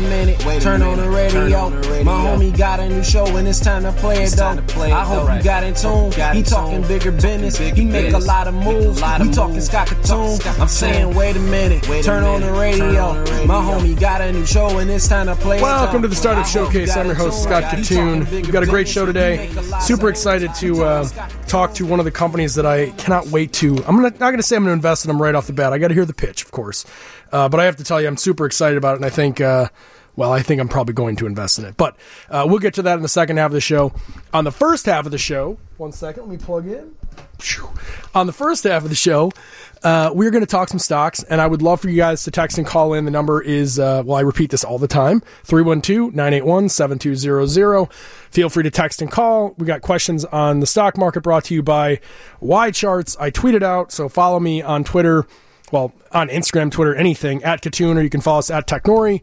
minute, 0.00 0.44
Wait 0.46 0.58
a 0.58 0.60
turn, 0.60 0.80
minute, 0.80 0.92
on 0.92 0.98
the 0.98 1.10
radio. 1.10 1.30
turn 1.40 1.52
on 1.52 1.72
the 1.80 1.88
radio. 1.88 2.04
My 2.04 2.12
homie 2.20 2.56
got 2.56 2.80
a 2.80 2.88
new 2.88 3.02
show 3.04 3.24
and 3.36 3.46
it's 3.48 3.60
time 3.60 3.82
to 3.82 3.92
play 3.92 4.22
It's 4.22 4.32
it 4.32 4.36
though. 4.36 4.42
time 4.42 4.56
to 4.56 4.62
play 4.74 4.90
it, 4.90 4.94
I 4.94 5.04
hope 5.04 5.26
though. 5.26 5.34
you 5.36 5.42
got 5.42 5.64
in 5.64 5.74
tune. 5.74 6.10
Got 6.10 6.32
he 6.34 6.40
in 6.40 6.44
talking 6.44 6.78
tune. 6.80 6.88
bigger 6.88 7.10
business. 7.12 7.58
bigger 7.58 7.74
he 7.76 7.84
make 7.84 8.04
business. 8.06 8.24
a 8.24 8.26
lot 8.26 8.48
of 8.48 8.54
Make 8.54 8.66
a 8.66 8.70
moves. 8.72 9.00
lot 9.00 9.20
we 9.20 9.28
of 9.28 9.34
talking 9.34 9.54
moves. 9.54 9.66
Scott 9.66 9.86
Talking 9.88 10.02
Kitun. 10.04 10.40
Scott 10.40 10.60
I'm 10.60 10.68
saying, 10.68 11.14
wait 11.14 11.36
a 11.36 11.40
minute, 11.40 11.88
Wait 11.88 12.00
a 12.00 12.02
turn 12.02 12.24
on 12.24 12.40
the 12.40 12.46
minute, 12.48 12.60
radio. 12.60 12.78
turn 12.86 12.96
on 12.96 13.24
the 13.24 13.30
radio. 13.32 13.46
My 13.46 13.54
homie 13.62 13.98
got 14.00 14.20
a 14.20 14.32
new 14.32 14.46
show 14.46 14.78
and 14.78 14.90
it's 14.90 15.08
time 15.08 15.26
to 15.26 15.36
play 15.36 15.58
it 15.58 15.62
Welcome 15.62 16.02
though. 16.02 16.02
to 16.02 16.08
the 16.08 16.16
Startup 16.16 16.44
I 16.44 16.48
hope 16.48 16.74
you 16.74 16.86
Showcase. 16.86 16.96
I'm 16.96 17.06
your 17.06 17.14
host. 17.14 17.42
Scott 17.42 17.64
He 17.74 17.82
talking 17.82 17.96
Kitun. 17.96 18.24
bigger 18.30 18.36
We've 18.46 18.52
got 18.52 18.62
a 18.62 18.66
great 18.66 18.88
show 18.88 19.06
today. 19.06 19.46
He 19.46 19.54
make 19.54 19.64
a 19.64 19.68
lot 19.68 19.82
Super 19.82 20.08
excited 20.08 20.54
to 20.56 20.84
uh, 20.84 21.08
talk 21.46 21.74
to 21.74 21.86
one 21.86 21.98
of 21.98 22.04
the 22.04 22.10
companies 22.10 22.54
that 22.54 22.66
I 22.66 22.90
cannot 22.90 23.26
wait 23.28 23.52
to. 23.54 23.76
I'm 23.86 23.96
gonna, 23.96 24.10
not 24.10 24.18
going 24.18 24.36
to 24.38 24.42
say 24.42 24.56
I'm 24.56 24.62
going 24.62 24.70
to 24.70 24.74
invest 24.74 25.04
in 25.04 25.08
them 25.08 25.20
right 25.20 25.34
off 25.34 25.46
the 25.46 25.52
bat. 25.52 25.72
I 25.72 25.78
got 25.78 25.88
to 25.88 25.94
hear 25.94 26.04
the 26.04 26.14
pitch, 26.14 26.44
of 26.44 26.50
course. 26.50 26.84
Uh, 27.32 27.48
but 27.48 27.60
I 27.60 27.64
have 27.64 27.76
to 27.76 27.84
tell 27.84 28.00
you, 28.00 28.08
I'm 28.08 28.16
super 28.16 28.46
excited 28.46 28.78
about 28.78 28.94
it, 28.94 28.96
and 28.96 29.04
I 29.04 29.10
think. 29.10 29.40
Uh, 29.40 29.68
well, 30.16 30.32
I 30.32 30.42
think 30.42 30.60
I'm 30.60 30.68
probably 30.68 30.92
going 30.92 31.16
to 31.16 31.26
invest 31.26 31.58
in 31.58 31.64
it. 31.64 31.76
But 31.76 31.96
uh, 32.28 32.44
we'll 32.46 32.58
get 32.58 32.74
to 32.74 32.82
that 32.82 32.96
in 32.96 33.02
the 33.02 33.08
second 33.08 33.38
half 33.38 33.46
of 33.46 33.52
the 33.52 33.60
show. 33.60 33.92
On 34.34 34.44
the 34.44 34.52
first 34.52 34.84
half 34.84 35.06
of 35.06 35.12
the 35.12 35.18
show, 35.18 35.56
one 35.78 35.92
second, 35.92 36.24
let 36.24 36.30
me 36.30 36.36
plug 36.36 36.66
in. 36.66 36.94
On 38.14 38.26
the 38.26 38.32
first 38.32 38.64
half 38.64 38.82
of 38.82 38.90
the 38.90 38.96
show, 38.96 39.32
uh, 39.82 40.10
we're 40.12 40.30
going 40.30 40.42
to 40.42 40.50
talk 40.50 40.68
some 40.68 40.78
stocks, 40.78 41.22
and 41.22 41.40
I 41.40 41.46
would 41.46 41.62
love 41.62 41.80
for 41.80 41.88
you 41.88 41.96
guys 41.96 42.24
to 42.24 42.30
text 42.30 42.58
and 42.58 42.66
call 42.66 42.92
in. 42.92 43.06
The 43.06 43.10
number 43.10 43.40
is, 43.40 43.78
uh, 43.78 44.02
well, 44.04 44.18
I 44.18 44.20
repeat 44.20 44.50
this 44.50 44.62
all 44.62 44.78
the 44.78 44.88
time 44.88 45.22
312 45.44 46.14
981 46.14 46.68
7200. 46.68 47.86
Feel 48.30 48.50
free 48.50 48.62
to 48.64 48.70
text 48.70 49.00
and 49.00 49.10
call. 49.10 49.54
We 49.56 49.64
got 49.64 49.80
questions 49.80 50.26
on 50.26 50.60
the 50.60 50.66
stock 50.66 50.98
market 50.98 51.22
brought 51.22 51.44
to 51.44 51.54
you 51.54 51.62
by 51.62 52.00
YCharts. 52.42 53.16
I 53.18 53.30
tweeted 53.30 53.62
out, 53.62 53.90
so 53.90 54.10
follow 54.10 54.38
me 54.38 54.60
on 54.60 54.84
Twitter, 54.84 55.26
well, 55.70 55.92
on 56.12 56.28
Instagram, 56.28 56.70
Twitter, 56.70 56.94
anything, 56.94 57.42
at 57.44 57.62
Kitun, 57.62 57.96
or 57.96 58.02
you 58.02 58.10
can 58.10 58.20
follow 58.20 58.38
us 58.38 58.50
at 58.50 58.66
Technori. 58.66 59.22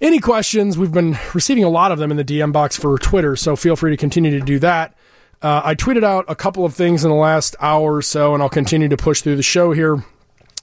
Any 0.00 0.18
questions? 0.18 0.76
We've 0.76 0.92
been 0.92 1.18
receiving 1.32 1.64
a 1.64 1.70
lot 1.70 1.90
of 1.90 1.98
them 1.98 2.10
in 2.10 2.16
the 2.16 2.24
DM 2.24 2.52
box 2.52 2.76
for 2.76 2.98
Twitter, 2.98 3.34
so 3.36 3.56
feel 3.56 3.76
free 3.76 3.90
to 3.92 3.96
continue 3.96 4.30
to 4.38 4.44
do 4.44 4.58
that. 4.58 4.94
Uh, 5.40 5.62
I 5.64 5.74
tweeted 5.74 6.04
out 6.04 6.24
a 6.28 6.34
couple 6.34 6.64
of 6.64 6.74
things 6.74 7.04
in 7.04 7.10
the 7.10 7.16
last 7.16 7.56
hour 7.60 7.96
or 7.96 8.02
so, 8.02 8.34
and 8.34 8.42
I'll 8.42 8.48
continue 8.48 8.88
to 8.88 8.96
push 8.96 9.22
through 9.22 9.36
the 9.36 9.42
show 9.42 9.72
here. 9.72 10.04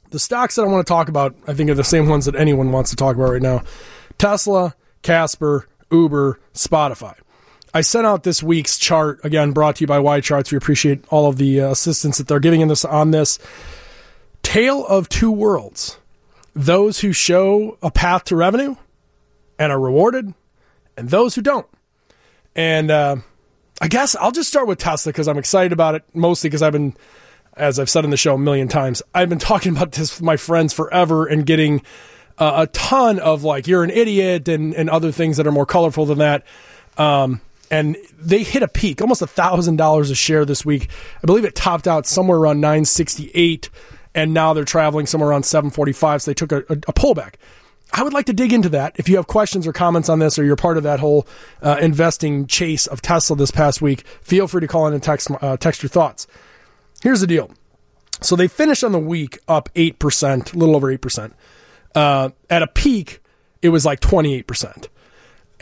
The 0.09 0.19
stocks 0.19 0.55
that 0.55 0.63
I 0.63 0.67
want 0.67 0.85
to 0.85 0.91
talk 0.91 1.09
about, 1.09 1.35
I 1.47 1.53
think, 1.53 1.69
are 1.69 1.75
the 1.75 1.83
same 1.83 2.07
ones 2.07 2.25
that 2.25 2.35
anyone 2.35 2.71
wants 2.71 2.91
to 2.91 2.95
talk 2.95 3.15
about 3.15 3.31
right 3.31 3.41
now 3.41 3.63
Tesla, 4.17 4.75
Casper, 5.01 5.67
Uber, 5.91 6.39
Spotify. 6.53 7.15
I 7.73 7.81
sent 7.81 8.05
out 8.05 8.21
this 8.21 8.43
week's 8.43 8.77
chart, 8.77 9.19
again, 9.23 9.51
brought 9.51 9.77
to 9.77 9.81
you 9.81 9.87
by 9.87 9.97
YCharts. 9.97 10.51
We 10.51 10.57
appreciate 10.57 11.03
all 11.09 11.27
of 11.27 11.37
the 11.37 11.61
uh, 11.61 11.71
assistance 11.71 12.19
that 12.19 12.27
they're 12.27 12.39
giving 12.39 12.61
in 12.61 12.67
this 12.67 12.85
on 12.85 13.09
this. 13.09 13.39
Tale 14.43 14.85
of 14.85 15.09
two 15.09 15.31
worlds 15.31 15.97
those 16.55 16.99
who 16.99 17.11
show 17.11 17.79
a 17.81 17.89
path 17.89 18.25
to 18.25 18.35
revenue 18.35 18.75
and 19.57 19.71
are 19.71 19.79
rewarded, 19.79 20.33
and 20.95 21.09
those 21.09 21.33
who 21.33 21.41
don't. 21.41 21.67
And 22.55 22.91
uh, 22.91 23.15
I 23.81 23.87
guess 23.87 24.15
I'll 24.15 24.31
just 24.31 24.49
start 24.49 24.67
with 24.67 24.77
Tesla 24.77 25.11
because 25.11 25.27
I'm 25.27 25.37
excited 25.37 25.71
about 25.71 25.95
it, 25.95 26.03
mostly 26.13 26.49
because 26.49 26.61
I've 26.61 26.73
been, 26.73 26.95
as 27.57 27.79
I've 27.79 27.89
said 27.89 28.05
in 28.05 28.11
the 28.11 28.17
show 28.17 28.35
a 28.35 28.37
million 28.37 28.67
times, 28.67 29.01
I've 29.13 29.29
been 29.29 29.39
talking 29.39 29.75
about 29.75 29.93
this 29.93 30.19
with 30.19 30.23
my 30.23 30.37
friends 30.37 30.73
forever 30.73 31.25
and 31.25 31.45
getting 31.45 31.81
uh, 32.37 32.65
a 32.65 32.67
ton 32.67 33.19
of 33.19 33.43
like, 33.43 33.67
you're 33.67 33.83
an 33.83 33.89
idiot 33.89 34.47
and, 34.47 34.73
and 34.75 34.89
other 34.89 35.11
things 35.11 35.37
that 35.37 35.47
are 35.47 35.51
more 35.51 35.65
colorful 35.65 36.05
than 36.05 36.19
that. 36.19 36.45
Um, 36.97 37.41
and 37.71 37.97
they 38.19 38.43
hit 38.43 38.61
a 38.61 38.67
peak, 38.67 39.01
almost 39.01 39.21
a 39.21 39.27
thousand 39.27 39.77
dollars 39.77 40.11
a 40.11 40.15
share 40.15 40.45
this 40.45 40.63
week. 40.63 40.89
I 41.23 41.25
believe 41.25 41.45
it 41.45 41.55
topped 41.55 41.87
out 41.87 42.05
somewhere 42.05 42.37
around 42.37 42.61
968, 42.61 43.69
and 44.15 44.33
now 44.33 44.53
they're 44.53 44.65
traveling 44.65 45.05
somewhere 45.05 45.29
around 45.29 45.43
745. 45.43 46.21
So 46.21 46.31
they 46.31 46.35
took 46.35 46.51
a, 46.51 46.57
a, 46.57 46.77
a 46.87 46.93
pullback. 46.93 47.35
I 47.91 48.01
would 48.01 48.13
like 48.13 48.25
to 48.25 48.33
dig 48.33 48.51
into 48.51 48.69
that. 48.69 48.93
If 48.97 49.07
you 49.07 49.17
have 49.17 49.27
questions 49.27 49.67
or 49.67 49.73
comments 49.73 50.09
on 50.09 50.17
this, 50.17 50.39
or 50.39 50.43
you're 50.43 50.55
part 50.55 50.77
of 50.77 50.83
that 50.83 50.99
whole 50.99 51.27
uh, 51.61 51.77
investing 51.79 52.47
chase 52.47 52.87
of 52.87 53.01
Tesla 53.03 53.35
this 53.35 53.51
past 53.51 53.81
week, 53.81 54.01
feel 54.21 54.47
free 54.47 54.61
to 54.61 54.67
call 54.67 54.87
in 54.87 54.93
and 54.93 55.03
text 55.03 55.29
uh, 55.41 55.57
text 55.57 55.83
your 55.83 55.89
thoughts. 55.89 56.25
Here's 57.03 57.21
the 57.21 57.27
deal. 57.27 57.51
So 58.19 58.35
they 58.35 58.47
finished 58.47 58.83
on 58.83 58.93
the 58.93 58.99
week 58.99 59.37
up 59.47 59.69
eight 59.75 59.99
percent, 59.99 60.53
a 60.53 60.57
little 60.57 60.75
over 60.75 60.89
eight 60.89 61.01
percent. 61.01 61.35
Uh, 61.93 62.29
at 62.49 62.63
a 62.63 62.67
peak, 62.67 63.21
it 63.61 63.69
was 63.69 63.85
like 63.85 63.99
twenty 63.99 64.33
eight 64.33 64.47
percent. 64.47 64.89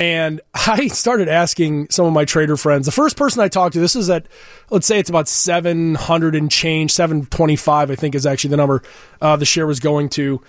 And 0.01 0.41
I 0.53 0.87
started 0.87 1.29
asking 1.29 1.91
some 1.91 2.07
of 2.07 2.11
my 2.11 2.25
trader 2.25 2.57
friends. 2.57 2.87
The 2.87 2.91
first 2.91 3.15
person 3.15 3.41
I 3.41 3.47
talked 3.47 3.73
to, 3.73 3.79
this 3.79 3.95
is 3.95 4.09
at, 4.09 4.25
let's 4.71 4.87
say 4.87 4.97
it's 4.99 5.11
about 5.11 5.27
700 5.27 6.35
and 6.35 6.51
change, 6.51 6.91
725, 6.91 7.91
I 7.91 7.95
think 7.95 8.15
is 8.15 8.25
actually 8.25 8.49
the 8.49 8.57
number 8.57 8.81
uh, 9.21 9.35
the 9.35 9.45
share 9.45 9.67
was 9.67 9.79
going 9.79 10.09
to. 10.09 10.41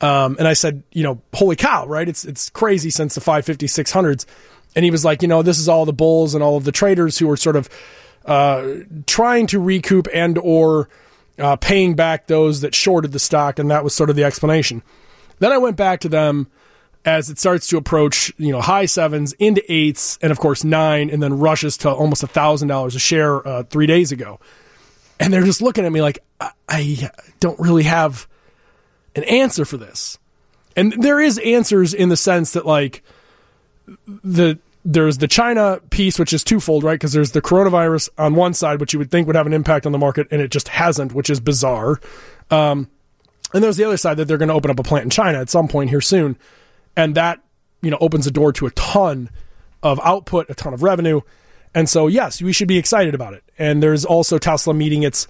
Um, 0.00 0.36
and 0.38 0.46
I 0.46 0.52
said, 0.52 0.82
you 0.92 1.02
know, 1.02 1.20
holy 1.34 1.56
cow, 1.56 1.86
right? 1.86 2.08
It's, 2.08 2.24
it's 2.24 2.50
crazy 2.50 2.90
since 2.90 3.14
the 3.14 3.20
550, 3.20 3.66
600s. 3.66 4.26
And 4.76 4.84
he 4.84 4.90
was 4.90 5.04
like, 5.04 5.22
you 5.22 5.28
know, 5.28 5.42
this 5.42 5.58
is 5.58 5.68
all 5.68 5.86
the 5.86 5.92
bulls 5.92 6.34
and 6.34 6.44
all 6.44 6.58
of 6.58 6.64
the 6.64 6.70
traders 6.70 7.18
who 7.18 7.28
are 7.30 7.36
sort 7.36 7.56
of 7.56 7.68
uh, 8.26 8.74
trying 9.06 9.46
to 9.48 9.58
recoup 9.58 10.06
and 10.12 10.36
or 10.36 10.90
uh, 11.38 11.56
paying 11.56 11.94
back 11.94 12.26
those 12.26 12.60
that 12.60 12.74
shorted 12.74 13.12
the 13.12 13.18
stock. 13.18 13.58
And 13.58 13.70
that 13.70 13.82
was 13.82 13.94
sort 13.94 14.10
of 14.10 14.16
the 14.16 14.24
explanation. 14.24 14.82
Then 15.38 15.50
I 15.50 15.58
went 15.58 15.76
back 15.76 16.00
to 16.00 16.08
them 16.08 16.48
as 17.04 17.30
it 17.30 17.38
starts 17.38 17.68
to 17.68 17.76
approach, 17.76 18.32
you 18.36 18.52
know, 18.52 18.60
high 18.60 18.86
sevens 18.86 19.32
into 19.34 19.62
eights, 19.72 20.18
and 20.20 20.30
of 20.30 20.38
course 20.38 20.64
nine, 20.64 21.10
and 21.10 21.22
then 21.22 21.38
rushes 21.38 21.76
to 21.78 21.90
almost 21.90 22.22
a 22.22 22.26
thousand 22.26 22.68
dollars 22.68 22.94
a 22.94 22.98
share 22.98 23.46
uh, 23.46 23.62
three 23.64 23.86
days 23.86 24.12
ago. 24.12 24.40
And 25.20 25.32
they're 25.32 25.44
just 25.44 25.62
looking 25.62 25.84
at 25.84 25.92
me 25.92 26.02
like 26.02 26.22
I, 26.40 26.50
I 26.68 27.10
don't 27.40 27.58
really 27.58 27.84
have 27.84 28.26
an 29.14 29.24
answer 29.24 29.64
for 29.64 29.76
this. 29.76 30.18
And 30.76 30.92
there 31.02 31.20
is 31.20 31.38
answers 31.38 31.92
in 31.92 32.08
the 32.08 32.16
sense 32.16 32.52
that 32.52 32.66
like 32.66 33.02
the 34.06 34.58
there's 34.84 35.18
the 35.18 35.28
China 35.28 35.80
piece, 35.90 36.18
which 36.18 36.32
is 36.32 36.44
twofold, 36.44 36.84
right? 36.84 36.94
Because 36.94 37.12
there's 37.12 37.32
the 37.32 37.42
coronavirus 37.42 38.08
on 38.16 38.34
one 38.34 38.54
side, 38.54 38.80
which 38.80 38.92
you 38.92 38.98
would 38.98 39.10
think 39.10 39.26
would 39.26 39.36
have 39.36 39.46
an 39.46 39.52
impact 39.52 39.86
on 39.86 39.92
the 39.92 39.98
market, 39.98 40.28
and 40.30 40.40
it 40.40 40.50
just 40.50 40.68
hasn't, 40.68 41.12
which 41.12 41.28
is 41.30 41.40
bizarre. 41.40 42.00
Um, 42.50 42.88
and 43.52 43.62
there's 43.62 43.76
the 43.76 43.84
other 43.84 43.96
side 43.96 44.16
that 44.18 44.26
they're 44.26 44.38
going 44.38 44.48
to 44.48 44.54
open 44.54 44.70
up 44.70 44.78
a 44.78 44.82
plant 44.82 45.04
in 45.04 45.10
China 45.10 45.40
at 45.40 45.50
some 45.50 45.68
point 45.68 45.90
here 45.90 46.00
soon, 46.00 46.36
and 46.98 47.14
that 47.14 47.40
you 47.80 47.90
know 47.90 47.96
opens 48.00 48.26
the 48.26 48.30
door 48.30 48.52
to 48.52 48.66
a 48.66 48.70
ton 48.72 49.30
of 49.82 50.00
output, 50.02 50.50
a 50.50 50.54
ton 50.54 50.74
of 50.74 50.82
revenue, 50.82 51.20
and 51.74 51.88
so 51.88 52.08
yes, 52.08 52.42
we 52.42 52.52
should 52.52 52.68
be 52.68 52.76
excited 52.76 53.14
about 53.14 53.32
it. 53.32 53.44
And 53.56 53.82
there's 53.82 54.04
also 54.04 54.36
Tesla 54.36 54.74
meeting 54.74 55.04
its 55.04 55.28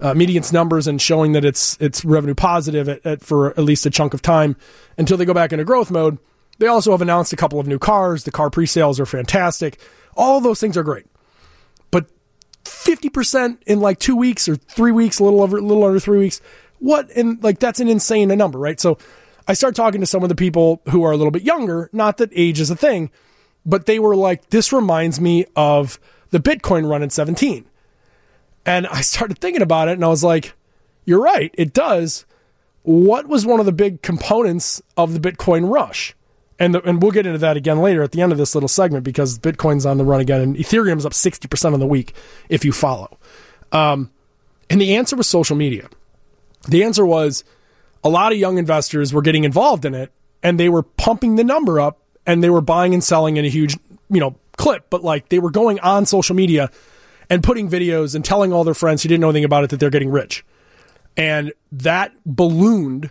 uh, 0.00 0.14
meeting 0.14 0.36
its 0.36 0.50
numbers 0.50 0.88
and 0.88 1.00
showing 1.00 1.32
that 1.32 1.44
it's 1.44 1.76
it's 1.78 2.04
revenue 2.04 2.34
positive 2.34 2.88
at, 2.88 3.04
at, 3.04 3.22
for 3.22 3.50
at 3.50 3.58
least 3.60 3.84
a 3.84 3.90
chunk 3.90 4.14
of 4.14 4.22
time 4.22 4.56
until 4.96 5.18
they 5.18 5.26
go 5.26 5.34
back 5.34 5.52
into 5.52 5.64
growth 5.64 5.90
mode. 5.90 6.18
They 6.58 6.66
also 6.66 6.90
have 6.90 7.02
announced 7.02 7.32
a 7.32 7.36
couple 7.36 7.60
of 7.60 7.66
new 7.66 7.78
cars. 7.78 8.24
The 8.24 8.30
car 8.30 8.50
pre-sales 8.50 8.98
are 8.98 9.06
fantastic. 9.06 9.78
All 10.16 10.40
those 10.40 10.58
things 10.58 10.76
are 10.76 10.82
great, 10.82 11.06
but 11.90 12.06
fifty 12.64 13.10
percent 13.10 13.62
in 13.66 13.80
like 13.80 13.98
two 13.98 14.16
weeks 14.16 14.48
or 14.48 14.56
three 14.56 14.92
weeks, 14.92 15.18
a 15.18 15.24
little 15.24 15.42
over, 15.42 15.58
a 15.58 15.60
little 15.60 15.84
under 15.84 16.00
three 16.00 16.18
weeks. 16.18 16.40
What 16.78 17.10
and 17.14 17.42
like 17.44 17.58
that's 17.58 17.78
an 17.78 17.88
insane 17.88 18.28
number, 18.28 18.58
right? 18.58 18.80
So 18.80 18.96
I 19.50 19.54
start 19.54 19.74
talking 19.74 20.00
to 20.00 20.06
some 20.06 20.22
of 20.22 20.28
the 20.28 20.36
people 20.36 20.80
who 20.90 21.02
are 21.02 21.10
a 21.10 21.16
little 21.16 21.32
bit 21.32 21.42
younger. 21.42 21.90
Not 21.92 22.18
that 22.18 22.30
age 22.32 22.60
is 22.60 22.70
a 22.70 22.76
thing, 22.76 23.10
but 23.66 23.86
they 23.86 23.98
were 23.98 24.14
like, 24.14 24.50
"This 24.50 24.72
reminds 24.72 25.20
me 25.20 25.44
of 25.56 25.98
the 26.30 26.38
Bitcoin 26.38 26.88
run 26.88 27.02
in 27.02 27.10
17." 27.10 27.64
And 28.64 28.86
I 28.86 29.00
started 29.00 29.40
thinking 29.40 29.60
about 29.60 29.88
it, 29.88 29.94
and 29.94 30.04
I 30.04 30.08
was 30.08 30.22
like, 30.22 30.52
"You're 31.04 31.20
right, 31.20 31.52
it 31.58 31.72
does." 31.72 32.26
What 32.82 33.26
was 33.26 33.44
one 33.44 33.58
of 33.58 33.66
the 33.66 33.72
big 33.72 34.02
components 34.02 34.80
of 34.96 35.14
the 35.14 35.18
Bitcoin 35.18 35.68
rush? 35.68 36.14
And, 36.60 36.72
the, 36.72 36.88
and 36.88 37.02
we'll 37.02 37.10
get 37.10 37.26
into 37.26 37.38
that 37.38 37.56
again 37.56 37.80
later 37.80 38.04
at 38.04 38.12
the 38.12 38.22
end 38.22 38.30
of 38.30 38.38
this 38.38 38.54
little 38.54 38.68
segment 38.68 39.02
because 39.02 39.36
Bitcoin's 39.36 39.84
on 39.84 39.98
the 39.98 40.04
run 40.04 40.20
again 40.20 40.40
and 40.40 40.56
Ethereum's 40.56 41.04
up 41.04 41.12
60% 41.12 41.72
on 41.74 41.80
the 41.80 41.88
week 41.88 42.14
if 42.48 42.64
you 42.64 42.70
follow. 42.70 43.18
Um, 43.72 44.12
and 44.68 44.80
the 44.80 44.94
answer 44.94 45.16
was 45.16 45.26
social 45.26 45.56
media. 45.56 45.88
The 46.68 46.84
answer 46.84 47.04
was 47.04 47.42
a 48.02 48.08
lot 48.08 48.32
of 48.32 48.38
young 48.38 48.58
investors 48.58 49.12
were 49.12 49.22
getting 49.22 49.44
involved 49.44 49.84
in 49.84 49.94
it 49.94 50.12
and 50.42 50.58
they 50.58 50.68
were 50.68 50.82
pumping 50.82 51.36
the 51.36 51.44
number 51.44 51.80
up 51.80 51.98
and 52.26 52.42
they 52.42 52.50
were 52.50 52.60
buying 52.60 52.94
and 52.94 53.04
selling 53.04 53.36
in 53.36 53.44
a 53.44 53.48
huge, 53.48 53.78
you 54.08 54.20
know, 54.20 54.36
clip, 54.56 54.86
but 54.90 55.02
like 55.02 55.28
they 55.28 55.38
were 55.38 55.50
going 55.50 55.80
on 55.80 56.06
social 56.06 56.34
media 56.34 56.70
and 57.28 57.42
putting 57.42 57.68
videos 57.68 58.14
and 58.14 58.24
telling 58.24 58.52
all 58.52 58.64
their 58.64 58.74
friends 58.74 59.02
who 59.02 59.08
didn't 59.08 59.20
know 59.20 59.30
anything 59.30 59.44
about 59.44 59.64
it 59.64 59.70
that 59.70 59.80
they're 59.80 59.90
getting 59.90 60.10
rich. 60.10 60.44
And 61.16 61.52
that 61.72 62.12
ballooned 62.24 63.10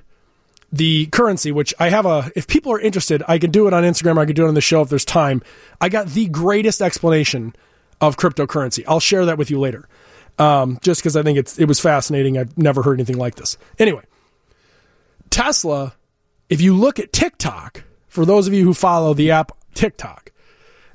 the 0.71 1.07
currency, 1.07 1.51
which 1.51 1.73
I 1.79 1.89
have 1.89 2.05
a, 2.05 2.31
if 2.35 2.47
people 2.47 2.71
are 2.71 2.79
interested, 2.79 3.23
I 3.27 3.39
can 3.39 3.51
do 3.51 3.67
it 3.67 3.73
on 3.73 3.83
Instagram. 3.83 4.19
I 4.19 4.25
can 4.25 4.35
do 4.35 4.45
it 4.45 4.47
on 4.47 4.53
the 4.53 4.61
show 4.61 4.81
if 4.81 4.89
there's 4.89 5.05
time. 5.05 5.41
I 5.81 5.89
got 5.89 6.07
the 6.07 6.27
greatest 6.27 6.81
explanation 6.81 7.55
of 8.01 8.17
cryptocurrency. 8.17 8.83
I'll 8.87 8.99
share 8.99 9.25
that 9.25 9.37
with 9.37 9.49
you 9.49 9.59
later. 9.59 9.87
Um, 10.37 10.79
just 10.81 11.01
because 11.01 11.17
I 11.17 11.23
think 11.23 11.37
it's, 11.37 11.59
it 11.59 11.65
was 11.65 11.79
fascinating. 11.79 12.37
I've 12.37 12.57
never 12.57 12.81
heard 12.81 12.93
anything 12.99 13.17
like 13.17 13.35
this. 13.35 13.57
Anyway, 13.77 14.03
Tesla, 15.29 15.93
if 16.49 16.61
you 16.61 16.75
look 16.75 16.99
at 16.99 17.13
TikTok, 17.13 17.83
for 18.07 18.25
those 18.25 18.47
of 18.47 18.53
you 18.53 18.63
who 18.63 18.73
follow 18.73 19.13
the 19.13 19.31
app 19.31 19.51
TikTok, 19.73 20.31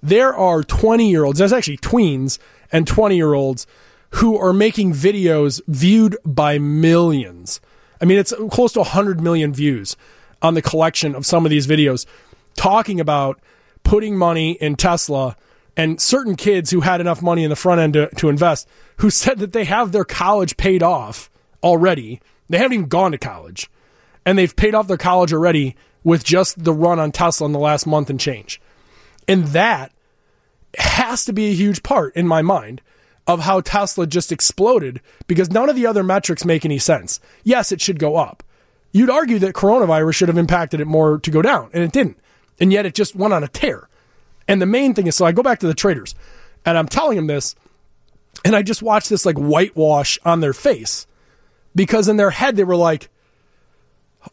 there 0.02 0.34
are 0.34 0.62
20 0.62 1.08
year 1.10 1.24
olds, 1.24 1.38
there's 1.38 1.52
actually 1.52 1.78
tweens 1.78 2.38
and 2.70 2.86
20 2.86 3.16
year 3.16 3.34
olds 3.34 3.66
who 4.10 4.36
are 4.38 4.52
making 4.52 4.92
videos 4.92 5.60
viewed 5.66 6.16
by 6.24 6.58
millions. 6.58 7.60
I 8.00 8.04
mean, 8.04 8.18
it's 8.18 8.32
close 8.50 8.72
to 8.74 8.80
100 8.80 9.20
million 9.20 9.52
views 9.52 9.96
on 10.42 10.54
the 10.54 10.62
collection 10.62 11.14
of 11.14 11.24
some 11.24 11.46
of 11.46 11.50
these 11.50 11.66
videos. 11.66 12.06
talking 12.54 13.00
about 13.00 13.40
putting 13.82 14.16
money 14.16 14.52
in 14.52 14.76
Tesla 14.76 15.36
and 15.76 16.00
certain 16.00 16.36
kids 16.36 16.70
who 16.70 16.80
had 16.80 17.00
enough 17.00 17.20
money 17.20 17.42
in 17.42 17.50
the 17.50 17.56
front 17.56 17.80
end 17.80 17.94
to, 17.94 18.08
to 18.14 18.28
invest 18.28 18.68
who 18.98 19.10
said 19.10 19.38
that 19.38 19.52
they 19.52 19.64
have 19.64 19.90
their 19.90 20.04
college 20.04 20.56
paid 20.56 20.82
off 20.82 21.30
already. 21.62 22.20
They 22.48 22.58
haven't 22.58 22.74
even 22.74 22.88
gone 22.88 23.12
to 23.12 23.18
college 23.18 23.68
and 24.24 24.38
they've 24.38 24.54
paid 24.54 24.74
off 24.74 24.88
their 24.88 24.96
college 24.96 25.32
already 25.32 25.76
with 26.02 26.24
just 26.24 26.62
the 26.62 26.72
run 26.72 26.98
on 26.98 27.12
Tesla 27.12 27.46
in 27.46 27.52
the 27.52 27.58
last 27.58 27.86
month 27.86 28.10
and 28.10 28.20
change. 28.20 28.60
And 29.26 29.46
that 29.48 29.92
has 30.78 31.24
to 31.24 31.32
be 31.32 31.46
a 31.46 31.54
huge 31.54 31.82
part 31.82 32.14
in 32.14 32.26
my 32.28 32.42
mind 32.42 32.82
of 33.26 33.40
how 33.40 33.60
Tesla 33.60 34.06
just 34.06 34.32
exploded 34.32 35.00
because 35.26 35.50
none 35.50 35.68
of 35.68 35.76
the 35.76 35.86
other 35.86 36.02
metrics 36.02 36.44
make 36.44 36.64
any 36.64 36.78
sense. 36.78 37.20
Yes, 37.42 37.72
it 37.72 37.80
should 37.80 37.98
go 37.98 38.16
up. 38.16 38.42
You'd 38.92 39.10
argue 39.10 39.38
that 39.40 39.54
coronavirus 39.54 40.14
should 40.14 40.28
have 40.28 40.38
impacted 40.38 40.80
it 40.80 40.86
more 40.86 41.18
to 41.18 41.30
go 41.30 41.42
down, 41.42 41.70
and 41.72 41.82
it 41.82 41.90
didn't. 41.90 42.18
And 42.60 42.72
yet 42.72 42.86
it 42.86 42.94
just 42.94 43.16
went 43.16 43.34
on 43.34 43.42
a 43.42 43.48
tear. 43.48 43.88
And 44.46 44.60
the 44.60 44.66
main 44.66 44.94
thing 44.94 45.06
is 45.06 45.16
so 45.16 45.24
I 45.24 45.32
go 45.32 45.42
back 45.42 45.60
to 45.60 45.66
the 45.66 45.74
traders 45.74 46.14
and 46.66 46.78
I'm 46.78 46.88
telling 46.88 47.16
them 47.16 47.26
this, 47.26 47.54
and 48.44 48.54
I 48.54 48.62
just 48.62 48.82
watch 48.82 49.08
this 49.08 49.24
like 49.24 49.36
whitewash 49.36 50.18
on 50.24 50.40
their 50.40 50.52
face 50.52 51.06
because 51.74 52.08
in 52.08 52.16
their 52.16 52.30
head 52.30 52.56
they 52.56 52.64
were 52.64 52.76
like, 52.76 53.08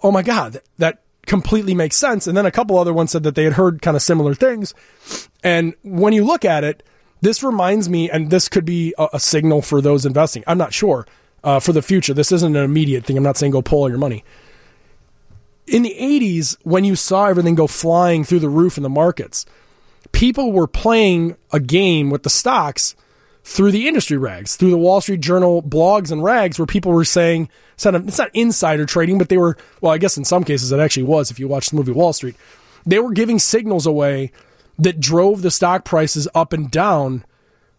oh 0.03 0.11
my 0.11 0.21
God, 0.21 0.61
that 0.77 1.01
completely 1.25 1.73
makes 1.73 1.97
sense. 1.97 2.27
And 2.27 2.35
then 2.35 2.45
a 2.45 2.51
couple 2.51 2.77
other 2.77 2.93
ones 2.93 3.11
said 3.11 3.23
that 3.23 3.35
they 3.35 3.43
had 3.43 3.53
heard 3.53 3.81
kind 3.81 3.95
of 3.95 4.03
similar 4.03 4.33
things. 4.33 4.73
And 5.43 5.75
when 5.83 6.13
you 6.13 6.23
look 6.23 6.45
at 6.45 6.63
it, 6.63 6.83
this 7.21 7.43
reminds 7.43 7.87
me, 7.87 8.09
and 8.09 8.31
this 8.31 8.49
could 8.49 8.65
be 8.65 8.93
a, 8.97 9.09
a 9.13 9.19
signal 9.19 9.61
for 9.61 9.79
those 9.79 10.05
investing. 10.05 10.43
I'm 10.47 10.57
not 10.57 10.73
sure 10.73 11.05
uh, 11.43 11.59
for 11.59 11.71
the 11.71 11.81
future. 11.81 12.13
This 12.13 12.31
isn't 12.31 12.55
an 12.55 12.63
immediate 12.63 13.05
thing. 13.05 13.17
I'm 13.17 13.23
not 13.23 13.37
saying 13.37 13.51
go 13.51 13.61
pull 13.61 13.83
all 13.83 13.89
your 13.89 13.97
money. 13.97 14.23
In 15.67 15.83
the 15.83 15.95
80s, 15.97 16.57
when 16.63 16.83
you 16.83 16.95
saw 16.95 17.27
everything 17.27 17.55
go 17.55 17.67
flying 17.67 18.23
through 18.23 18.39
the 18.39 18.49
roof 18.49 18.77
in 18.77 18.83
the 18.83 18.89
markets, 18.89 19.45
people 20.11 20.51
were 20.51 20.67
playing 20.67 21.37
a 21.51 21.59
game 21.59 22.09
with 22.09 22.23
the 22.23 22.29
stocks 22.29 22.95
through 23.43 23.71
the 23.71 23.87
industry 23.87 24.17
rags, 24.17 24.55
through 24.55 24.69
the 24.69 24.77
Wall 24.77 25.01
Street 25.01 25.21
Journal 25.21 25.63
blogs 25.63 26.11
and 26.11 26.23
rags, 26.23 26.59
where 26.59 26.65
people 26.65 26.91
were 26.91 27.05
saying 27.05 27.49
it's 27.73 27.85
not, 27.85 28.29
insider 28.33 28.85
trading, 28.85 29.17
but 29.17 29.29
they 29.29 29.37
were, 29.37 29.57
well, 29.81 29.91
I 29.91 29.97
guess 29.97 30.17
in 30.17 30.25
some 30.25 30.43
cases 30.43 30.71
it 30.71 30.79
actually 30.79 31.03
was 31.03 31.31
if 31.31 31.39
you 31.39 31.47
watch 31.47 31.69
the 31.69 31.75
movie 31.75 31.91
Wall 31.91 32.13
Street. 32.13 32.35
They 32.85 32.99
were 32.99 33.11
giving 33.11 33.39
signals 33.39 33.85
away 33.85 34.31
that 34.77 34.99
drove 34.99 35.41
the 35.41 35.51
stock 35.51 35.85
prices 35.85 36.27
up 36.33 36.53
and 36.53 36.69
down 36.69 37.25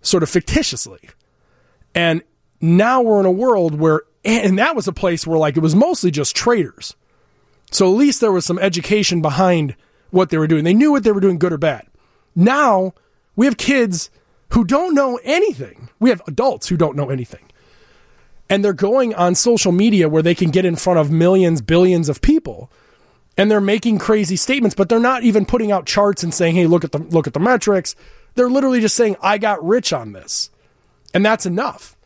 sort 0.01 0.23
of 0.23 0.31
fictitiously. 0.31 1.01
And 1.95 2.23
now 2.61 3.03
we're 3.03 3.21
in 3.21 3.27
a 3.27 3.31
world 3.31 3.75
where, 3.75 4.03
and 4.25 4.59
that 4.59 4.77
was 4.77 4.89
a 4.89 4.93
place 4.93 5.27
where 5.27 5.39
like 5.39 5.57
it 5.57 5.61
was 5.61 5.75
mostly 5.75 6.11
just 6.11 6.37
traders. 6.37 6.97
So 7.71 7.87
at 7.87 7.97
least 7.97 8.21
there 8.21 8.33
was 8.33 8.45
some 8.45 8.59
education 8.59 9.23
behind 9.23 9.75
what 10.11 10.31
they 10.31 10.39
were 10.39 10.47
doing. 10.47 10.65
They 10.65 10.75
knew 10.75 10.91
what 10.91 11.05
they 11.05 11.13
were 11.13 11.21
doing, 11.21 11.39
good 11.39 11.53
or 11.53 11.59
bad. 11.59 11.87
Now 12.35 12.95
we 13.35 13.47
have 13.47 13.57
kids 13.57 14.11
who 14.53 14.65
don't 14.65 14.95
know 14.95 15.19
anything. 15.25 15.89
We 15.99 16.11
have 16.11 16.23
adults 16.27 16.69
who 16.69 16.77
don't 16.77 16.97
know 16.97 17.11
anything. 17.11 17.45
And 18.51 18.65
they're 18.65 18.75
going 18.75 19.15
on 19.15 19.35
social 19.35 19.73
media 19.73 20.09
where 20.09 20.23
they 20.23 20.35
can 20.35 20.51
get 20.51 20.67
in 20.67 20.77
front 20.77 20.99
of 20.99 21.11
millions, 21.11 21.63
billions 21.63 22.09
of 22.09 22.21
people. 22.21 22.71
And 23.39 23.51
they're 23.51 23.63
making 23.63 23.99
crazy 23.99 24.37
statements, 24.37 24.75
but 24.75 24.91
they're 24.91 25.01
not 25.01 25.23
even 25.23 25.47
putting 25.47 25.73
out 25.73 25.87
charts 25.87 26.23
and 26.23 26.35
saying, 26.35 26.55
"Hey, 26.55 26.67
look 26.67 26.85
at 26.85 26.93
the 26.93 26.99
look 26.99 27.27
at 27.27 27.33
the 27.33 27.41
metrics." 27.41 27.97
They're 28.35 28.51
literally 28.51 28.81
just 28.81 28.95
saying, 28.95 29.17
"I 29.23 29.39
got 29.39 29.65
rich 29.65 29.91
on 29.91 30.13
this." 30.13 30.51
And 31.15 31.25
that's 31.25 31.47
enough. 31.47 31.97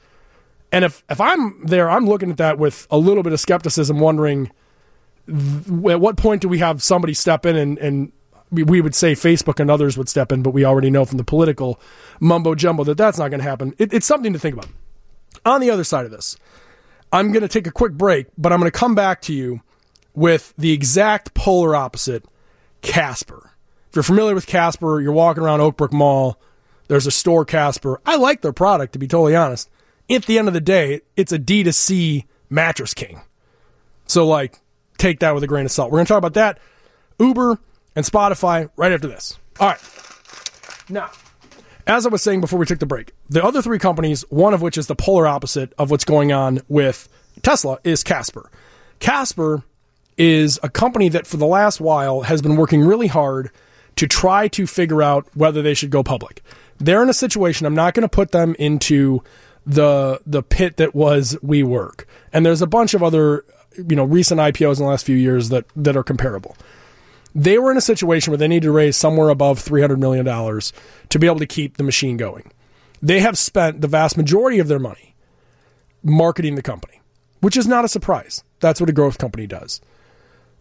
And 0.70 0.84
if 0.84 1.02
if 1.10 1.20
I'm 1.20 1.66
there, 1.66 1.90
I'm 1.90 2.06
looking 2.06 2.31
at 2.31 2.37
that 2.37 2.58
with 2.58 2.87
a 2.92 2.99
little 2.99 3.25
bit 3.25 3.32
of 3.32 3.40
skepticism 3.40 3.99
wondering 3.99 4.52
at 5.28 6.00
what 6.00 6.16
point 6.16 6.42
do 6.42 6.49
we 6.49 6.58
have 6.58 6.81
somebody 6.81 7.14
step 7.14 7.44
in 7.44 7.56
and 7.56 7.78
and 7.78 8.12
we, 8.50 8.81
would 8.81 8.94
say 8.94 9.12
Facebook 9.12 9.60
and 9.60 9.70
others 9.70 9.98
would 9.98 10.08
step 10.08 10.32
in, 10.32 10.43
but 10.43 10.50
we 10.50 10.64
already 10.64 10.90
know 10.90 11.04
from 11.04 11.19
the 11.19 11.25
political 11.25 11.81
mumbo 12.20 12.54
jumbo 12.54 12.84
that 12.84 12.96
that's 12.96 13.19
not 13.19 13.28
going 13.31 13.40
to 13.40 13.48
happen. 13.48 13.75
It, 13.78 13.93
it's 13.93 14.06
something 14.06 14.32
to 14.32 14.38
think 14.38 14.54
about. 14.54 14.69
On 15.44 15.60
the 15.60 15.70
other 15.70 15.84
side 15.84 16.04
of 16.04 16.10
this, 16.10 16.37
I'm 17.12 17.32
going 17.32 17.43
to 17.43 17.48
take 17.48 17.66
a 17.66 17.72
quick 17.72 17.93
break, 17.93 18.26
but 18.38 18.52
I'm 18.52 18.60
going 18.60 18.70
to 18.70 18.78
come 18.78 18.94
back 18.94 19.20
to 19.22 19.32
you 19.32 19.60
with 20.14 20.54
the 20.56 20.72
exact 20.72 21.34
polar 21.34 21.76
opposite 21.76 22.25
Casper. 22.82 23.50
If 23.88 23.96
you're 23.96 24.02
familiar 24.02 24.34
with 24.34 24.46
Casper, 24.46 25.00
you're 25.00 25.12
walking 25.12 25.42
around 25.42 25.60
Oakbrook 25.60 25.92
Mall, 25.92 26.40
there's 26.88 27.06
a 27.06 27.10
store 27.10 27.44
Casper. 27.44 28.00
I 28.06 28.16
like 28.16 28.42
their 28.42 28.52
product, 28.52 28.92
to 28.92 28.99
be 28.99 29.08
totally 29.08 29.37
honest. 29.37 29.69
At 30.08 30.26
the 30.26 30.38
end 30.38 30.49
of 30.49 30.54
the 30.54 30.60
day, 30.60 31.00
it's 31.16 31.32
a 31.32 31.38
D2C 31.38 32.25
mattress 32.49 32.94
king. 32.94 33.22
So, 34.06 34.26
like, 34.26 34.60
take 34.99 35.19
that 35.20 35.34
with 35.34 35.42
a 35.42 35.49
grain 35.49 35.64
of 35.64 35.72
salt. 35.72 35.90
We're 35.90 35.99
going 35.99 36.06
to 36.06 36.12
talk 36.12 36.19
about 36.19 36.34
that. 36.34 36.58
Uber 37.19 37.58
and 37.96 38.04
Spotify 38.04 38.70
right 38.76 38.93
after 38.93 39.08
this. 39.08 39.38
All 39.58 39.69
right. 39.69 39.81
Now, 40.88 41.10
as 41.87 42.06
I 42.06 42.10
was 42.10 42.22
saying 42.22 42.40
before 42.40 42.58
we 42.58 42.66
took 42.66 42.78
the 42.78 42.87
break, 42.87 43.12
the 43.28 43.43
other 43.43 43.62
three 43.62 43.78
companies, 43.78 44.22
one 44.28 44.54
of 44.54 44.62
which 44.62 44.78
is 44.78 44.87
the 44.87 44.94
polar 44.94 45.26
opposite 45.26 45.72
of 45.78 45.90
what's 45.90 46.04
going 46.04 46.31
on 46.31 46.60
with 46.69 47.08
Tesla, 47.43 47.78
is 47.82 48.04
Casper. 48.04 48.50
Casper 49.00 49.62
is 50.16 50.58
a 50.62 50.69
company 50.69 51.08
that 51.08 51.26
for 51.26 51.37
the 51.37 51.46
last 51.46 51.81
while 51.81 52.22
has 52.22 52.43
been 52.43 52.56
working 52.56 52.82
really 52.82 53.06
hard 53.06 53.50
to 53.96 54.06
try 54.06 54.46
to 54.49 54.66
figure 54.66 55.02
out 55.02 55.26
whether 55.34 55.62
they 55.62 55.75
should 55.75 55.90
go 55.90 56.02
public. 56.02 56.42
They're 56.78 57.02
in 57.02 57.08
a 57.08 57.14
situation, 57.14 57.66
I'm 57.66 57.75
not 57.75 57.94
going 57.94 58.02
to 58.02 58.08
put 58.08 58.32
them 58.32 58.54
into 58.58 59.22
the 59.64 60.20
the 60.26 60.42
pit 60.42 60.76
that 60.76 60.94
was 60.94 61.37
WeWork. 61.44 62.04
And 62.32 62.46
there's 62.46 62.62
a 62.62 62.66
bunch 62.66 62.94
of 62.94 63.02
other, 63.02 63.44
you 63.76 63.96
know, 63.96 64.04
recent 64.04 64.40
IPOs 64.40 64.78
in 64.78 64.84
the 64.84 64.90
last 64.90 65.04
few 65.04 65.16
years 65.16 65.49
that 65.49 65.64
that 65.75 65.96
are 65.96 66.04
comparable 66.04 66.56
they 67.36 67.58
were 67.58 67.70
in 67.70 67.76
a 67.76 67.82
situation 67.82 68.30
where 68.30 68.38
they 68.38 68.48
needed 68.48 68.62
to 68.62 68.72
raise 68.72 68.96
somewhere 68.96 69.28
above 69.28 69.62
$300 69.62 69.98
million 69.98 70.24
to 70.24 71.18
be 71.18 71.26
able 71.26 71.38
to 71.38 71.46
keep 71.46 71.76
the 71.76 71.84
machine 71.84 72.16
going. 72.16 72.50
They 73.02 73.20
have 73.20 73.36
spent 73.36 73.82
the 73.82 73.88
vast 73.88 74.16
majority 74.16 74.58
of 74.58 74.68
their 74.68 74.78
money 74.78 75.14
marketing 76.02 76.54
the 76.54 76.62
company, 76.62 77.02
which 77.40 77.58
is 77.58 77.66
not 77.66 77.84
a 77.84 77.88
surprise. 77.88 78.42
That's 78.60 78.80
what 78.80 78.88
a 78.88 78.94
growth 78.94 79.18
company 79.18 79.46
does. 79.46 79.82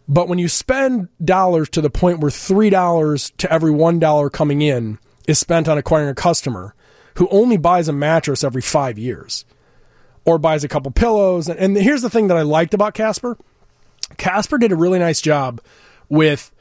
But 0.06 0.28
when 0.28 0.38
you 0.38 0.48
spend 0.48 1.08
dollars 1.24 1.70
to 1.70 1.80
the 1.80 1.88
point 1.88 2.20
where 2.20 2.30
$3 2.30 3.36
to 3.38 3.50
every 3.50 3.72
$1 3.72 4.32
coming 4.32 4.60
in 4.60 4.98
is 5.26 5.38
spent 5.38 5.68
on 5.68 5.78
acquiring 5.78 6.10
a 6.10 6.14
customer 6.14 6.74
who 7.14 7.26
only 7.30 7.56
buys 7.56 7.88
a 7.88 7.92
mattress 7.94 8.44
every 8.44 8.60
five 8.60 8.98
years 8.98 9.46
or 10.26 10.36
buys 10.36 10.62
a 10.62 10.68
couple 10.68 10.90
pillows. 10.90 11.48
And 11.48 11.74
here's 11.74 12.02
the 12.02 12.10
thing 12.10 12.28
that 12.28 12.36
I 12.36 12.42
liked 12.42 12.74
about 12.74 12.92
Casper 12.92 13.38
Casper 14.18 14.58
did 14.58 14.72
a 14.72 14.76
really 14.76 14.98
nice 14.98 15.22
job 15.22 15.62
with 16.10 16.52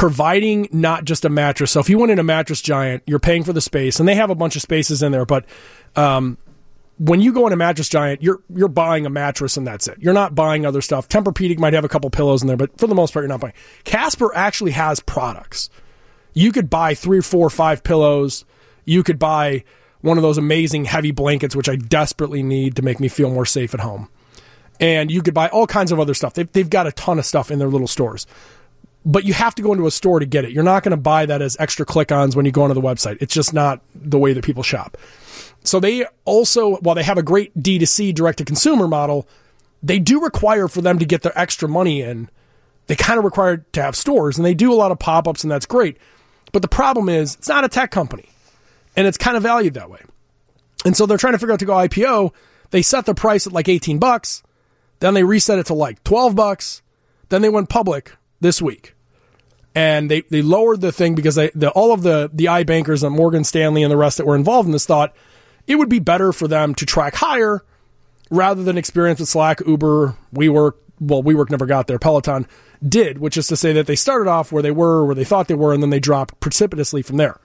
providing 0.00 0.66
not 0.72 1.04
just 1.04 1.26
a 1.26 1.28
mattress. 1.28 1.72
So 1.72 1.78
if 1.78 1.90
you 1.90 1.98
went 1.98 2.10
in 2.10 2.18
a 2.18 2.22
mattress 2.22 2.62
giant, 2.62 3.02
you're 3.04 3.18
paying 3.18 3.44
for 3.44 3.52
the 3.52 3.60
space, 3.60 4.00
and 4.00 4.08
they 4.08 4.14
have 4.14 4.30
a 4.30 4.34
bunch 4.34 4.56
of 4.56 4.62
spaces 4.62 5.02
in 5.02 5.12
there. 5.12 5.26
But 5.26 5.44
um, 5.94 6.38
when 6.96 7.20
you 7.20 7.34
go 7.34 7.46
in 7.46 7.52
a 7.52 7.56
mattress 7.56 7.86
giant, 7.86 8.22
you're 8.22 8.40
you're 8.48 8.68
buying 8.68 9.04
a 9.04 9.10
mattress 9.10 9.58
and 9.58 9.66
that's 9.66 9.88
it. 9.88 9.98
You're 10.00 10.14
not 10.14 10.34
buying 10.34 10.64
other 10.64 10.80
stuff. 10.80 11.06
Tempur-Pedic 11.06 11.58
might 11.58 11.74
have 11.74 11.84
a 11.84 11.88
couple 11.88 12.08
pillows 12.08 12.40
in 12.40 12.48
there, 12.48 12.56
but 12.56 12.78
for 12.80 12.86
the 12.86 12.94
most 12.94 13.12
part, 13.12 13.24
you're 13.24 13.28
not 13.28 13.40
buying. 13.40 13.52
Casper 13.84 14.34
actually 14.34 14.70
has 14.70 15.00
products. 15.00 15.68
You 16.32 16.50
could 16.50 16.70
buy 16.70 16.94
three, 16.94 17.20
four, 17.20 17.50
five 17.50 17.82
pillows. 17.82 18.46
You 18.86 19.02
could 19.02 19.18
buy 19.18 19.64
one 20.00 20.16
of 20.16 20.22
those 20.22 20.38
amazing 20.38 20.86
heavy 20.86 21.10
blankets, 21.10 21.54
which 21.54 21.68
I 21.68 21.76
desperately 21.76 22.42
need 22.42 22.76
to 22.76 22.82
make 22.82 23.00
me 23.00 23.08
feel 23.08 23.28
more 23.28 23.44
safe 23.44 23.74
at 23.74 23.80
home. 23.80 24.08
And 24.80 25.10
you 25.10 25.20
could 25.20 25.34
buy 25.34 25.48
all 25.48 25.66
kinds 25.66 25.92
of 25.92 26.00
other 26.00 26.14
stuff. 26.14 26.32
They've, 26.32 26.50
they've 26.50 26.70
got 26.70 26.86
a 26.86 26.92
ton 26.92 27.18
of 27.18 27.26
stuff 27.26 27.50
in 27.50 27.58
their 27.58 27.68
little 27.68 27.86
stores 27.86 28.26
but 29.04 29.24
you 29.24 29.32
have 29.32 29.54
to 29.54 29.62
go 29.62 29.72
into 29.72 29.86
a 29.86 29.90
store 29.90 30.20
to 30.20 30.26
get 30.26 30.44
it. 30.44 30.52
You're 30.52 30.62
not 30.62 30.82
going 30.82 30.90
to 30.90 30.96
buy 30.96 31.26
that 31.26 31.40
as 31.42 31.56
extra 31.58 31.86
click 31.86 32.12
ons 32.12 32.36
when 32.36 32.44
you 32.44 32.52
go 32.52 32.62
onto 32.62 32.74
the 32.74 32.80
website. 32.80 33.18
It's 33.20 33.34
just 33.34 33.54
not 33.54 33.80
the 33.94 34.18
way 34.18 34.32
that 34.32 34.44
people 34.44 34.62
shop. 34.62 34.96
So 35.64 35.80
they 35.80 36.06
also, 36.24 36.76
while 36.76 36.94
they 36.94 37.02
have 37.02 37.18
a 37.18 37.22
great 37.22 37.56
D2C 37.58 38.14
direct 38.14 38.38
to 38.38 38.44
consumer 38.44 38.88
model, 38.88 39.26
they 39.82 39.98
do 39.98 40.20
require 40.20 40.68
for 40.68 40.82
them 40.82 40.98
to 40.98 41.04
get 41.04 41.22
their 41.22 41.38
extra 41.38 41.68
money 41.68 42.02
in. 42.02 42.28
They 42.86 42.96
kind 42.96 43.18
of 43.18 43.24
require 43.24 43.58
to 43.72 43.82
have 43.82 43.96
stores 43.96 44.36
and 44.36 44.44
they 44.44 44.54
do 44.54 44.72
a 44.72 44.74
lot 44.74 44.90
of 44.90 44.98
pop 44.98 45.28
ups 45.28 45.44
and 45.44 45.50
that's 45.50 45.66
great. 45.66 45.96
But 46.52 46.62
the 46.62 46.68
problem 46.68 47.08
is 47.08 47.36
it's 47.36 47.48
not 47.48 47.64
a 47.64 47.68
tech 47.68 47.90
company 47.90 48.28
and 48.96 49.06
it's 49.06 49.18
kind 49.18 49.36
of 49.36 49.42
valued 49.42 49.74
that 49.74 49.90
way. 49.90 50.02
And 50.84 50.96
so 50.96 51.06
they're 51.06 51.18
trying 51.18 51.34
to 51.34 51.38
figure 51.38 51.52
out 51.52 51.60
to 51.60 51.66
go 51.66 51.74
IPO. 51.74 52.32
They 52.70 52.82
set 52.82 53.06
the 53.06 53.14
price 53.14 53.46
at 53.46 53.52
like 53.52 53.68
18 53.68 53.98
bucks. 53.98 54.42
Then 54.98 55.14
they 55.14 55.24
reset 55.24 55.58
it 55.58 55.66
to 55.66 55.74
like 55.74 56.02
12 56.04 56.34
bucks. 56.34 56.82
Then 57.28 57.42
they 57.42 57.48
went 57.48 57.68
public 57.68 58.16
this 58.40 58.60
week. 58.60 58.94
And 59.74 60.10
they, 60.10 60.22
they 60.22 60.42
lowered 60.42 60.80
the 60.80 60.92
thing 60.92 61.14
because 61.14 61.36
they, 61.36 61.50
the, 61.54 61.70
all 61.70 61.92
of 61.92 62.02
the, 62.02 62.30
the 62.32 62.46
iBankers 62.46 63.04
and 63.04 63.14
Morgan 63.14 63.44
Stanley 63.44 63.82
and 63.82 63.90
the 63.90 63.96
rest 63.96 64.18
that 64.18 64.26
were 64.26 64.34
involved 64.34 64.66
in 64.66 64.72
this 64.72 64.86
thought 64.86 65.14
it 65.66 65.76
would 65.76 65.88
be 65.88 66.00
better 66.00 66.32
for 66.32 66.48
them 66.48 66.74
to 66.74 66.86
track 66.86 67.14
higher 67.14 67.64
rather 68.30 68.62
than 68.62 68.76
experience 68.76 69.20
with 69.20 69.28
Slack, 69.28 69.60
Uber, 69.66 70.16
WeWork. 70.34 70.72
Well, 70.98 71.22
WeWork 71.22 71.50
never 71.50 71.66
got 71.66 71.86
there. 71.86 71.98
Peloton 71.98 72.46
did, 72.86 73.18
which 73.18 73.36
is 73.36 73.46
to 73.48 73.56
say 73.56 73.72
that 73.74 73.86
they 73.86 73.96
started 73.96 74.28
off 74.28 74.50
where 74.50 74.62
they 74.62 74.70
were, 74.70 75.04
where 75.04 75.14
they 75.14 75.24
thought 75.24 75.48
they 75.48 75.54
were, 75.54 75.72
and 75.72 75.82
then 75.82 75.90
they 75.90 76.00
dropped 76.00 76.40
precipitously 76.40 77.02
from 77.02 77.16
there. 77.16 77.38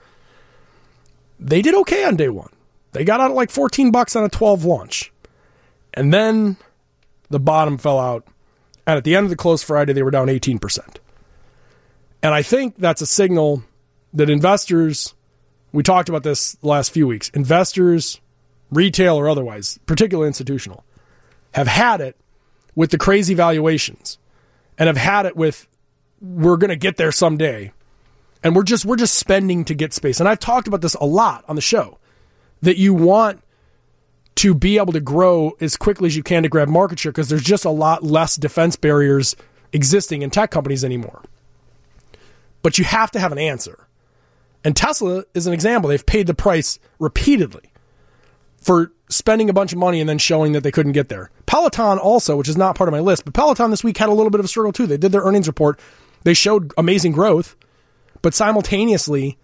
They 1.38 1.62
did 1.62 1.74
okay 1.74 2.04
on 2.04 2.16
day 2.16 2.28
one. 2.28 2.50
They 2.92 3.04
got 3.04 3.20
out 3.20 3.30
at 3.30 3.36
like 3.36 3.50
14 3.50 3.90
bucks 3.90 4.16
on 4.16 4.24
a 4.24 4.28
12 4.28 4.64
launch. 4.64 5.12
And 5.94 6.12
then 6.12 6.56
the 7.28 7.40
bottom 7.40 7.78
fell 7.78 7.98
out 7.98 8.26
and 8.86 8.96
at 8.96 9.04
the 9.04 9.16
end 9.16 9.24
of 9.24 9.30
the 9.30 9.36
close 9.36 9.62
Friday, 9.62 9.92
they 9.92 10.02
were 10.02 10.10
down 10.10 10.28
18%. 10.28 10.96
And 12.22 12.34
I 12.34 12.42
think 12.42 12.76
that's 12.78 13.00
a 13.00 13.06
signal 13.06 13.62
that 14.12 14.30
investors, 14.30 15.14
we 15.72 15.82
talked 15.82 16.08
about 16.08 16.22
this 16.22 16.56
last 16.62 16.90
few 16.90 17.06
weeks, 17.06 17.28
investors, 17.30 18.20
retail 18.70 19.16
or 19.16 19.28
otherwise, 19.28 19.78
particularly 19.86 20.28
institutional, 20.28 20.84
have 21.52 21.66
had 21.66 22.00
it 22.00 22.16
with 22.74 22.90
the 22.90 22.98
crazy 22.98 23.34
valuations 23.34 24.18
and 24.78 24.86
have 24.86 24.96
had 24.96 25.26
it 25.26 25.36
with 25.36 25.66
we're 26.20 26.56
going 26.56 26.70
to 26.70 26.76
get 26.76 26.96
there 26.96 27.12
someday. 27.12 27.72
And 28.42 28.54
we're 28.54 28.62
just 28.62 28.84
we're 28.84 28.96
just 28.96 29.14
spending 29.14 29.64
to 29.64 29.74
get 29.74 29.92
space. 29.92 30.20
And 30.20 30.28
I've 30.28 30.38
talked 30.38 30.68
about 30.68 30.80
this 30.80 30.94
a 30.94 31.04
lot 31.04 31.44
on 31.48 31.56
the 31.56 31.62
show 31.62 31.98
that 32.62 32.76
you 32.76 32.94
want 32.94 33.42
to 34.36 34.54
be 34.54 34.78
able 34.78 34.92
to 34.92 35.00
grow 35.00 35.52
as 35.60 35.76
quickly 35.76 36.06
as 36.06 36.16
you 36.16 36.22
can 36.22 36.42
to 36.42 36.48
grab 36.48 36.68
market 36.68 36.98
share 36.98 37.12
because 37.12 37.28
there's 37.28 37.42
just 37.42 37.64
a 37.64 37.70
lot 37.70 38.02
less 38.02 38.36
defense 38.36 38.76
barriers 38.76 39.34
existing 39.72 40.22
in 40.22 40.30
tech 40.30 40.50
companies 40.50 40.84
anymore. 40.84 41.22
But 42.62 42.78
you 42.78 42.84
have 42.84 43.10
to 43.12 43.20
have 43.20 43.32
an 43.32 43.38
answer. 43.38 43.86
And 44.62 44.76
Tesla 44.76 45.24
is 45.32 45.46
an 45.46 45.52
example. 45.52 45.88
They've 45.88 46.04
paid 46.04 46.26
the 46.26 46.34
price 46.34 46.78
repeatedly 46.98 47.72
for 48.58 48.92
spending 49.08 49.48
a 49.48 49.52
bunch 49.52 49.72
of 49.72 49.78
money 49.78 50.00
and 50.00 50.08
then 50.08 50.18
showing 50.18 50.52
that 50.52 50.62
they 50.62 50.72
couldn't 50.72 50.92
get 50.92 51.08
there. 51.08 51.30
Peloton 51.46 51.98
also, 51.98 52.36
which 52.36 52.48
is 52.48 52.56
not 52.56 52.74
part 52.74 52.88
of 52.88 52.92
my 52.92 53.00
list, 53.00 53.24
but 53.24 53.32
Peloton 53.34 53.70
this 53.70 53.84
week 53.84 53.96
had 53.96 54.08
a 54.08 54.14
little 54.14 54.30
bit 54.30 54.40
of 54.40 54.44
a 54.44 54.48
struggle 54.48 54.72
too. 54.72 54.86
They 54.86 54.96
did 54.96 55.12
their 55.12 55.22
earnings 55.22 55.46
report. 55.46 55.78
They 56.24 56.34
showed 56.34 56.72
amazing 56.76 57.12
growth, 57.12 57.56
but 58.20 58.34
simultaneously, 58.34 59.38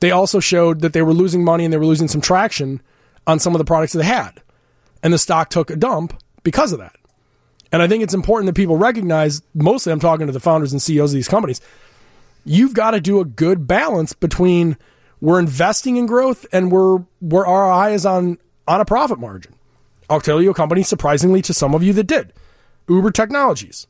they 0.00 0.10
also 0.10 0.38
showed 0.38 0.82
that 0.82 0.92
they 0.92 1.02
were 1.02 1.14
losing 1.14 1.42
money 1.42 1.64
and 1.64 1.72
they 1.72 1.78
were 1.78 1.86
losing 1.86 2.08
some 2.08 2.20
traction 2.20 2.82
on 3.26 3.38
some 3.38 3.54
of 3.54 3.58
the 3.58 3.64
products 3.64 3.92
they 3.92 4.04
had. 4.04 4.42
And 5.02 5.12
the 5.12 5.18
stock 5.18 5.50
took 5.50 5.70
a 5.70 5.76
dump 5.76 6.20
because 6.42 6.72
of 6.72 6.78
that. 6.78 6.96
And 7.72 7.82
I 7.82 7.88
think 7.88 8.02
it's 8.02 8.14
important 8.14 8.46
that 8.46 8.60
people 8.60 8.76
recognize, 8.76 9.42
mostly 9.54 9.92
I'm 9.92 10.00
talking 10.00 10.26
to 10.26 10.32
the 10.32 10.40
founders 10.40 10.72
and 10.72 10.82
CEOs 10.82 11.12
of 11.12 11.14
these 11.14 11.28
companies, 11.28 11.60
you've 12.44 12.74
got 12.74 12.92
to 12.92 13.00
do 13.00 13.20
a 13.20 13.24
good 13.24 13.66
balance 13.66 14.12
between 14.12 14.76
we're 15.20 15.38
investing 15.38 15.96
in 15.96 16.06
growth 16.06 16.46
and 16.52 16.72
we're, 16.72 17.04
we're 17.20 17.46
our 17.46 17.70
eye 17.70 17.90
is 17.90 18.04
on, 18.04 18.38
on 18.66 18.80
a 18.80 18.84
profit 18.84 19.18
margin. 19.18 19.54
I'll 20.08 20.20
tell 20.20 20.42
you 20.42 20.50
a 20.50 20.54
company, 20.54 20.82
surprisingly 20.82 21.42
to 21.42 21.54
some 21.54 21.74
of 21.74 21.82
you 21.82 21.92
that 21.92 22.04
did. 22.04 22.32
Uber 22.88 23.12
Technologies. 23.12 23.86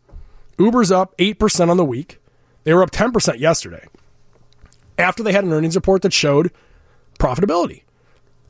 Uber's 0.59 0.93
up 0.93 1.17
8% 1.17 1.71
on 1.71 1.79
the 1.79 1.85
week. 1.85 2.19
They 2.65 2.75
were 2.75 2.83
up 2.83 2.91
10% 2.91 3.39
yesterday 3.39 3.87
after 4.99 5.23
they 5.23 5.33
had 5.33 5.45
an 5.45 5.53
earnings 5.53 5.75
report 5.75 6.03
that 6.03 6.13
showed 6.13 6.53
profitability. 7.19 7.83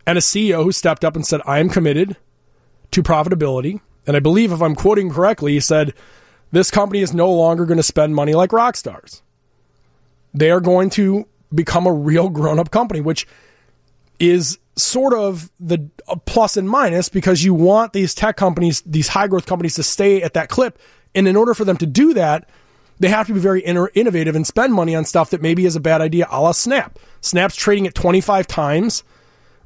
And 0.07 0.19
a 0.19 0.21
CEO 0.21 0.64
who 0.64 0.73
stepped 0.73 1.04
up 1.04 1.14
and 1.14 1.26
said, 1.26 1.40
I 1.47 1.59
am 1.59 1.69
committed 1.69 2.16
to 2.90 3.02
profitability. 3.02 3.80
And 4.07 4.16
I 4.16 4.21
believe, 4.21 4.52
if 4.52 4.62
I'm 4.62 4.75
quoting 4.75 5.11
correctly, 5.11 5.52
he 5.52 5.61
said, 5.61 5.95
This 6.50 6.71
company 6.71 7.00
is 7.00 7.14
no 7.14 7.30
longer 7.30 7.66
going 7.66 7.76
to 7.76 7.83
spend 7.83 8.14
money 8.14 8.35
like 8.35 8.52
rock 8.52 8.76
stars. 8.76 9.23
They 10.33 10.50
are 10.50 10.61
going 10.61 10.90
to 10.90 11.26
become 11.54 11.87
a 11.87 11.92
real 11.92 12.28
grown 12.28 12.59
up 12.59 12.71
company, 12.71 13.00
which 13.00 13.26
is 14.19 14.59
sort 14.76 15.12
of 15.12 15.50
the 15.59 15.90
plus 16.26 16.57
and 16.57 16.69
minus 16.69 17.09
because 17.09 17.42
you 17.42 17.54
want 17.54 17.92
these 17.92 18.14
tech 18.14 18.37
companies, 18.37 18.83
these 18.83 19.09
high 19.09 19.26
growth 19.26 19.47
companies 19.47 19.75
to 19.75 19.83
stay 19.83 20.23
at 20.23 20.35
that 20.35 20.49
clip. 20.49 20.78
And 21.14 21.26
in 21.26 21.37
order 21.37 21.54
for 21.54 21.64
them 21.64 21.76
to 21.78 21.87
do 21.87 22.14
that, 22.14 22.49
they 23.00 23.09
have 23.09 23.26
to 23.26 23.35
be 23.35 23.40
very 23.40 23.62
innovative 23.62 24.37
and 24.37 24.47
spend 24.47 24.75
money 24.75 24.95
on 24.95 25.04
stuff 25.04 25.30
that 25.30 25.40
maybe 25.42 25.64
is 25.64 25.75
a 25.75 25.80
bad 25.80 26.00
idea, 26.00 26.26
a 26.30 26.40
la 26.40 26.52
Snap. 26.52 26.99
Snap's 27.21 27.57
trading 27.57 27.87
at 27.87 27.95
25 27.95 28.47
times 28.47 29.02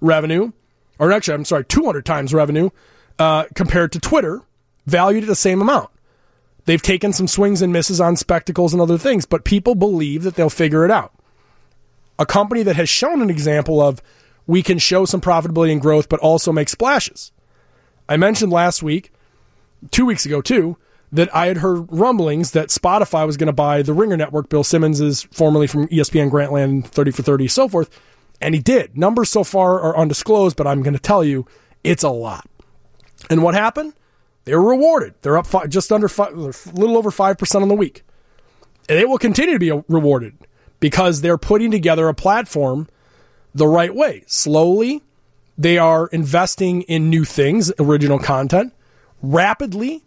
revenue, 0.05 0.53
or 0.99 1.13
actually, 1.13 1.35
I'm 1.35 1.45
sorry, 1.45 1.65
200 1.65 2.05
times 2.05 2.35
revenue 2.35 2.71
uh, 3.19 3.45
compared 3.55 3.93
to 3.93 4.01
Twitter, 4.01 4.43
valued 4.87 5.25
at 5.25 5.29
the 5.29 5.35
same 5.35 5.61
amount. 5.61 5.91
They've 6.67 6.81
taken 6.81 7.13
some 7.13 7.29
swings 7.29 7.63
and 7.63 7.73
misses 7.73 8.01
on 8.01 8.17
spectacles 8.17 8.73
and 8.73 8.81
other 8.81 8.99
things, 8.99 9.27
but 9.27 9.45
people 9.45 9.75
believe 9.75 10.23
that 10.23 10.35
they'll 10.35 10.51
figure 10.51 10.85
it 10.85 10.91
out. 10.91 11.13
A 12.19 12.25
company 12.25 12.63
that 12.63 12.77
has 12.77 12.89
shown 12.89 13.21
an 13.21 13.31
example 13.31 13.81
of 13.81 14.01
we 14.47 14.63
can 14.63 14.79
show 14.79 15.05
some 15.05 15.21
profitability 15.21 15.73
and 15.73 15.81
growth, 15.81 16.09
but 16.09 16.21
also 16.21 16.53
make 16.53 16.69
splashes. 16.69 17.33
I 18.09 18.17
mentioned 18.17 18.53
last 18.53 18.83
week, 18.83 19.13
two 19.91 20.07
weeks 20.07 20.25
ago 20.27 20.41
too, 20.41 20.77
that 21.13 21.35
I 21.35 21.47
had 21.47 21.59
heard 21.59 21.87
rumblings 21.91 22.53
that 22.53 22.69
Spotify 22.69 23.27
was 23.27 23.37
going 23.37 23.47
to 23.47 23.53
buy 23.53 23.83
the 23.83 23.93
Ringer 23.93 24.17
Network. 24.17 24.49
Bill 24.49 24.65
Simmons 24.65 25.01
is 25.01 25.23
formerly 25.33 25.67
from 25.67 25.89
ESPN 25.89 26.31
Grantland, 26.31 26.87
30 26.87 27.11
for 27.13 27.23
30, 27.23 27.49
so 27.49 27.69
forth. 27.69 27.89
And 28.45 28.55
he 28.55 28.61
did. 28.61 28.95
Numbers 28.95 29.31
so 29.31 29.43
far 29.43 29.81
are 29.81 29.97
undisclosed, 29.97 30.55
but 30.55 30.67
I'm 30.67 30.83
going 30.83 30.93
to 30.93 31.01
tell 31.01 31.25
you 31.25 31.47
it's 31.83 32.03
a 32.03 32.11
lot. 32.11 32.47
And 33.31 33.43
what 33.43 33.55
happened? 33.55 33.95
They 34.45 34.55
were 34.55 34.69
rewarded. 34.69 35.15
They're 35.23 35.39
up 35.39 35.47
five, 35.47 35.71
just 35.71 35.91
under 35.91 36.09
five, 36.09 36.35
a 36.35 36.53
little 36.75 36.99
over 36.99 37.11
5% 37.11 37.63
on 37.63 37.69
the 37.69 37.75
week. 37.75 38.05
And 38.87 38.99
they 38.99 39.07
will 39.07 39.17
continue 39.17 39.55
to 39.55 39.59
be 39.59 39.71
uh, 39.71 39.81
rewarded 39.89 40.37
because 40.79 41.23
they're 41.23 41.39
putting 41.39 41.71
together 41.71 42.07
a 42.07 42.13
platform 42.13 42.87
the 43.55 43.67
right 43.67 43.95
way. 43.95 44.25
Slowly, 44.27 45.03
they 45.57 45.79
are 45.79 46.09
investing 46.09 46.83
in 46.83 47.09
new 47.09 47.25
things, 47.25 47.73
original 47.79 48.19
content. 48.19 48.75
Rapidly, 49.23 50.05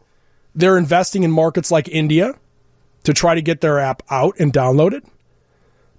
they're 0.54 0.78
investing 0.78 1.24
in 1.24 1.32
markets 1.32 1.72
like 1.72 1.88
India 1.88 2.36
to 3.02 3.14
try 3.16 3.34
to 3.34 3.42
get 3.42 3.62
their 3.62 3.80
app 3.80 4.04
out 4.12 4.36
and 4.38 4.54
downloaded. 4.54 5.08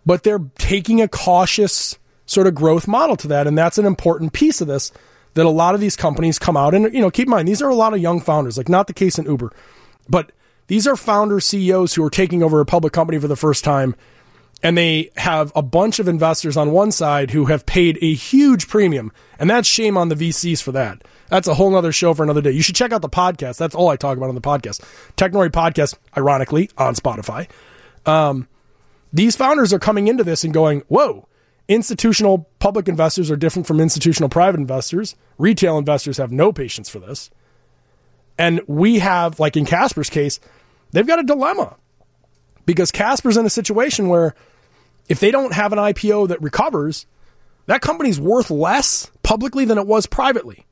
But 0.07 0.23
they're 0.23 0.47
taking 0.57 1.01
a 1.01 1.09
cautious 1.09 1.99
sort 2.29 2.47
of 2.47 2.55
growth 2.55 2.87
model 2.87 3.17
to 3.17 3.29
that. 3.29 3.47
And 3.47 3.59
that's 3.59 3.79
an 3.79 3.87
important 3.87 4.33
piece 4.33 4.61
of 4.61 4.69
this 4.69 4.93
that 5.35 5.47
a 5.47 5.51
lot 5.51 5.75
of 5.75 5.81
these 5.81 5.97
companies 5.97 6.39
come 6.39 6.57
out 6.57 6.75
and, 6.75 6.93
you 6.93 7.01
know, 7.01 7.11
keep 7.11 7.27
in 7.27 7.31
mind, 7.31 7.49
these 7.49 7.63
are 7.63 7.69
a 7.69 7.75
lot 7.75 7.95
of 7.95 8.01
young 8.01 8.21
founders, 8.21 8.57
like 8.57 8.69
not 8.69 8.87
the 8.87 8.93
case 8.93 9.19
in 9.19 9.27
Uber, 9.27 9.53
but 10.09 10.33
these 10.67 10.87
are 10.87 10.97
founder 10.97 11.41
CEOs 11.41 11.95
who 11.95 12.05
are 12.05 12.11
taking 12.11 12.43
over 12.43 12.61
a 12.61 12.67
public 12.67 12.93
company 12.93 13.19
for 13.19 13.29
the 13.29 13.37
first 13.37 13.65
time. 13.65 13.95
And 14.63 14.77
they 14.77 15.11
have 15.17 15.53
a 15.55 15.63
bunch 15.63 16.01
of 16.01 16.09
investors 16.09 16.57
on 16.57 16.73
one 16.73 16.91
side 16.91 17.31
who 17.31 17.47
have 17.47 17.65
paid 17.65 17.99
a 18.03 18.15
huge 18.15 18.67
premium. 18.67 19.13
And 19.39 19.49
that's 19.49 19.69
shame 19.69 19.97
on 19.97 20.09
the 20.09 20.17
VCs 20.17 20.61
for 20.61 20.73
that. 20.73 21.03
That's 21.29 21.47
a 21.47 21.55
whole 21.55 21.77
other 21.77 21.93
show 21.93 22.13
for 22.13 22.25
another 22.25 22.41
day. 22.41 22.51
You 22.51 22.63
should 22.63 22.75
check 22.75 22.93
out 22.93 23.03
the 23.03 23.09
podcast. 23.09 23.57
That's 23.57 23.77
all 23.77 23.89
I 23.89 23.97
talk 23.97 24.17
about 24.17 24.31
on 24.31 24.35
the 24.35 24.41
podcast. 24.41 24.81
Technori 25.17 25.51
podcast, 25.51 25.97
ironically, 26.17 26.71
on 26.77 26.97
Spotify. 26.97 27.49
Um, 28.05 28.49
these 29.13 29.37
founders 29.37 29.73
are 29.73 29.79
coming 29.79 30.09
into 30.09 30.25
this 30.25 30.43
and 30.43 30.53
going, 30.53 30.83
whoa, 30.89 31.29
institutional 31.69 32.49
public 32.59 32.89
investors 32.89 33.31
are 33.31 33.37
different 33.37 33.67
from 33.67 33.81
institutional 33.81 34.29
private 34.29 34.59
investors. 34.59 35.15
Retail 35.37 35.79
investors 35.79 36.17
have 36.17 36.33
no 36.33 36.53
patience 36.53 36.89
for 36.89 36.99
this. 36.99 37.31
And 38.39 38.61
we 38.67 39.01
have, 39.01 39.39
like 39.39 39.57
in 39.57 39.67
Casper's 39.67 40.11
case, 40.11 40.41
they've 40.93 41.07
got 41.07 41.19
a 41.19 41.25
dilemma 41.25 41.77
because 42.65 42.91
Casper's 42.91 43.37
in 43.37 43.45
a 43.45 43.51
situation 43.51 44.09
where 44.09 44.35
if 45.09 45.21
they 45.21 45.31
don't 45.31 45.53
have 45.53 45.73
an 45.73 45.79
IPO 45.79 46.29
that 46.29 46.41
recovers, 46.41 47.07
that 47.67 47.83
company's 47.83 48.21
worth 48.21 48.51
less 48.51 49.11
publicly 49.23 49.65
than 49.65 49.79
it 49.79 49.87
was 49.87 50.07
privately. 50.07 50.67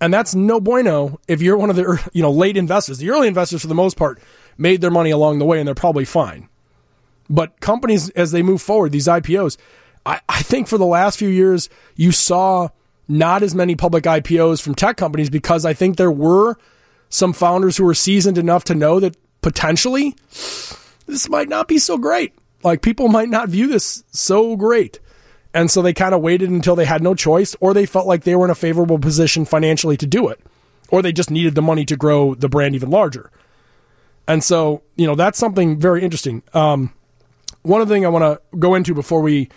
And 0.00 0.12
that's 0.12 0.34
no 0.34 0.60
bueno 0.60 1.20
if 1.28 1.40
you're 1.40 1.56
one 1.56 1.70
of 1.70 1.76
the 1.76 2.10
you 2.12 2.22
know 2.22 2.30
late 2.30 2.56
investors. 2.56 2.98
The 2.98 3.10
early 3.10 3.28
investors, 3.28 3.62
for 3.62 3.68
the 3.68 3.74
most 3.74 3.96
part, 3.96 4.20
made 4.58 4.80
their 4.80 4.90
money 4.90 5.10
along 5.10 5.38
the 5.38 5.44
way, 5.44 5.58
and 5.58 5.66
they're 5.66 5.74
probably 5.74 6.04
fine. 6.04 6.48
But 7.30 7.60
companies, 7.60 8.10
as 8.10 8.32
they 8.32 8.42
move 8.42 8.60
forward, 8.60 8.92
these 8.92 9.06
IPOs, 9.06 9.56
I, 10.04 10.20
I 10.28 10.42
think 10.42 10.68
for 10.68 10.78
the 10.78 10.86
last 10.86 11.18
few 11.18 11.28
years, 11.28 11.68
you 11.96 12.12
saw 12.12 12.68
not 13.08 13.42
as 13.42 13.54
many 13.54 13.76
public 13.76 14.04
IPOs 14.04 14.60
from 14.62 14.74
tech 14.74 14.96
companies 14.96 15.30
because 15.30 15.64
I 15.64 15.74
think 15.74 15.96
there 15.96 16.10
were 16.10 16.56
some 17.08 17.32
founders 17.32 17.76
who 17.76 17.84
were 17.84 17.94
seasoned 17.94 18.38
enough 18.38 18.64
to 18.64 18.74
know 18.74 19.00
that 19.00 19.16
potentially 19.42 20.14
this 21.06 21.28
might 21.28 21.48
not 21.48 21.68
be 21.68 21.78
so 21.78 21.98
great. 21.98 22.34
Like 22.62 22.82
people 22.82 23.08
might 23.16 23.28
not 23.28 23.48
view 23.48 23.66
this 23.66 24.02
so 24.10 24.56
great. 24.56 24.98
And 25.54 25.70
so 25.70 25.82
they 25.82 25.92
kind 25.92 26.14
of 26.14 26.22
waited 26.22 26.48
until 26.48 26.74
they 26.74 26.86
had 26.86 27.02
no 27.02 27.14
choice, 27.14 27.54
or 27.60 27.74
they 27.74 27.84
felt 27.84 28.06
like 28.06 28.24
they 28.24 28.34
were 28.34 28.46
in 28.46 28.50
a 28.50 28.54
favorable 28.54 28.98
position 28.98 29.44
financially 29.44 29.98
to 29.98 30.06
do 30.06 30.28
it, 30.28 30.40
or 30.88 31.02
they 31.02 31.12
just 31.12 31.30
needed 31.30 31.54
the 31.54 31.60
money 31.60 31.84
to 31.84 31.96
grow 31.96 32.34
the 32.34 32.48
brand 32.48 32.74
even 32.74 32.88
larger. 32.88 33.30
And 34.26 34.42
so, 34.42 34.82
you 34.96 35.06
know, 35.06 35.14
that's 35.14 35.38
something 35.38 35.78
very 35.78 36.02
interesting. 36.02 36.42
Um, 36.54 36.94
one 37.62 37.82
other 37.82 37.94
thing 37.94 38.06
I 38.06 38.08
want 38.08 38.22
to 38.22 38.58
go 38.58 38.74
into 38.74 38.94
before 38.94 39.20
we 39.20 39.50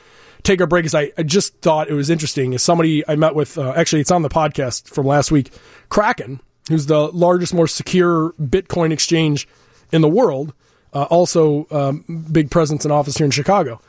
take 0.46 0.62
our 0.62 0.68
break 0.68 0.86
is 0.86 0.96
I, 0.96 1.12
I, 1.18 1.24
just 1.24 1.58
thought 1.58 1.90
it 1.90 1.94
was 1.94 2.10
interesting 2.10 2.54
is 2.54 2.64
somebody 2.64 3.08
I 3.08 3.16
met 3.16 3.36
with, 3.36 3.58
uh, 3.58 3.74
actually, 3.75 4.02
it's 4.02 4.12
on 4.12 4.22
the 4.22 4.30
podcast 4.30 4.88
from 4.88 5.06
last 5.06 5.32
week, 5.32 5.52
Kraken, 5.90 6.40
who's 6.70 6.86
the 6.86 7.08
largest, 7.08 7.54
more 7.54 7.68
secure 7.68 8.34
Bitcoin 8.42 8.92
exchange 8.92 9.48
in 9.92 10.02
the 10.02 10.08
world, 10.08 10.54
uh, 10.94 11.04
also 11.04 11.68
um, 11.72 12.28
big 12.32 12.50
presence 12.50 12.86
and 12.86 12.92
office 12.92 13.18
here 13.18 13.25
in 13.25 13.32
Chicago. 13.32 13.82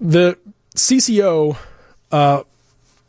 The 0.00 0.38
CCO, 0.74 1.56
uh, 2.12 2.42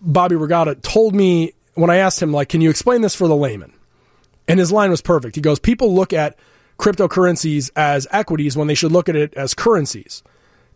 Bobby 0.01 0.35
Regatta, 0.35 0.75
told 0.75 1.15
me 1.15 1.53
when 1.75 1.89
I 1.89 1.97
asked 1.97 2.21
him, 2.21 2.31
like, 2.31 2.49
can 2.49 2.61
you 2.61 2.69
explain 2.69 3.01
this 3.01 3.15
for 3.15 3.27
the 3.27 3.35
layman? 3.35 3.73
And 4.47 4.59
his 4.59 4.71
line 4.71 4.89
was 4.89 5.01
perfect. 5.01 5.35
He 5.35 5.41
goes, 5.41 5.59
people 5.59 5.93
look 5.93 6.13
at 6.13 6.37
cryptocurrencies 6.79 7.69
as 7.75 8.07
equities 8.11 8.55
when 8.55 8.67
they 8.67 8.75
should 8.75 8.91
look 8.91 9.09
at 9.09 9.15
it 9.15 9.33
as 9.33 9.53
currencies. 9.53 10.23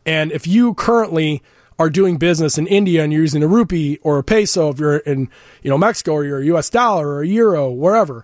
And 0.06 0.32
if 0.32 0.48
you 0.48 0.74
currently 0.74 1.42
are 1.78 1.90
doing 1.90 2.18
business 2.18 2.58
in 2.58 2.68
India 2.68 3.04
and 3.04 3.12
you're 3.12 3.22
using 3.22 3.44
a 3.44 3.48
rupee 3.48 3.98
or 4.04 4.20
a 4.20 4.24
peso, 4.24 4.70
if 4.70 4.80
you're 4.80 4.98
in, 4.98 5.30
you 5.64 5.70
know, 5.70 5.78
Mexico 5.78 6.14
or 6.14 6.26
you're 6.26 6.42
a 6.42 6.46
US 6.58 6.70
dollar 6.70 7.08
or 7.08 7.22
a 7.24 7.28
euro, 7.28 7.70
wherever, 7.70 8.24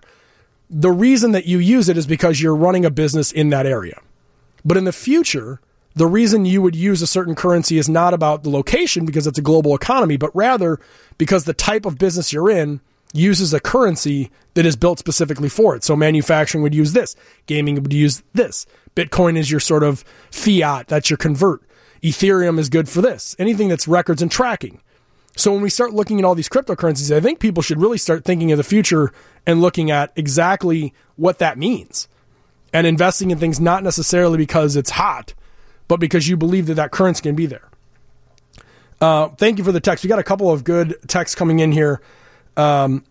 the 0.70 0.92
reason 0.92 1.32
that 1.32 1.46
you 1.46 1.58
use 1.58 1.88
it 1.88 1.96
is 1.96 2.06
because 2.06 2.40
you're 2.40 2.54
running 2.54 2.84
a 2.84 2.90
business 2.90 3.32
in 3.32 3.48
that 3.50 3.66
area. 3.66 4.00
But 4.64 4.76
in 4.76 4.84
the 4.84 4.92
future, 4.92 5.60
the 5.94 6.06
reason 6.06 6.44
you 6.44 6.62
would 6.62 6.76
use 6.76 7.02
a 7.02 7.06
certain 7.06 7.34
currency 7.34 7.78
is 7.78 7.88
not 7.88 8.14
about 8.14 8.44
the 8.44 8.50
location 8.50 9.04
because 9.04 9.26
it's 9.26 9.38
a 9.38 9.42
global 9.42 9.74
economy, 9.74 10.16
but 10.16 10.34
rather 10.34 10.78
because 11.16 11.44
the 11.44 11.54
type 11.54 11.86
of 11.86 11.98
business 11.98 12.32
you're 12.32 12.50
in 12.50 12.80
uses 13.12 13.54
a 13.54 13.60
currency 13.60 14.30
that 14.54 14.66
is 14.66 14.76
built 14.76 14.98
specifically 14.98 15.48
for 15.48 15.74
it. 15.74 15.82
So 15.82 15.96
manufacturing 15.96 16.62
would 16.62 16.74
use 16.74 16.92
this, 16.92 17.16
gaming 17.46 17.76
would 17.76 17.92
use 17.92 18.22
this. 18.34 18.66
Bitcoin 18.94 19.36
is 19.36 19.50
your 19.50 19.60
sort 19.60 19.82
of 19.82 20.04
fiat, 20.30 20.88
that's 20.88 21.10
your 21.10 21.16
convert. 21.16 21.62
Ethereum 22.02 22.58
is 22.58 22.68
good 22.68 22.88
for 22.88 23.00
this. 23.00 23.34
Anything 23.38 23.68
that's 23.68 23.88
records 23.88 24.22
and 24.22 24.30
tracking. 24.30 24.80
So 25.36 25.52
when 25.52 25.62
we 25.62 25.70
start 25.70 25.94
looking 25.94 26.18
at 26.18 26.24
all 26.24 26.34
these 26.34 26.48
cryptocurrencies, 26.48 27.14
I 27.14 27.20
think 27.20 27.38
people 27.38 27.62
should 27.62 27.80
really 27.80 27.98
start 27.98 28.24
thinking 28.24 28.50
of 28.50 28.58
the 28.58 28.64
future 28.64 29.12
and 29.46 29.60
looking 29.60 29.90
at 29.90 30.12
exactly 30.16 30.92
what 31.16 31.38
that 31.38 31.56
means 31.56 32.08
and 32.72 32.86
investing 32.86 33.30
in 33.30 33.38
things 33.38 33.60
not 33.60 33.82
necessarily 33.82 34.36
because 34.36 34.76
it's 34.76 34.90
hot, 34.90 35.34
but 35.86 36.00
because 36.00 36.28
you 36.28 36.36
believe 36.36 36.66
that 36.66 36.74
that 36.74 36.90
currency 36.90 37.22
can 37.22 37.34
be 37.34 37.46
there. 37.46 37.68
Uh, 39.00 39.28
thank 39.28 39.58
you 39.58 39.64
for 39.64 39.72
the 39.72 39.80
text. 39.80 40.04
We 40.04 40.08
got 40.08 40.18
a 40.18 40.24
couple 40.24 40.50
of 40.50 40.64
good 40.64 40.96
texts 41.06 41.34
coming 41.34 41.60
in 41.60 41.72
here. 41.72 42.00
Um, 42.56 43.04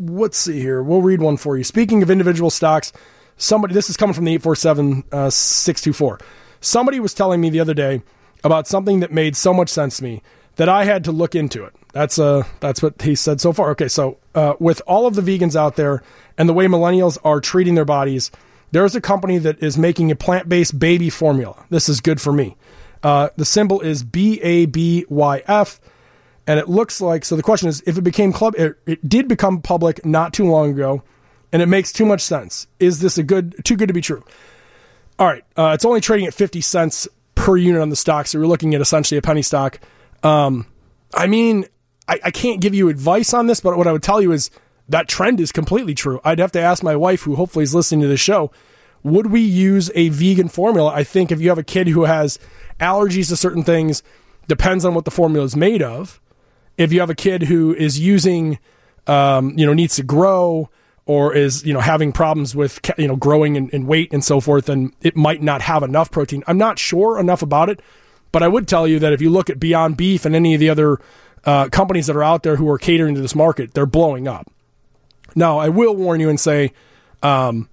let's 0.00 0.38
see 0.38 0.60
here. 0.60 0.82
We'll 0.82 1.02
read 1.02 1.20
one 1.20 1.36
for 1.36 1.56
you. 1.56 1.62
Speaking 1.62 2.02
of 2.02 2.10
individual 2.10 2.50
stocks, 2.50 2.92
somebody, 3.36 3.74
this 3.74 3.88
is 3.88 3.96
coming 3.96 4.14
from 4.14 4.24
the 4.24 4.32
847 4.32 5.04
uh, 5.12 5.30
624. 5.30 6.18
Somebody 6.60 7.00
was 7.00 7.14
telling 7.14 7.40
me 7.40 7.48
the 7.48 7.60
other 7.60 7.74
day 7.74 8.02
about 8.42 8.66
something 8.66 9.00
that 9.00 9.12
made 9.12 9.36
so 9.36 9.52
much 9.52 9.68
sense 9.68 9.98
to 9.98 10.04
me 10.04 10.22
that 10.56 10.68
I 10.68 10.84
had 10.84 11.04
to 11.04 11.12
look 11.12 11.34
into 11.34 11.64
it. 11.64 11.74
That's 11.92 12.18
uh 12.18 12.44
that's 12.60 12.82
what 12.82 13.02
he 13.02 13.14
said 13.14 13.40
so 13.40 13.52
far. 13.52 13.70
Okay, 13.70 13.88
so 13.88 14.18
uh, 14.34 14.54
with 14.60 14.80
all 14.86 15.06
of 15.06 15.14
the 15.14 15.22
vegans 15.22 15.56
out 15.56 15.76
there 15.76 16.02
and 16.38 16.48
the 16.48 16.52
way 16.52 16.66
millennials 16.66 17.18
are 17.24 17.40
treating 17.40 17.74
their 17.74 17.84
bodies, 17.84 18.30
there's 18.70 18.94
a 18.94 19.00
company 19.00 19.38
that 19.38 19.60
is 19.62 19.76
making 19.76 20.10
a 20.10 20.16
plant-based 20.16 20.78
baby 20.78 21.10
formula. 21.10 21.64
This 21.70 21.88
is 21.88 22.00
good 22.00 22.20
for 22.20 22.32
me. 22.32 22.56
Uh, 23.02 23.30
the 23.36 23.44
symbol 23.44 23.80
is 23.80 24.04
B 24.04 24.40
A 24.42 24.66
B 24.66 25.04
Y 25.08 25.42
F, 25.48 25.80
and 26.46 26.60
it 26.60 26.68
looks 26.68 27.00
like. 27.00 27.24
So 27.24 27.34
the 27.34 27.42
question 27.42 27.68
is, 27.68 27.82
if 27.86 27.98
it 27.98 28.02
became 28.02 28.32
club, 28.32 28.54
it, 28.56 28.76
it 28.86 29.08
did 29.08 29.26
become 29.26 29.62
public 29.62 30.04
not 30.04 30.32
too 30.32 30.44
long 30.44 30.70
ago, 30.70 31.02
and 31.52 31.62
it 31.62 31.66
makes 31.66 31.92
too 31.92 32.04
much 32.06 32.20
sense. 32.20 32.68
Is 32.78 33.00
this 33.00 33.18
a 33.18 33.22
good, 33.22 33.64
too 33.64 33.76
good 33.76 33.88
to 33.88 33.94
be 33.94 34.02
true? 34.02 34.22
All 35.18 35.26
right, 35.26 35.44
uh, 35.56 35.72
it's 35.74 35.84
only 35.84 36.00
trading 36.00 36.26
at 36.26 36.34
fifty 36.34 36.60
cents 36.60 37.08
per 37.40 37.56
unit 37.56 37.80
on 37.80 37.88
the 37.88 37.96
stock, 37.96 38.26
so 38.26 38.36
you're 38.36 38.46
looking 38.46 38.74
at 38.74 38.82
essentially 38.82 39.16
a 39.16 39.22
penny 39.22 39.40
stock. 39.40 39.80
Um, 40.22 40.66
I 41.14 41.26
mean, 41.26 41.64
I, 42.06 42.20
I 42.24 42.30
can't 42.30 42.60
give 42.60 42.74
you 42.74 42.90
advice 42.90 43.32
on 43.32 43.46
this, 43.46 43.60
but 43.60 43.78
what 43.78 43.86
I 43.86 43.92
would 43.92 44.02
tell 44.02 44.20
you 44.20 44.30
is 44.30 44.50
that 44.90 45.08
trend 45.08 45.40
is 45.40 45.50
completely 45.50 45.94
true. 45.94 46.20
I'd 46.22 46.38
have 46.38 46.52
to 46.52 46.60
ask 46.60 46.82
my 46.82 46.94
wife, 46.96 47.22
who 47.22 47.36
hopefully 47.36 47.62
is 47.62 47.74
listening 47.74 48.02
to 48.02 48.08
the 48.08 48.18
show, 48.18 48.50
would 49.02 49.28
we 49.28 49.40
use 49.40 49.90
a 49.94 50.10
vegan 50.10 50.50
formula? 50.50 50.92
I 50.92 51.02
think 51.02 51.32
if 51.32 51.40
you 51.40 51.48
have 51.48 51.56
a 51.56 51.64
kid 51.64 51.88
who 51.88 52.04
has 52.04 52.38
allergies 52.78 53.28
to 53.28 53.36
certain 53.36 53.62
things, 53.62 54.02
depends 54.46 54.84
on 54.84 54.94
what 54.94 55.06
the 55.06 55.10
formula 55.10 55.46
is 55.46 55.56
made 55.56 55.80
of. 55.80 56.20
If 56.76 56.92
you 56.92 57.00
have 57.00 57.08
a 57.08 57.14
kid 57.14 57.44
who 57.44 57.74
is 57.74 57.98
using, 57.98 58.58
um, 59.06 59.58
you 59.58 59.64
know, 59.64 59.72
needs 59.72 59.96
to 59.96 60.02
grow 60.02 60.68
or 61.10 61.34
is, 61.34 61.66
you 61.66 61.72
know, 61.72 61.80
having 61.80 62.12
problems 62.12 62.54
with, 62.54 62.78
you 62.96 63.08
know, 63.08 63.16
growing 63.16 63.56
in, 63.56 63.68
in 63.70 63.84
weight 63.84 64.12
and 64.12 64.24
so 64.24 64.38
forth, 64.38 64.68
and 64.68 64.92
it 65.00 65.16
might 65.16 65.42
not 65.42 65.60
have 65.60 65.82
enough 65.82 66.08
protein. 66.08 66.44
I'm 66.46 66.56
not 66.56 66.78
sure 66.78 67.18
enough 67.18 67.42
about 67.42 67.68
it, 67.68 67.80
but 68.30 68.44
I 68.44 68.46
would 68.46 68.68
tell 68.68 68.86
you 68.86 69.00
that 69.00 69.12
if 69.12 69.20
you 69.20 69.28
look 69.28 69.50
at 69.50 69.58
Beyond 69.58 69.96
Beef 69.96 70.24
and 70.24 70.36
any 70.36 70.54
of 70.54 70.60
the 70.60 70.70
other 70.70 71.00
uh, 71.44 71.68
companies 71.68 72.06
that 72.06 72.14
are 72.14 72.22
out 72.22 72.44
there 72.44 72.54
who 72.54 72.70
are 72.70 72.78
catering 72.78 73.16
to 73.16 73.20
this 73.20 73.34
market, 73.34 73.74
they're 73.74 73.86
blowing 73.86 74.28
up. 74.28 74.52
Now, 75.34 75.58
I 75.58 75.68
will 75.68 75.96
warn 75.96 76.20
you 76.20 76.28
and 76.28 76.38
say, 76.38 76.72
um, 77.24 77.68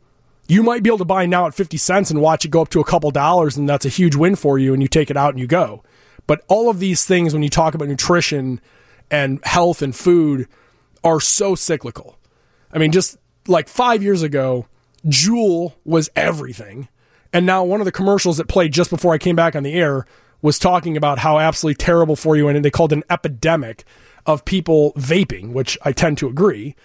you 0.48 0.64
might 0.64 0.82
be 0.82 0.90
able 0.90 0.98
to 0.98 1.06
buy 1.06 1.28
now 1.28 1.46
at 1.46 1.54
50 1.54 1.78
cents 1.78 2.10
and 2.10 2.20
watch 2.20 2.44
it 2.44 2.50
go 2.50 2.64
up 2.64 2.70
to 2.70 2.80
a 2.80 2.86
couple 2.86 3.12
dollars, 3.12 3.56
and 3.56 3.70
that's 3.70 3.86
a 3.86 3.90
huge 3.90 4.16
win 4.16 4.36
for 4.36 4.58
you, 4.58 4.74
and 4.74 4.82
you 4.82 4.88
take 4.88 5.12
it 5.12 5.18
out 5.18 5.36
and 5.36 5.40
you 5.40 5.46
go. 5.46 5.84
But 6.26 6.44
all 6.48 6.72
of 6.72 6.80
these 6.80 7.06
things, 7.06 7.34
when 7.34 7.44
you 7.44 7.50
talk 7.50 7.76
about 7.76 7.88
nutrition 7.88 8.62
and 9.12 9.40
health 9.46 9.84
and 9.84 9.96
food, 9.96 10.48
are 11.04 11.20
so 11.20 11.54
cyclical. 11.54 12.18
I 12.74 12.80
mean, 12.80 12.92
just 12.92 13.20
like 13.48 13.68
five 13.68 14.04
years 14.04 14.24
ago, 14.24 14.68
Juul 15.06 15.74
was 15.86 16.10
everything. 16.16 16.88
And 17.34 17.46
now 17.46 17.64
one 17.64 17.82
of 17.82 17.86
the 17.86 17.92
commercials 17.92 18.38
that 18.38 18.48
played 18.48 18.72
just 18.72 18.90
before 18.90 19.14
I 19.14 19.18
came 19.18 19.36
back 19.36 19.56
on 19.56 19.64
the 19.64 19.74
air 19.74 20.06
was 20.42 20.60
talking 20.60 20.96
about 20.96 21.20
how 21.20 21.40
absolutely 21.40 21.76
terrible 21.76 22.16
for 22.16 22.36
you, 22.36 22.48
and 22.48 22.64
they 22.64 22.72
called 22.72 22.94
an 22.94 23.04
epidemic 23.10 23.84
of 24.26 24.46
people 24.46 24.94
vaping, 24.94 25.52
which 25.54 25.78
I 25.84 25.92
tend 25.92 26.18
to 26.20 26.28
agree. 26.28 26.76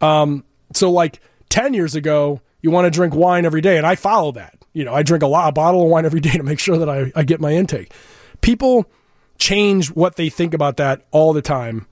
Um, 0.00 0.44
so, 0.72 0.90
like 0.90 1.20
10 1.48 1.74
years 1.74 1.94
ago, 1.94 2.40
you 2.60 2.70
want 2.70 2.86
to 2.86 2.90
drink 2.90 3.14
wine 3.14 3.46
every 3.46 3.60
day, 3.60 3.78
and 3.78 3.86
I 3.86 3.94
follow 3.94 4.32
that. 4.32 4.56
You 4.72 4.84
know, 4.84 4.94
I 4.94 5.02
drink 5.02 5.22
a 5.22 5.26
lot, 5.26 5.48
a 5.48 5.52
bottle 5.52 5.82
of 5.82 5.88
wine 5.88 6.04
every 6.04 6.20
day 6.20 6.32
to 6.32 6.42
make 6.42 6.58
sure 6.58 6.78
that 6.78 6.88
I, 6.88 7.12
I 7.16 7.22
get 7.24 7.40
my 7.40 7.52
intake. 7.52 7.92
People 8.40 8.90
change 9.38 9.90
what 9.90 10.16
they 10.16 10.28
think 10.28 10.54
about 10.54 10.76
that 10.76 11.02
all 11.10 11.32
the 11.32 11.42
time. 11.42 11.86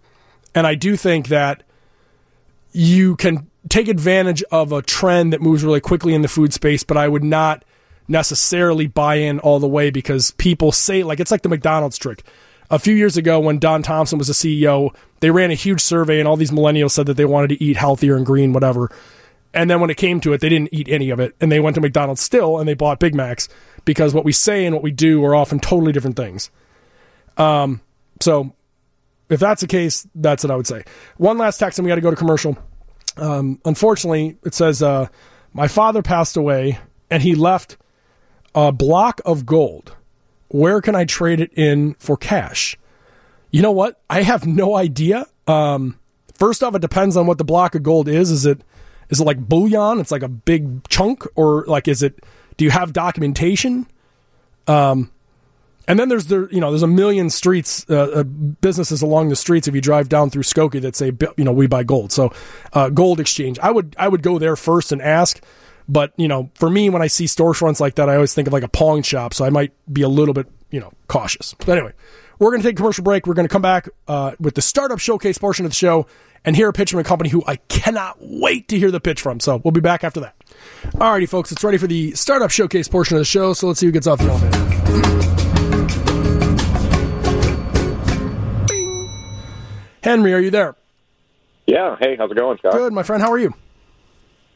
And 0.54 0.66
I 0.66 0.74
do 0.74 0.96
think 0.96 1.28
that 1.28 1.62
you 2.72 3.16
can 3.16 3.48
take 3.68 3.88
advantage 3.88 4.42
of 4.50 4.72
a 4.72 4.82
trend 4.82 5.32
that 5.32 5.42
moves 5.42 5.64
really 5.64 5.80
quickly 5.80 6.14
in 6.14 6.22
the 6.22 6.28
food 6.28 6.52
space, 6.52 6.82
but 6.82 6.96
I 6.96 7.08
would 7.08 7.24
not 7.24 7.64
necessarily 8.06 8.86
buy 8.86 9.16
in 9.16 9.38
all 9.40 9.58
the 9.58 9.68
way 9.68 9.90
because 9.90 10.30
people 10.32 10.72
say 10.72 11.02
like 11.02 11.20
it's 11.20 11.30
like 11.30 11.42
the 11.42 11.48
McDonald's 11.48 11.98
trick. 11.98 12.24
A 12.70 12.78
few 12.78 12.94
years 12.94 13.16
ago 13.16 13.38
when 13.38 13.58
Don 13.58 13.82
Thompson 13.82 14.18
was 14.18 14.30
a 14.30 14.32
CEO, 14.32 14.94
they 15.20 15.30
ran 15.30 15.50
a 15.50 15.54
huge 15.54 15.80
survey 15.80 16.18
and 16.18 16.28
all 16.28 16.36
these 16.36 16.50
millennials 16.50 16.92
said 16.92 17.06
that 17.06 17.14
they 17.14 17.24
wanted 17.24 17.48
to 17.48 17.62
eat 17.62 17.76
healthier 17.76 18.16
and 18.16 18.24
green 18.24 18.52
whatever. 18.52 18.90
And 19.54 19.70
then 19.70 19.80
when 19.80 19.90
it 19.90 19.96
came 19.96 20.20
to 20.20 20.32
it, 20.32 20.40
they 20.40 20.48
didn't 20.48 20.72
eat 20.72 20.88
any 20.88 21.10
of 21.10 21.20
it 21.20 21.34
and 21.40 21.50
they 21.52 21.60
went 21.60 21.74
to 21.74 21.80
McDonald's 21.80 22.20
still 22.20 22.58
and 22.58 22.68
they 22.68 22.74
bought 22.74 23.00
Big 23.00 23.14
Macs 23.14 23.48
because 23.84 24.14
what 24.14 24.24
we 24.24 24.32
say 24.32 24.64
and 24.64 24.74
what 24.74 24.82
we 24.82 24.90
do 24.90 25.24
are 25.24 25.34
often 25.34 25.58
totally 25.60 25.92
different 25.92 26.16
things. 26.16 26.50
Um 27.36 27.82
so 28.20 28.54
if 29.28 29.40
that's 29.40 29.60
the 29.60 29.66
case, 29.66 30.06
that's 30.14 30.44
what 30.44 30.50
I 30.50 30.56
would 30.56 30.66
say. 30.66 30.84
One 31.16 31.38
last 31.38 31.58
text 31.58 31.78
and 31.78 31.84
we 31.84 31.88
got 31.88 31.96
to 31.96 32.00
go 32.00 32.10
to 32.10 32.16
commercial. 32.16 32.56
Um, 33.16 33.60
unfortunately, 33.64 34.38
it 34.44 34.54
says 34.54 34.82
uh, 34.82 35.08
my 35.52 35.68
father 35.68 36.02
passed 36.02 36.36
away 36.36 36.78
and 37.10 37.22
he 37.22 37.34
left 37.34 37.76
a 38.54 38.72
block 38.72 39.20
of 39.24 39.44
gold. 39.46 39.94
Where 40.48 40.80
can 40.80 40.94
I 40.94 41.04
trade 41.04 41.40
it 41.40 41.52
in 41.54 41.94
for 41.94 42.16
cash? 42.16 42.76
You 43.50 43.62
know 43.62 43.72
what? 43.72 44.00
I 44.08 44.22
have 44.22 44.46
no 44.46 44.76
idea. 44.76 45.26
Um, 45.46 45.98
first 46.34 46.62
off, 46.62 46.74
it 46.74 46.80
depends 46.82 47.16
on 47.16 47.26
what 47.26 47.38
the 47.38 47.44
block 47.44 47.74
of 47.74 47.82
gold 47.82 48.08
is. 48.08 48.30
Is 48.30 48.46
it 48.46 48.62
is 49.10 49.20
it 49.20 49.24
like 49.24 49.38
bullion? 49.38 50.00
It's 50.00 50.10
like 50.10 50.22
a 50.22 50.28
big 50.28 50.86
chunk, 50.88 51.26
or 51.34 51.64
like 51.66 51.88
is 51.88 52.02
it? 52.02 52.22
Do 52.56 52.64
you 52.64 52.70
have 52.70 52.92
documentation? 52.92 53.86
Um, 54.66 55.10
and 55.88 55.98
then 55.98 56.08
there's 56.08 56.26
there 56.26 56.48
you 56.50 56.60
know 56.60 56.70
there's 56.70 56.82
a 56.82 56.86
million 56.86 57.30
streets 57.30 57.84
uh, 57.90 57.94
uh, 58.14 58.22
businesses 58.22 59.02
along 59.02 59.30
the 59.30 59.36
streets 59.36 59.66
if 59.66 59.74
you 59.74 59.80
drive 59.80 60.08
down 60.08 60.30
through 60.30 60.42
Skokie 60.44 60.80
that 60.82 60.94
say 60.94 61.12
you 61.36 61.44
know 61.44 61.52
we 61.52 61.66
buy 61.66 61.82
gold. 61.82 62.12
So 62.12 62.32
uh, 62.74 62.90
gold 62.90 63.18
exchange. 63.18 63.58
I 63.58 63.70
would 63.70 63.96
I 63.98 64.06
would 64.06 64.22
go 64.22 64.38
there 64.38 64.54
first 64.54 64.92
and 64.92 65.02
ask. 65.02 65.42
But 65.90 66.12
you 66.18 66.28
know, 66.28 66.50
for 66.54 66.68
me, 66.68 66.90
when 66.90 67.00
I 67.00 67.06
see 67.06 67.24
storefronts 67.24 67.80
like 67.80 67.94
that, 67.94 68.10
I 68.10 68.14
always 68.14 68.34
think 68.34 68.46
of 68.46 68.52
like 68.52 68.62
a 68.62 68.68
pawn 68.68 69.02
shop. 69.02 69.32
So 69.32 69.46
I 69.46 69.50
might 69.50 69.72
be 69.90 70.02
a 70.02 70.08
little 70.08 70.34
bit 70.34 70.46
you 70.70 70.78
know 70.78 70.92
cautious. 71.08 71.54
But 71.54 71.70
anyway, 71.70 71.94
we're 72.38 72.50
going 72.50 72.60
to 72.60 72.68
take 72.68 72.74
a 72.74 72.76
commercial 72.76 73.02
break. 73.02 73.26
We're 73.26 73.34
going 73.34 73.48
to 73.48 73.52
come 73.52 73.62
back 73.62 73.88
uh, 74.06 74.32
with 74.38 74.54
the 74.54 74.62
startup 74.62 74.98
showcase 74.98 75.38
portion 75.38 75.64
of 75.64 75.70
the 75.70 75.76
show 75.76 76.06
and 76.44 76.54
hear 76.54 76.68
a 76.68 76.72
pitch 76.74 76.90
from 76.90 77.00
a 77.00 77.04
company 77.04 77.30
who 77.30 77.42
I 77.46 77.56
cannot 77.56 78.18
wait 78.20 78.68
to 78.68 78.78
hear 78.78 78.90
the 78.90 79.00
pitch 79.00 79.22
from. 79.22 79.40
So 79.40 79.62
we'll 79.64 79.72
be 79.72 79.80
back 79.80 80.04
after 80.04 80.20
that. 80.20 80.36
Alrighty, 80.92 81.28
folks, 81.28 81.50
it's 81.50 81.64
ready 81.64 81.78
for 81.78 81.86
the 81.86 82.12
startup 82.12 82.50
showcase 82.50 82.86
portion 82.86 83.16
of 83.16 83.22
the 83.22 83.24
show. 83.24 83.54
So 83.54 83.68
let's 83.68 83.80
see 83.80 83.86
who 83.86 83.92
gets 83.92 84.06
off 84.06 84.18
the 84.18 84.28
elevator. 84.28 85.47
Henry, 90.02 90.32
are 90.34 90.40
you 90.40 90.50
there? 90.50 90.74
Yeah. 91.66 91.96
Hey, 92.00 92.16
how's 92.16 92.30
it 92.30 92.36
going, 92.36 92.58
Scott? 92.58 92.72
Good, 92.72 92.92
my 92.92 93.02
friend. 93.02 93.22
How 93.22 93.30
are 93.30 93.38
you? 93.38 93.54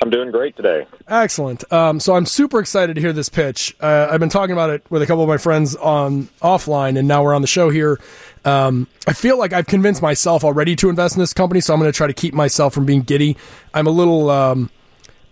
I'm 0.00 0.10
doing 0.10 0.32
great 0.32 0.56
today. 0.56 0.86
Excellent. 1.06 1.70
Um, 1.72 2.00
so 2.00 2.16
I'm 2.16 2.26
super 2.26 2.58
excited 2.58 2.94
to 2.94 3.00
hear 3.00 3.12
this 3.12 3.28
pitch. 3.28 3.76
Uh, 3.80 4.08
I've 4.10 4.18
been 4.18 4.30
talking 4.30 4.52
about 4.52 4.70
it 4.70 4.84
with 4.90 5.00
a 5.00 5.06
couple 5.06 5.22
of 5.22 5.28
my 5.28 5.36
friends 5.36 5.76
on 5.76 6.24
offline, 6.40 6.98
and 6.98 7.06
now 7.06 7.22
we're 7.22 7.34
on 7.34 7.42
the 7.42 7.46
show 7.46 7.70
here. 7.70 8.00
Um, 8.44 8.88
I 9.06 9.12
feel 9.12 9.38
like 9.38 9.52
I've 9.52 9.68
convinced 9.68 10.02
myself 10.02 10.42
already 10.42 10.74
to 10.76 10.88
invest 10.88 11.14
in 11.14 11.20
this 11.20 11.32
company, 11.32 11.60
so 11.60 11.72
I'm 11.72 11.78
going 11.78 11.90
to 11.92 11.96
try 11.96 12.08
to 12.08 12.12
keep 12.12 12.34
myself 12.34 12.74
from 12.74 12.84
being 12.84 13.02
giddy. 13.02 13.36
I'm 13.72 13.86
a 13.86 13.90
little, 13.90 14.28
um, 14.28 14.70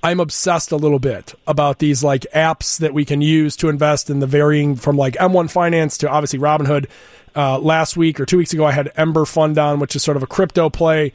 I'm 0.05 0.21
obsessed 0.21 0.71
a 0.71 0.77
little 0.77 1.01
bit 1.01 1.35
about 1.49 1.81
these 1.81 2.05
like 2.05 2.25
apps 2.33 2.79
that 2.79 2.95
we 2.95 3.05
can 3.05 3.21
use 3.21 3.57
to 3.57 3.69
invest 3.69 4.09
in 4.09 4.21
the 4.21 4.27
varying 4.27 4.77
from 4.77 4.97
like 4.97 5.15
M1 5.15 5.51
Finance 5.51 5.99
to 5.99 6.09
obviously 6.09 6.39
Robinhood. 6.39 6.89
Uh, 7.35 7.59
last 7.59 7.97
week 7.97 8.19
or 8.21 8.27
two 8.27 8.39
weeks 8.39 8.53
ago, 8.53 8.65
I 8.65 8.73
had 8.73 8.91
Ember 8.97 9.25
Fund 9.25 9.59
on, 9.59 9.79
which 9.79 9.95
is 9.95 10.03
sort 10.03 10.17
of 10.17 10.23
a 10.23 10.27
crypto 10.27 10.71
play. 10.71 11.13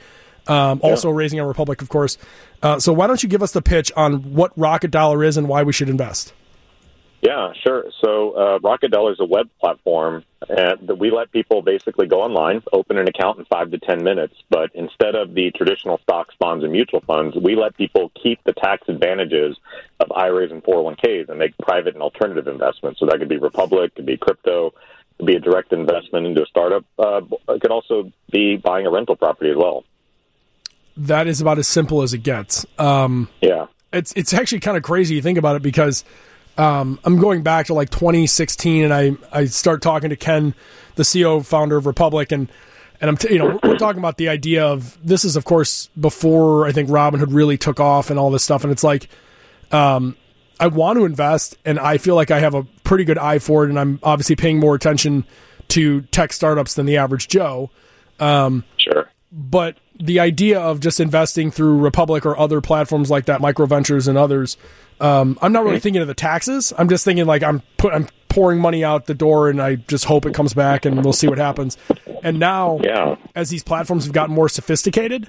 Um, 0.47 0.79
yeah. 0.83 0.91
Also 0.91 1.09
raising 1.09 1.39
a 1.39 1.47
Republic, 1.47 1.81
of 1.81 1.89
course. 1.89 2.17
Uh, 2.61 2.79
so 2.79 2.93
why 2.93 3.07
don't 3.07 3.21
you 3.23 3.29
give 3.29 3.41
us 3.41 3.51
the 3.51 3.61
pitch 3.61 3.91
on 3.95 4.33
what 4.33 4.51
Rocket 4.57 4.91
Dollar 4.91 5.23
is 5.23 5.37
and 5.37 5.47
why 5.47 5.63
we 5.63 5.73
should 5.73 5.89
invest? 5.89 6.33
Yeah, 7.21 7.53
sure. 7.65 7.85
So 8.03 8.37
uh, 8.37 8.59
Rocket 8.59 8.91
Dollar 8.91 9.13
is 9.13 9.19
a 9.19 9.25
web 9.25 9.49
platform 9.59 10.23
uh, 10.43 10.75
that 10.83 10.99
we 10.99 11.09
let 11.09 11.31
people 11.31 11.63
basically 11.63 12.05
go 12.05 12.21
online, 12.21 12.61
open 12.71 12.99
an 12.99 13.07
account 13.07 13.39
in 13.39 13.45
five 13.45 13.71
to 13.71 13.79
ten 13.79 14.03
minutes. 14.03 14.35
But 14.51 14.69
instead 14.75 15.15
of 15.15 15.33
the 15.33 15.49
traditional 15.49 15.97
stocks, 16.03 16.35
bonds, 16.39 16.63
and 16.63 16.71
mutual 16.71 17.01
funds, 17.01 17.35
we 17.35 17.55
let 17.55 17.75
people 17.77 18.11
keep 18.21 18.43
the 18.43 18.53
tax 18.53 18.87
advantages 18.87 19.57
of 19.99 20.11
IRAs 20.11 20.51
and 20.51 20.63
401ks 20.63 21.29
and 21.29 21.39
make 21.39 21.57
private 21.57 21.95
and 21.95 22.03
alternative 22.03 22.47
investments. 22.47 22.99
So 22.99 23.07
that 23.07 23.17
could 23.17 23.29
be 23.29 23.37
Republic, 23.37 23.95
could 23.95 24.05
be 24.05 24.17
crypto, 24.17 24.75
be 25.23 25.35
a 25.35 25.39
direct 25.39 25.71
investment 25.71 26.25
into 26.25 26.43
a 26.43 26.45
startup. 26.45 26.83
Uh, 26.97 27.21
it 27.49 27.61
could 27.61 27.71
also 27.71 28.11
be 28.31 28.57
buying 28.57 28.85
a 28.85 28.91
rental 28.91 29.15
property 29.15 29.49
as 29.49 29.57
well. 29.57 29.83
That 30.97 31.27
is 31.27 31.41
about 31.41 31.59
as 31.59 31.67
simple 31.67 32.01
as 32.01 32.13
it 32.13 32.23
gets. 32.23 32.65
Um, 32.77 33.29
yeah, 33.41 33.67
it's 33.91 34.13
it's 34.13 34.33
actually 34.33 34.61
kind 34.61 34.77
of 34.77 34.83
crazy. 34.83 35.15
You 35.15 35.21
think 35.21 35.37
about 35.37 35.55
it 35.55 35.61
because 35.61 36.03
um, 36.57 36.99
I'm 37.03 37.19
going 37.19 37.43
back 37.43 37.67
to 37.67 37.73
like 37.73 37.89
2016, 37.89 38.83
and 38.83 38.93
I 38.93 39.17
I 39.31 39.45
start 39.45 39.81
talking 39.81 40.09
to 40.09 40.15
Ken, 40.15 40.53
the 40.95 41.03
CEO 41.03 41.45
founder 41.45 41.75
of 41.75 41.85
Republic, 41.85 42.31
and 42.31 42.49
and 43.01 43.09
I'm 43.09 43.17
t- 43.17 43.33
you 43.33 43.39
know 43.39 43.59
we're 43.63 43.77
talking 43.77 43.99
about 43.99 44.17
the 44.17 44.29
idea 44.29 44.65
of 44.65 44.97
this 45.05 45.25
is 45.25 45.35
of 45.35 45.43
course 45.43 45.87
before 45.99 46.65
I 46.65 46.71
think 46.71 46.89
Robinhood 46.89 47.33
really 47.33 47.57
took 47.57 47.79
off 47.79 48.09
and 48.09 48.17
all 48.17 48.31
this 48.31 48.43
stuff, 48.43 48.63
and 48.63 48.71
it's 48.71 48.83
like, 48.83 49.09
um, 49.71 50.15
I 50.59 50.67
want 50.67 50.97
to 50.97 51.05
invest, 51.05 51.57
and 51.65 51.77
I 51.77 51.97
feel 51.97 52.15
like 52.15 52.31
I 52.31 52.39
have 52.39 52.55
a 52.55 52.65
pretty 52.85 53.03
good 53.03 53.17
eye 53.17 53.39
for 53.39 53.65
it, 53.65 53.69
and 53.69 53.79
I'm 53.79 53.99
obviously 54.03 54.35
paying 54.35 54.59
more 54.59 54.75
attention 54.75 55.25
to 55.69 56.01
tech 56.01 56.31
startups 56.31 56.75
than 56.75 56.85
the 56.85 56.97
average 56.97 57.27
Joe. 57.27 57.69
Um, 58.19 58.63
sure, 58.77 59.09
but 59.31 59.77
the 59.99 60.19
idea 60.19 60.59
of 60.59 60.79
just 60.79 60.99
investing 60.99 61.51
through 61.51 61.79
Republic 61.79 62.25
or 62.25 62.37
other 62.37 62.61
platforms 62.61 63.11
like 63.11 63.25
that, 63.25 63.41
Micro 63.41 63.65
Ventures 63.65 64.07
and 64.07 64.17
others 64.17 64.57
um, 64.99 65.37
I'm 65.41 65.51
not 65.51 65.65
really 65.65 65.79
thinking 65.79 66.01
of 66.01 66.07
the 66.07 66.13
taxes. 66.13 66.73
I'm 66.77 66.89
just 66.89 67.03
thinking 67.03 67.25
like 67.25 67.43
I'm 67.43 67.61
put 67.77 67.93
I'm 67.93 68.07
pouring 68.29 68.59
money 68.59 68.83
out 68.83 69.05
the 69.05 69.13
door 69.13 69.49
and 69.49 69.61
I 69.61 69.75
just 69.75 70.05
hope 70.05 70.25
it 70.25 70.33
comes 70.33 70.53
back 70.53 70.85
and 70.85 71.03
we'll 71.03 71.13
see 71.13 71.27
what 71.27 71.37
happens. 71.37 71.77
And 72.23 72.39
now, 72.39 72.79
yeah. 72.83 73.15
as 73.35 73.49
these 73.49 73.63
platforms 73.63 74.05
have 74.05 74.13
gotten 74.13 74.33
more 74.33 74.49
sophisticated, 74.49 75.27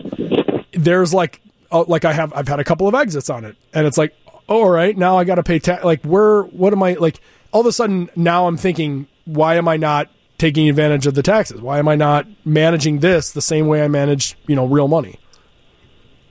there's 0.72 1.12
like 1.12 1.40
uh, 1.72 1.84
like 1.88 2.04
I 2.04 2.12
have 2.12 2.32
I've 2.32 2.48
had 2.48 2.60
a 2.60 2.64
couple 2.64 2.86
of 2.86 2.94
exits 2.94 3.28
on 3.28 3.44
it, 3.44 3.56
and 3.74 3.86
it's 3.86 3.98
like, 3.98 4.14
oh, 4.48 4.62
all 4.62 4.70
right, 4.70 4.96
now 4.96 5.18
I 5.18 5.24
got 5.24 5.36
to 5.36 5.42
pay 5.42 5.58
tax. 5.58 5.84
Like 5.84 6.04
where 6.04 6.42
what 6.42 6.72
am 6.72 6.82
I 6.82 6.94
like? 6.94 7.20
All 7.56 7.60
of 7.60 7.66
a 7.66 7.72
sudden 7.72 8.10
now 8.14 8.48
I'm 8.48 8.58
thinking, 8.58 9.08
why 9.24 9.54
am 9.54 9.66
I 9.66 9.78
not 9.78 10.10
taking 10.36 10.68
advantage 10.68 11.06
of 11.06 11.14
the 11.14 11.22
taxes? 11.22 11.58
Why 11.58 11.78
am 11.78 11.88
I 11.88 11.94
not 11.94 12.26
managing 12.44 12.98
this 12.98 13.32
the 13.32 13.40
same 13.40 13.66
way 13.66 13.82
I 13.82 13.88
manage 13.88 14.36
you 14.46 14.54
know 14.54 14.66
real 14.66 14.88
money? 14.88 15.18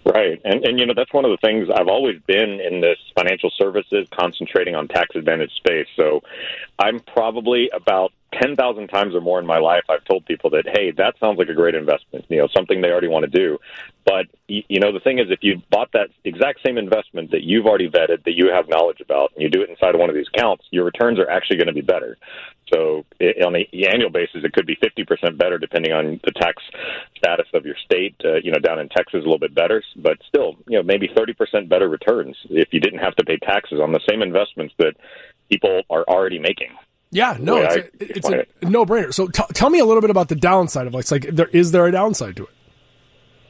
Right. 0.05 0.39
And, 0.45 0.63
and, 0.63 0.77
you 0.77 0.85
know, 0.85 0.93
that's 0.95 1.11
one 1.11 1.25
of 1.25 1.31
the 1.31 1.38
things 1.43 1.67
I've 1.75 1.88
always 1.88 2.21
been 2.27 2.59
in 2.61 2.79
this 2.79 2.99
financial 3.15 3.49
services, 3.57 4.07
concentrating 4.15 4.75
on 4.75 4.88
tax 4.88 5.15
advantage 5.15 5.49
space. 5.55 5.88
So 5.95 6.21
I'm 6.77 6.99
probably 6.99 7.71
about 7.73 8.13
10,000 8.41 8.87
times 8.87 9.15
or 9.15 9.21
more 9.21 9.39
in 9.39 9.45
my 9.45 9.57
life, 9.57 9.83
I've 9.89 10.03
told 10.05 10.25
people 10.25 10.49
that, 10.51 10.65
hey, 10.65 10.91
that 10.97 11.15
sounds 11.19 11.37
like 11.37 11.49
a 11.49 11.53
great 11.53 11.75
investment, 11.75 12.25
you 12.29 12.37
know, 12.37 12.47
something 12.55 12.81
they 12.81 12.89
already 12.89 13.07
want 13.07 13.23
to 13.23 13.31
do. 13.31 13.57
But, 14.05 14.27
you 14.47 14.79
know, 14.79 14.91
the 14.91 14.99
thing 14.99 15.17
is, 15.17 15.25
if 15.29 15.39
you 15.41 15.61
bought 15.71 15.91
that 15.93 16.09
exact 16.23 16.59
same 16.63 16.77
investment 16.77 17.31
that 17.31 17.41
you've 17.41 17.65
already 17.65 17.89
vetted, 17.89 18.23
that 18.25 18.33
you 18.35 18.51
have 18.53 18.69
knowledge 18.69 19.01
about, 19.01 19.31
and 19.33 19.41
you 19.41 19.49
do 19.49 19.63
it 19.63 19.69
inside 19.69 19.95
of 19.95 19.99
one 19.99 20.09
of 20.09 20.15
these 20.15 20.27
accounts, 20.33 20.63
your 20.69 20.85
returns 20.85 21.17
are 21.17 21.29
actually 21.29 21.57
going 21.57 21.67
to 21.67 21.73
be 21.73 21.81
better. 21.81 22.17
So 22.71 23.05
it, 23.19 23.43
on 23.43 23.53
the 23.53 23.87
annual 23.87 24.11
basis, 24.11 24.43
it 24.43 24.53
could 24.53 24.67
be 24.67 24.75
50% 24.75 25.37
better 25.37 25.57
depending 25.57 25.91
on 25.91 26.19
the 26.23 26.31
tax 26.31 26.61
status 27.17 27.47
of 27.53 27.65
your 27.65 27.75
state. 27.83 28.15
Uh, 28.23 28.35
you 28.43 28.51
know, 28.51 28.59
down 28.59 28.79
in 28.79 28.89
Texas, 28.89 29.21
a 29.21 29.25
little 29.25 29.39
bit 29.39 29.55
better, 29.55 29.83
but 29.97 30.17
still, 30.27 30.55
you 30.67 30.77
know, 30.77 30.83
maybe 30.83 31.07
30% 31.07 31.67
better 31.67 31.89
returns 31.89 32.35
if 32.49 32.69
you 32.71 32.79
didn't 32.79 32.99
have 32.99 33.15
to 33.15 33.25
pay 33.25 33.37
taxes 33.37 33.79
on 33.81 33.91
the 33.91 34.01
same 34.09 34.21
investments 34.21 34.73
that 34.77 34.93
people 35.49 35.81
are 35.89 36.03
already 36.03 36.39
making. 36.39 36.69
Yeah, 37.15 37.38
no, 37.39 37.56
it's, 37.56 37.75
a, 37.78 37.89
it's 37.99 38.30
a, 38.30 38.45
no 38.69 38.86
brainer. 38.86 39.13
So 39.13 39.28
t- 39.28 39.41
tell 39.54 39.69
me 39.69 39.80
a 39.80 39.86
little 39.86 40.01
bit 40.01 40.10
about 40.10 40.28
the 40.28 40.36
downside 40.36 40.86
of 40.86 40.93
it. 40.93 40.97
It's 40.97 41.12
like, 41.12 41.30
there, 41.32 41.47
is 41.47 41.71
there 41.71 41.88
a 41.88 41.91
downside 41.91 42.36
to 42.36 42.43
it? 42.43 42.49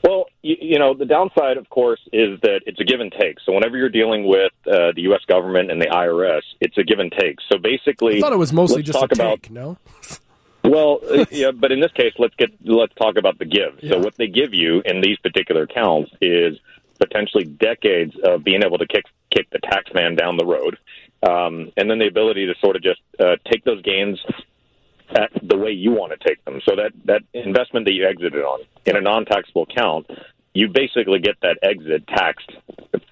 Well, 0.03 0.25
you, 0.43 0.55
you, 0.61 0.77
know, 0.77 0.93
the 0.93 1.05
downside, 1.05 1.57
of 1.57 1.67
course, 1.71 1.99
is 2.13 2.39
that 2.41 2.61
it's 2.67 2.79
a 2.79 2.83
give 2.83 2.99
and 2.99 3.11
take. 3.11 3.39
So 3.43 3.53
whenever 3.53 3.75
you're 3.75 3.89
dealing 3.89 4.27
with 4.27 4.51
uh, 4.67 4.91
the 4.95 5.01
U.S. 5.09 5.21
government 5.27 5.71
and 5.71 5.81
the 5.81 5.87
IRS, 5.87 6.43
it's 6.61 6.77
a 6.77 6.83
give 6.83 6.99
and 6.99 7.11
take. 7.11 7.39
So 7.51 7.57
basically, 7.57 8.17
I 8.17 8.21
thought 8.21 8.33
it 8.33 8.37
was 8.37 8.53
mostly 8.53 8.83
just 8.83 8.99
talk 8.99 9.11
about, 9.11 9.41
take, 9.41 9.51
no? 9.51 9.77
Well, 10.63 10.99
uh, 11.07 11.25
yeah, 11.29 11.51
but 11.51 11.71
in 11.71 11.79
this 11.79 11.91
case, 11.91 12.13
let's 12.17 12.33
get 12.37 12.49
let's 12.63 12.93
talk 12.95 13.17
about 13.17 13.37
the 13.37 13.45
give. 13.45 13.83
Yeah. 13.83 13.91
So 13.91 13.99
what 13.99 14.15
they 14.17 14.25
give 14.25 14.51
you 14.51 14.81
in 14.83 14.99
these 14.99 15.17
particular 15.19 15.61
accounts 15.63 16.11
is 16.21 16.57
potentially 16.97 17.43
decades 17.43 18.15
of 18.23 18.43
being 18.43 18.63
able 18.63 18.79
to 18.79 18.87
kick 18.87 19.05
kick 19.29 19.47
the 19.51 19.59
tax 19.59 19.93
man 19.93 20.15
down 20.15 20.37
the 20.37 20.45
road 20.45 20.77
um, 21.23 21.71
and 21.77 21.89
then 21.89 21.99
the 21.99 22.07
ability 22.07 22.45
to 22.45 22.53
sort 22.59 22.75
of 22.75 22.83
just 22.83 23.01
uh, 23.19 23.35
take 23.51 23.63
those 23.63 23.81
gains 23.81 24.19
at 25.09 25.31
the 25.41 25.57
way 25.57 25.71
you 25.71 25.91
want 25.91 26.11
to 26.11 26.27
take 26.27 26.43
them. 26.45 26.61
So 26.67 26.75
that 26.75 26.91
that 27.05 27.21
investment 27.33 27.85
that 27.85 27.93
you 27.93 28.05
exited 28.07 28.43
on 28.43 28.61
in 28.85 28.95
a 28.95 29.01
non-taxable 29.01 29.63
account, 29.63 30.07
you 30.53 30.69
basically 30.69 31.19
get 31.19 31.35
that 31.41 31.57
exit 31.61 32.07
taxed 32.07 32.51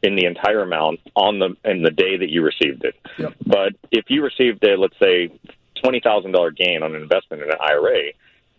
in 0.02 0.16
the 0.16 0.26
entire 0.26 0.62
amount 0.62 1.00
on 1.16 1.40
the 1.40 1.56
in 1.70 1.84
the 1.84 1.92
day 1.92 2.18
that 2.18 2.30
you 2.30 2.44
received 2.44 2.84
it. 2.84 2.96
Yep. 3.18 3.34
But 3.46 3.74
if 3.92 4.06
you 4.10 4.24
received 4.24 4.64
a 4.64 4.76
let's 4.76 4.98
say 5.00 5.30
twenty 5.82 6.00
thousand 6.00 6.32
dollar 6.32 6.52
gain 6.52 6.84
on 6.84 6.96
an 6.96 7.02
investment 7.02 7.44
in 7.44 7.50
an 7.50 7.58
IRA, 7.60 8.12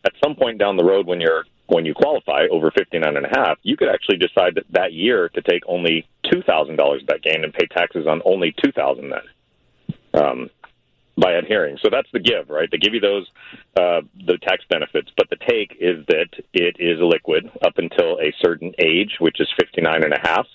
at 0.05 0.13
some 0.23 0.37
point 0.37 0.59
down 0.59 0.77
the 0.77 0.85
road 0.85 1.07
when 1.07 1.21
you're 1.21 1.45
when 1.67 1.87
you 1.87 1.95
qualify 1.95 2.47
over 2.51 2.71
fifty 2.71 2.99
nine 2.99 3.17
and 3.17 3.27
a 3.27 3.31
half, 3.31 3.59
you 3.63 3.77
could 3.77 3.89
actually 3.89 4.19
decide 4.19 4.55
that 4.55 4.65
that 4.71 4.93
year 4.93 5.29
to 5.31 5.43
take 5.43 5.63
only 5.67 6.07
two 6.31 6.43
thousand 6.43 6.77
dollars 6.77 7.03
of 7.03 7.09
that 7.09 7.23
gain 7.23 7.43
and 7.43 7.53
pay 7.53 7.67
taxes 7.67 8.07
on 8.07 8.23
only 8.25 8.55
two 8.63 8.73
thousand 8.73 9.11
then 9.11 9.23
um, 10.15 10.51
by 11.17 11.33
adhering. 11.33 11.79
So 11.83 11.89
that's 11.91 12.09
the 12.13 12.21
give, 12.21 12.51
right? 12.51 12.69
They 12.71 12.79
give 12.79 12.95
you 12.95 13.01
those 13.01 13.27
uh, 13.77 14.01
the 14.27 14.39
tax 14.43 14.65
benefits, 14.69 15.11
but 15.17 15.29
the 15.31 15.37
take 15.37 15.77
is 15.81 16.05
that 16.09 16.29
it 16.53 16.77
is 16.79 16.99
liquid 17.01 17.51
up 17.65 17.75
until 17.77 18.19
a 18.21 18.33
certain 18.41 18.73
age, 18.79 19.17
which 19.21 19.41
is 19.41 19.49
59 19.59 20.05
and 20.05 20.13
a 20.13 20.21
half. 20.21 20.47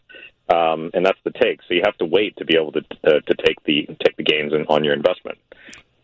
Um, 0.49 0.89
and 0.93 1.05
that's 1.05 1.19
the 1.23 1.31
take. 1.31 1.61
So 1.67 1.75
you 1.75 1.81
have 1.85 1.97
to 1.97 2.05
wait 2.05 2.35
to 2.37 2.45
be 2.45 2.55
able 2.55 2.71
to 2.71 2.81
uh, 3.03 3.19
to 3.19 3.35
take 3.45 3.63
the 3.65 3.85
take 4.03 4.17
the 4.17 4.23
gains 4.23 4.51
in, 4.51 4.65
on 4.67 4.83
your 4.83 4.95
investment, 4.95 5.37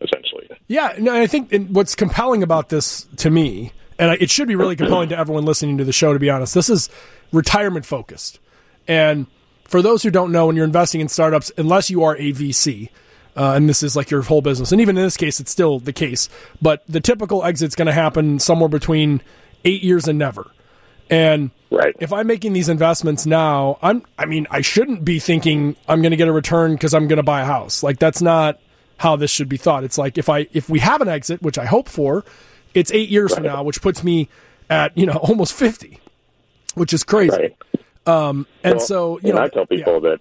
essentially. 0.01 0.47
Yeah, 0.67 0.93
no, 0.99 1.19
I 1.19 1.25
think 1.25 1.51
what's 1.69 1.95
compelling 1.95 2.43
about 2.43 2.69
this 2.69 3.07
to 3.17 3.31
me, 3.31 3.71
and 3.97 4.11
it 4.21 4.29
should 4.29 4.47
be 4.47 4.55
really 4.55 4.75
compelling 4.75 5.09
to 5.09 5.17
everyone 5.17 5.45
listening 5.45 5.79
to 5.79 5.83
the 5.83 5.91
show. 5.91 6.13
To 6.13 6.19
be 6.19 6.29
honest, 6.29 6.53
this 6.53 6.69
is 6.69 6.89
retirement 7.31 7.87
focused, 7.87 8.39
and 8.87 9.25
for 9.63 9.81
those 9.81 10.03
who 10.03 10.11
don't 10.11 10.31
know, 10.31 10.45
when 10.45 10.55
you're 10.55 10.65
investing 10.65 11.01
in 11.01 11.07
startups, 11.07 11.51
unless 11.57 11.89
you 11.89 12.03
are 12.03 12.15
a 12.17 12.31
VC, 12.31 12.89
uh, 13.35 13.53
and 13.53 13.67
this 13.67 13.83
is 13.83 13.95
like 13.95 14.09
your 14.09 14.21
whole 14.21 14.41
business. 14.41 14.71
And 14.71 14.79
even 14.81 14.97
in 14.97 15.03
this 15.03 15.17
case, 15.17 15.39
it's 15.39 15.51
still 15.51 15.79
the 15.79 15.93
case. 15.93 16.29
But 16.61 16.83
the 16.87 17.01
typical 17.01 17.43
exit's 17.43 17.75
going 17.75 17.87
to 17.87 17.93
happen 17.93 18.39
somewhere 18.39 18.69
between 18.69 19.21
eight 19.65 19.83
years 19.83 20.07
and 20.07 20.17
never. 20.17 20.49
And 21.09 21.51
right. 21.69 21.95
if 21.99 22.11
I'm 22.13 22.27
making 22.27 22.53
these 22.53 22.69
investments 22.69 23.25
now, 23.25 23.77
I'm 23.81 24.03
I 24.17 24.25
mean, 24.25 24.47
I 24.49 24.61
shouldn't 24.61 25.05
be 25.05 25.19
thinking 25.19 25.75
I'm 25.87 26.01
going 26.01 26.11
to 26.11 26.17
get 26.17 26.27
a 26.27 26.31
return 26.31 26.73
because 26.73 26.93
I'm 26.93 27.07
going 27.07 27.17
to 27.17 27.23
buy 27.23 27.41
a 27.41 27.45
house. 27.45 27.83
Like 27.83 27.99
that's 27.99 28.21
not 28.21 28.59
how 28.97 29.15
this 29.15 29.29
should 29.29 29.49
be 29.49 29.57
thought. 29.57 29.83
It's 29.83 29.97
like 29.97 30.17
if 30.17 30.29
I 30.29 30.47
if 30.53 30.69
we 30.69 30.79
have 30.79 31.01
an 31.01 31.09
exit, 31.09 31.41
which 31.41 31.57
I 31.57 31.65
hope 31.65 31.89
for, 31.89 32.23
it's 32.73 32.91
eight 32.91 33.09
years 33.09 33.31
right. 33.31 33.37
from 33.37 33.45
now, 33.45 33.63
which 33.63 33.81
puts 33.81 34.03
me 34.03 34.29
at 34.69 34.97
you 34.97 35.05
know 35.05 35.13
almost 35.21 35.53
fifty, 35.53 35.99
which 36.73 36.93
is 36.93 37.03
crazy. 37.03 37.37
Right. 37.37 37.57
Um, 38.07 38.47
and 38.63 38.77
well, 38.77 38.85
so 38.85 39.19
you 39.19 39.29
and 39.29 39.35
know, 39.35 39.43
I 39.43 39.49
tell 39.49 39.65
people 39.65 40.01
yeah. 40.01 40.15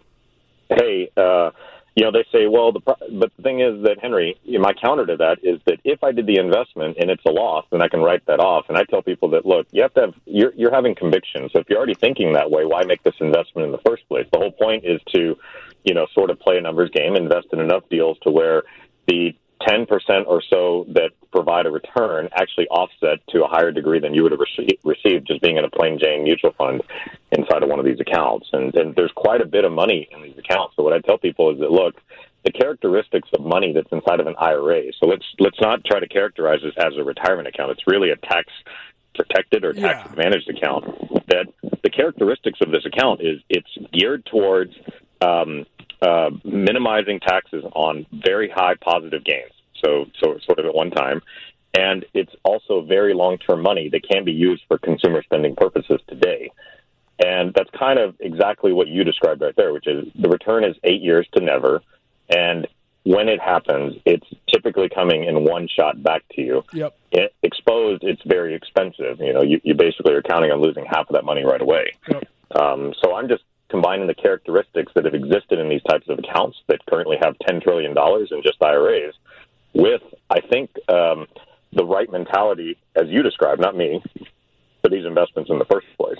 that 0.68 0.79
hey. 0.79 1.11
Uh, 1.16 1.50
you 1.94 2.04
know, 2.04 2.11
they 2.11 2.24
say, 2.33 2.48
well, 2.48 2.72
the 2.72 2.80
pro- 2.80 2.96
but 3.12 3.30
the 3.37 3.42
thing 3.42 3.61
is 3.61 3.85
that 3.85 3.98
Henry, 4.00 4.37
my 4.44 4.72
counter 4.72 5.07
to 5.07 5.16
that 5.16 5.38
is 5.44 5.61
that 5.66 5.78
if 5.85 6.02
I 6.02 6.11
did 6.11 6.26
the 6.26 6.38
investment 6.38 6.96
and 6.98 7.09
it's 7.09 7.22
a 7.24 7.30
loss, 7.30 7.66
then 7.70 7.83
I 7.83 7.88
can 7.88 8.00
write 8.00 8.26
that 8.26 8.40
off. 8.40 8.66
And 8.68 8.76
I 8.76 8.83
tell 8.83 9.00
people 9.00 9.30
that 9.30 9.46
look, 9.46 9.68
you 9.70 9.83
have 9.83 9.94
to 9.94 10.00
have 10.00 10.14
you're 10.26 10.52
you're 10.57 10.74
having 10.74 10.96
conviction. 10.96 11.48
So 11.52 11.61
if 11.61 11.68
you're 11.68 11.78
already 11.78 11.94
thinking 11.94 12.33
that 12.33 12.50
way, 12.50 12.64
why 12.64 12.83
make 12.85 13.02
this 13.04 13.14
investment 13.20 13.66
in 13.66 13.72
the 13.72 13.80
first 13.87 14.09
place? 14.09 14.26
The 14.33 14.38
whole 14.38 14.50
point 14.50 14.85
is 14.85 15.00
to, 15.14 15.37
you 15.85 15.94
know, 15.94 16.07
sort 16.14 16.30
of 16.30 16.40
play 16.40 16.59
a 16.59 16.61
numbers 16.61 16.90
game, 16.90 17.14
invest 17.14 17.48
in 17.52 17.61
enough 17.61 17.85
deals 17.88 18.18
to 18.22 18.30
where 18.30 18.64
the 19.07 19.37
10% 19.62 20.26
or 20.26 20.42
so 20.42 20.87
that 20.88 21.11
provide 21.34 21.66
a 21.66 21.70
return 21.70 22.28
actually 22.36 22.68
offset 22.68 23.18
to 23.28 23.42
a 23.42 23.48
higher 23.48 23.72
degree 23.72 23.98
than 23.98 24.14
you 24.14 24.22
would 24.22 24.30
have 24.30 24.40
received 24.84 25.26
just 25.26 25.42
being 25.42 25.56
in 25.56 25.64
a 25.64 25.70
plain 25.70 25.98
Jane 25.98 26.22
mutual 26.22 26.52
fund 26.52 26.80
inside 27.32 27.64
of 27.64 27.68
one 27.68 27.80
of 27.80 27.84
these 27.84 27.98
accounts. 27.98 28.46
And, 28.52 28.72
and 28.76 28.94
there's 28.94 29.10
quite 29.16 29.40
a 29.40 29.46
bit 29.46 29.64
of 29.64 29.72
money 29.72 30.08
in 30.12 30.22
these 30.22 30.38
accounts. 30.38 30.76
So 30.76 30.84
what 30.84 30.92
I 30.92 31.00
tell 31.00 31.18
people 31.18 31.50
is 31.50 31.58
that, 31.58 31.72
look, 31.72 31.96
the 32.44 32.52
characteristics 32.52 33.28
of 33.36 33.44
money 33.44 33.72
that's 33.72 33.90
inside 33.90 34.20
of 34.20 34.28
an 34.28 34.36
IRA. 34.38 34.92
So 35.00 35.08
let's 35.08 35.24
let's 35.40 35.60
not 35.60 35.84
try 35.84 35.98
to 35.98 36.06
characterize 36.06 36.60
this 36.62 36.74
as 36.78 36.92
a 36.96 37.02
retirement 37.02 37.48
account. 37.48 37.72
It's 37.72 37.86
really 37.86 38.10
a 38.10 38.16
tax 38.16 38.52
protected 39.14 39.64
or 39.64 39.72
tax 39.72 40.02
yeah. 40.04 40.10
advantaged 40.10 40.48
account. 40.50 40.84
That 41.28 41.46
the 41.82 41.90
characteristics 41.90 42.58
of 42.60 42.70
this 42.70 42.84
account 42.84 43.22
is 43.22 43.40
it's 43.48 43.70
geared 43.92 44.26
towards 44.26 44.74
um, 45.22 45.64
uh, 46.02 46.30
minimizing 46.44 47.18
taxes 47.20 47.64
on 47.72 48.06
very 48.12 48.50
high 48.50 48.74
positive 48.80 49.24
gains. 49.24 49.50
So, 49.84 50.06
so 50.22 50.38
sort 50.46 50.58
of 50.58 50.66
at 50.66 50.74
one 50.74 50.90
time, 50.90 51.20
and 51.76 52.04
it's 52.14 52.32
also 52.44 52.82
very 52.82 53.14
long-term 53.14 53.60
money 53.60 53.88
that 53.90 54.08
can 54.08 54.24
be 54.24 54.32
used 54.32 54.62
for 54.68 54.78
consumer 54.78 55.22
spending 55.22 55.56
purposes 55.56 56.00
today. 56.08 56.50
And 57.24 57.52
that's 57.54 57.70
kind 57.78 57.98
of 57.98 58.16
exactly 58.20 58.72
what 58.72 58.88
you 58.88 59.04
described 59.04 59.40
right 59.40 59.54
there, 59.56 59.72
which 59.72 59.86
is 59.86 60.06
the 60.14 60.28
return 60.28 60.64
is 60.64 60.76
eight 60.84 61.00
years 61.00 61.26
to 61.34 61.42
never. 61.42 61.82
And 62.28 62.66
when 63.04 63.28
it 63.28 63.40
happens, 63.40 63.96
it's 64.04 64.26
typically 64.52 64.88
coming 64.88 65.24
in 65.24 65.44
one 65.44 65.68
shot 65.68 66.02
back 66.02 66.22
to 66.32 66.40
you. 66.40 66.64
Yep. 66.72 66.96
It, 67.12 67.34
exposed, 67.42 68.02
it's 68.02 68.22
very 68.24 68.54
expensive. 68.54 69.20
You 69.20 69.32
know, 69.32 69.42
you, 69.42 69.60
you 69.62 69.74
basically 69.74 70.14
are 70.14 70.22
counting 70.22 70.50
on 70.50 70.60
losing 70.60 70.86
half 70.86 71.08
of 71.08 71.14
that 71.14 71.24
money 71.24 71.44
right 71.44 71.60
away. 71.60 71.92
Yep. 72.08 72.28
Um, 72.58 72.94
so 73.02 73.14
I'm 73.14 73.28
just 73.28 73.42
combining 73.68 74.06
the 74.06 74.14
characteristics 74.14 74.92
that 74.94 75.04
have 75.04 75.14
existed 75.14 75.58
in 75.58 75.68
these 75.68 75.82
types 75.82 76.08
of 76.08 76.18
accounts 76.18 76.58
that 76.68 76.84
currently 76.86 77.16
have 77.20 77.34
$10 77.48 77.62
trillion 77.62 77.90
in 77.90 78.42
just 78.42 78.62
IRAs 78.62 79.14
with, 79.74 80.02
I 80.30 80.40
think, 80.40 80.70
um, 80.88 81.26
the 81.72 81.84
right 81.84 82.10
mentality, 82.10 82.78
as 82.94 83.08
you 83.08 83.22
described, 83.22 83.60
not 83.60 83.76
me, 83.76 84.02
for 84.80 84.88
these 84.88 85.04
investments 85.04 85.50
in 85.50 85.58
the 85.58 85.64
first 85.64 85.87
place. 85.98 86.18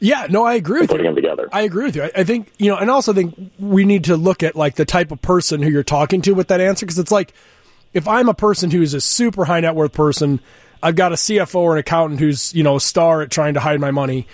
Yeah, 0.00 0.26
no, 0.30 0.44
I 0.44 0.54
agree 0.54 0.82
with 0.82 0.90
putting 0.90 1.06
you. 1.06 1.14
them 1.14 1.22
together. 1.22 1.48
I 1.52 1.62
agree 1.62 1.84
with 1.84 1.96
you. 1.96 2.04
I, 2.04 2.10
I 2.16 2.24
think 2.24 2.52
you 2.58 2.70
know, 2.70 2.76
and 2.76 2.90
also 2.90 3.12
think 3.12 3.52
we 3.58 3.84
need 3.84 4.04
to 4.04 4.16
look 4.16 4.42
at 4.42 4.54
like 4.54 4.76
the 4.76 4.84
type 4.84 5.10
of 5.10 5.20
person 5.22 5.62
who 5.62 5.70
you're 5.70 5.82
talking 5.82 6.22
to 6.22 6.32
with 6.32 6.48
that 6.48 6.60
answer 6.60 6.86
because 6.86 6.98
it's 6.98 7.10
like 7.10 7.32
if 7.92 8.06
I'm 8.06 8.28
a 8.28 8.34
person 8.34 8.70
who's 8.70 8.94
a 8.94 9.00
super 9.00 9.46
high 9.46 9.60
net 9.60 9.74
worth 9.74 9.92
person, 9.92 10.40
I've 10.82 10.94
got 10.94 11.12
a 11.12 11.16
CFO 11.16 11.56
or 11.56 11.72
an 11.72 11.78
accountant 11.78 12.20
who's 12.20 12.54
you 12.54 12.62
know 12.62 12.76
a 12.76 12.80
star 12.80 13.22
at 13.22 13.30
trying 13.30 13.54
to 13.54 13.60
hide 13.60 13.80
my 13.80 13.90
money, 13.90 14.26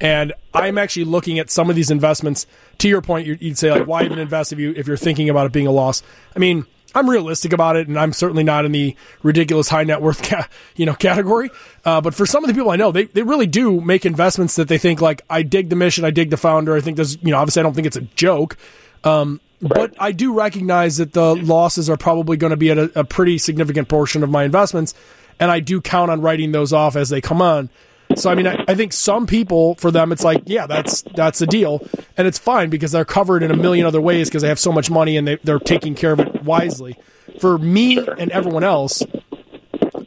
and 0.00 0.32
I'm 0.54 0.78
actually 0.78 1.04
looking 1.04 1.38
at 1.38 1.50
some 1.50 1.68
of 1.68 1.76
these 1.76 1.90
investments. 1.90 2.46
To 2.78 2.88
your 2.88 3.02
point, 3.02 3.26
you'd 3.26 3.58
say 3.58 3.70
like, 3.70 3.86
why 3.86 4.04
even 4.04 4.18
invest 4.18 4.54
if 4.54 4.58
you 4.58 4.72
if 4.74 4.86
you're 4.86 4.96
thinking 4.96 5.28
about 5.28 5.46
it 5.46 5.52
being 5.52 5.66
a 5.66 5.72
loss? 5.72 6.02
I 6.34 6.38
mean. 6.38 6.66
I'm 6.94 7.08
realistic 7.08 7.52
about 7.52 7.76
it, 7.76 7.88
and 7.88 7.98
I'm 7.98 8.12
certainly 8.12 8.44
not 8.44 8.64
in 8.64 8.72
the 8.72 8.96
ridiculous 9.22 9.68
high 9.68 9.84
net 9.84 10.02
worth, 10.02 10.22
ca- 10.22 10.48
you 10.76 10.86
know, 10.86 10.94
category. 10.94 11.50
Uh, 11.84 12.00
but 12.00 12.14
for 12.14 12.26
some 12.26 12.44
of 12.44 12.48
the 12.48 12.54
people 12.54 12.70
I 12.70 12.76
know, 12.76 12.92
they, 12.92 13.04
they 13.04 13.22
really 13.22 13.46
do 13.46 13.80
make 13.80 14.04
investments 14.04 14.56
that 14.56 14.68
they 14.68 14.78
think 14.78 15.00
like, 15.00 15.22
I 15.30 15.42
dig 15.42 15.68
the 15.70 15.76
mission, 15.76 16.04
I 16.04 16.10
dig 16.10 16.30
the 16.30 16.36
founder. 16.36 16.76
I 16.76 16.80
think 16.80 16.96
there's, 16.96 17.16
you 17.22 17.30
know, 17.30 17.38
obviously 17.38 17.60
I 17.60 17.62
don't 17.62 17.74
think 17.74 17.86
it's 17.86 17.96
a 17.96 18.02
joke. 18.02 18.56
Um, 19.04 19.40
but 19.62 19.94
I 19.98 20.12
do 20.12 20.32
recognize 20.32 20.96
that 20.96 21.12
the 21.12 21.34
losses 21.36 21.90
are 21.90 21.96
probably 21.96 22.36
going 22.36 22.50
to 22.50 22.56
be 22.56 22.70
at 22.70 22.78
a, 22.78 23.00
a 23.00 23.04
pretty 23.04 23.38
significant 23.38 23.88
portion 23.88 24.22
of 24.22 24.30
my 24.30 24.44
investments, 24.44 24.94
and 25.38 25.50
I 25.50 25.60
do 25.60 25.80
count 25.80 26.10
on 26.10 26.22
writing 26.22 26.52
those 26.52 26.72
off 26.72 26.96
as 26.96 27.10
they 27.10 27.20
come 27.20 27.42
on. 27.42 27.68
So 28.16 28.30
I 28.30 28.34
mean, 28.34 28.46
I, 28.46 28.64
I, 28.68 28.74
think 28.74 28.92
some 28.92 29.26
people 29.26 29.74
for 29.76 29.90
them 29.90 30.12
it's 30.12 30.24
like, 30.24 30.42
yeah, 30.46 30.66
that's 30.66 31.02
that's 31.14 31.40
a 31.40 31.46
deal, 31.46 31.86
and 32.16 32.26
it's 32.26 32.38
fine 32.38 32.70
because 32.70 32.92
they're 32.92 33.04
covered 33.04 33.42
in 33.42 33.50
a 33.50 33.56
million 33.56 33.86
other 33.86 34.00
ways 34.00 34.28
because 34.28 34.42
they 34.42 34.48
have 34.48 34.58
so 34.58 34.72
much 34.72 34.90
money 34.90 35.16
and 35.16 35.26
they, 35.26 35.36
they're 35.44 35.58
taking 35.58 35.94
care 35.94 36.12
of 36.12 36.20
it 36.20 36.42
wisely. 36.42 36.96
For 37.40 37.56
me 37.56 37.98
and 37.98 38.30
everyone 38.30 38.64
else, 38.64 39.02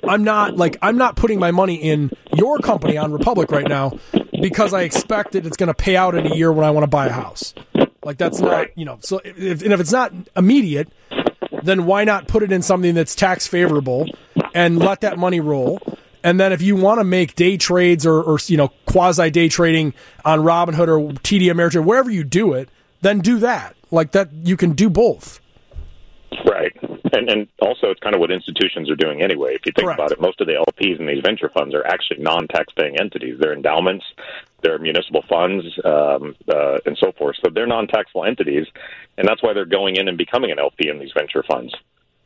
I'm 0.04 0.24
not 0.24 0.58
like 0.58 0.78
I'm 0.82 0.98
not 0.98 1.16
putting 1.16 1.40
my 1.40 1.52
money 1.52 1.76
in 1.76 2.12
your 2.36 2.60
company 2.60 2.98
on 2.98 3.12
Republic 3.12 3.52
right 3.52 3.68
now 3.68 3.98
because 4.42 4.74
I 4.74 4.82
expect 4.82 5.32
that 5.32 5.46
it's 5.46 5.58
going 5.58 5.68
to 5.68 5.74
pay 5.74 5.96
out 5.96 6.16
in 6.16 6.32
a 6.32 6.36
year 6.36 6.52
when 6.52 6.66
I 6.66 6.72
want 6.72 6.84
to 6.84 6.88
buy 6.88 7.08
a 7.08 7.12
house. 7.12 7.54
Like 8.04 8.18
that's 8.18 8.40
not 8.40 8.78
you 8.78 8.86
know. 8.86 9.00
So 9.02 9.22
if, 9.24 9.62
and 9.64 9.72
if 9.72 9.80
it's 9.80 9.92
not 9.92 10.12
immediate, 10.36 10.90
then 11.64 11.86
why 11.86 12.04
not 12.04 12.28
put 12.28 12.44
it 12.44 12.52
in 12.52 12.62
something 12.62 12.94
that's 12.94 13.16
tax 13.16 13.48
favorable 13.48 14.08
and 14.54 14.78
let 14.78 15.02
that 15.02 15.18
money 15.18 15.40
roll? 15.40 15.80
And 16.24 16.40
then 16.40 16.54
if 16.54 16.62
you 16.62 16.76
want 16.76 17.00
to 17.00 17.04
make 17.04 17.36
day 17.36 17.58
trades 17.58 18.06
or, 18.06 18.22
or 18.22 18.38
you 18.48 18.58
know 18.58 18.70
quasi 18.86 19.30
day 19.30 19.50
trading 19.50 19.94
on 20.24 20.40
Robinhood 20.40 20.88
or 20.88 21.14
TD 21.20 21.44
Ameritrade, 21.52 21.86
wherever 21.86 22.10
you 22.10 22.24
do 22.24 22.54
it, 22.54 22.70
then 23.02 23.20
do 23.20 23.40
that. 23.40 23.76
Like 23.92 24.12
that, 24.12 24.32
you 24.32 24.58
can 24.58 24.72
do 24.72 24.90
both. 24.90 25.40
Right, 26.50 26.72
and 27.14 27.30
and 27.30 27.48
also 27.62 27.92
it's 27.92 28.00
kind 28.00 28.16
of 28.16 28.22
what 28.22 28.32
institutions 28.32 28.90
are 28.90 28.96
doing 28.96 29.22
anyway. 29.22 29.54
If 29.54 29.66
you 29.66 29.72
think 29.76 29.86
Correct. 29.86 30.00
about 30.00 30.12
it, 30.12 30.20
most 30.20 30.42
of 30.42 30.48
the 30.48 30.54
LPs 30.54 31.00
in 31.00 31.06
these 31.06 31.22
venture 31.24 31.50
funds 31.50 31.76
are 31.76 31.86
actually 31.86 32.24
non-tax-paying 32.24 33.00
entities. 33.00 33.38
They're 33.40 33.54
endowments, 33.54 34.04
they're 34.64 34.80
municipal 34.80 35.24
funds, 35.30 35.64
um, 35.86 36.36
uh, 36.50 36.80
and 36.86 36.98
so 36.98 37.12
forth. 37.12 37.36
So 37.44 37.52
they're 37.54 37.68
non-taxable 37.68 38.26
entities, 38.26 38.66
and 39.18 39.28
that's 39.28 39.44
why 39.44 39.54
they're 39.54 39.66
going 39.66 39.98
in 39.98 40.08
and 40.08 40.18
becoming 40.18 40.52
an 40.52 40.58
LP 40.58 40.90
in 40.90 40.98
these 40.98 41.12
venture 41.16 41.44
funds. 41.44 41.74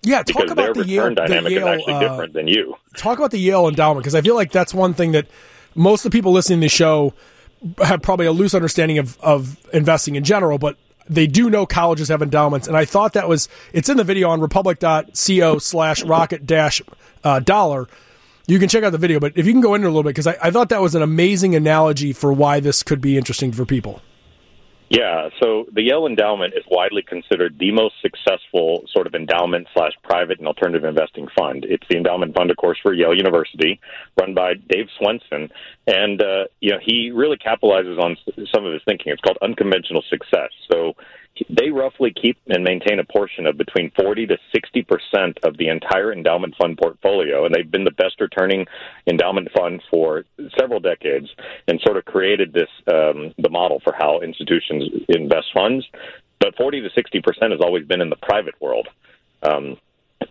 Yeah, 0.03 0.23
talk 0.23 0.49
about 0.49 0.75
the 0.75 0.85
Yale, 0.85 1.13
the 1.13 1.27
Yale, 1.27 1.47
is 1.47 1.63
actually 1.63 1.93
uh, 1.93 1.99
different 1.99 2.33
than 2.33 2.47
you. 2.47 2.75
talk 2.95 3.17
about 3.17 3.31
the 3.31 3.39
Yale 3.39 3.67
endowment 3.67 4.03
because 4.03 4.15
I 4.15 4.21
feel 4.21 4.35
like 4.35 4.51
that's 4.51 4.73
one 4.73 4.93
thing 4.93 5.11
that 5.11 5.27
most 5.75 6.05
of 6.05 6.11
the 6.11 6.17
people 6.17 6.31
listening 6.31 6.59
to 6.61 6.65
the 6.65 6.69
show 6.69 7.13
have 7.83 8.01
probably 8.01 8.25
a 8.25 8.31
loose 8.31 8.53
understanding 8.53 8.99
of, 8.99 9.19
of 9.19 9.57
investing 9.73 10.15
in 10.15 10.23
general, 10.23 10.57
but 10.57 10.77
they 11.09 11.27
do 11.27 11.49
know 11.49 11.65
colleges 11.65 12.09
have 12.09 12.21
endowments. 12.21 12.67
And 12.67 12.77
I 12.77 12.85
thought 12.85 13.13
that 13.13 13.27
was, 13.27 13.49
it's 13.73 13.89
in 13.89 13.97
the 13.97 14.03
video 14.03 14.29
on 14.29 14.41
republic.co 14.41 15.57
slash 15.57 16.03
rocket 16.03 16.45
dash 16.45 16.81
uh, 17.23 17.39
dollar. 17.39 17.87
You 18.45 18.59
can 18.59 18.69
check 18.69 18.83
out 18.83 18.91
the 18.91 18.97
video, 18.97 19.19
but 19.19 19.33
if 19.35 19.45
you 19.45 19.51
can 19.51 19.61
go 19.61 19.73
into 19.73 19.87
it 19.87 19.89
a 19.89 19.91
little 19.91 20.03
bit, 20.03 20.09
because 20.09 20.27
I, 20.27 20.37
I 20.41 20.51
thought 20.51 20.69
that 20.69 20.81
was 20.81 20.95
an 20.95 21.01
amazing 21.01 21.55
analogy 21.55 22.13
for 22.13 22.31
why 22.31 22.59
this 22.59 22.83
could 22.83 23.01
be 23.01 23.17
interesting 23.17 23.51
for 23.51 23.65
people. 23.65 24.01
Yeah, 24.89 25.29
so 25.41 25.65
the 25.73 25.81
Yale 25.81 26.07
Endowment 26.07 26.53
is 26.53 26.63
widely 26.71 27.01
considered 27.01 27.59
the 27.59 27.71
most 27.71 27.95
successful 28.01 28.85
sort 28.93 29.05
of 29.05 29.15
endowment 29.15 29.67
slash 29.73 29.91
private 30.01 30.39
and 30.39 30.47
alternative 30.47 30.85
investing 30.85 31.27
fund. 31.37 31.65
It's 31.65 31.85
the 31.89 31.97
endowment 31.97 32.35
fund, 32.35 32.51
of 32.51 32.57
course, 32.57 32.77
for 32.81 32.93
Yale 32.93 33.13
University, 33.13 33.81
run 34.17 34.33
by 34.33 34.53
Dave 34.53 34.87
Swensen, 34.99 35.49
and 35.87 36.21
uh, 36.21 36.45
you 36.61 36.71
know 36.71 36.79
he 36.81 37.11
really 37.11 37.37
capitalizes 37.37 37.99
on 37.99 38.15
some 38.53 38.65
of 38.65 38.71
his 38.71 38.81
thinking. 38.85 39.11
It's 39.11 39.21
called 39.21 39.37
unconventional 39.41 40.03
success. 40.09 40.51
So 40.71 40.95
they 41.49 41.69
roughly 41.69 42.13
keep 42.13 42.37
and 42.47 42.63
maintain 42.63 42.99
a 42.99 43.03
portion 43.03 43.45
of 43.45 43.57
between 43.57 43.91
40 43.99 44.27
to 44.27 44.37
60 44.53 44.83
percent 44.83 45.37
of 45.43 45.57
the 45.57 45.67
entire 45.67 46.11
endowment 46.11 46.55
fund 46.59 46.77
portfolio, 46.77 47.45
and 47.45 47.53
they've 47.53 47.69
been 47.69 47.83
the 47.83 47.91
best 47.91 48.19
returning 48.19 48.65
endowment 49.07 49.49
fund 49.55 49.81
for 49.89 50.25
several 50.59 50.79
decades, 50.79 51.27
and 51.67 51.79
sort 51.81 51.97
of 51.97 52.05
created 52.05 52.53
this 52.53 52.69
um, 52.87 53.33
the 53.37 53.49
model 53.49 53.79
for 53.83 53.93
how 53.97 54.19
institutions 54.21 54.83
invest 55.09 55.47
funds. 55.53 55.85
But 56.39 56.55
40 56.55 56.81
to 56.81 56.89
60 56.93 57.21
percent 57.21 57.51
has 57.51 57.61
always 57.61 57.85
been 57.85 58.01
in 58.01 58.09
the 58.09 58.17
private 58.17 58.55
world, 58.61 58.87
um, 59.43 59.77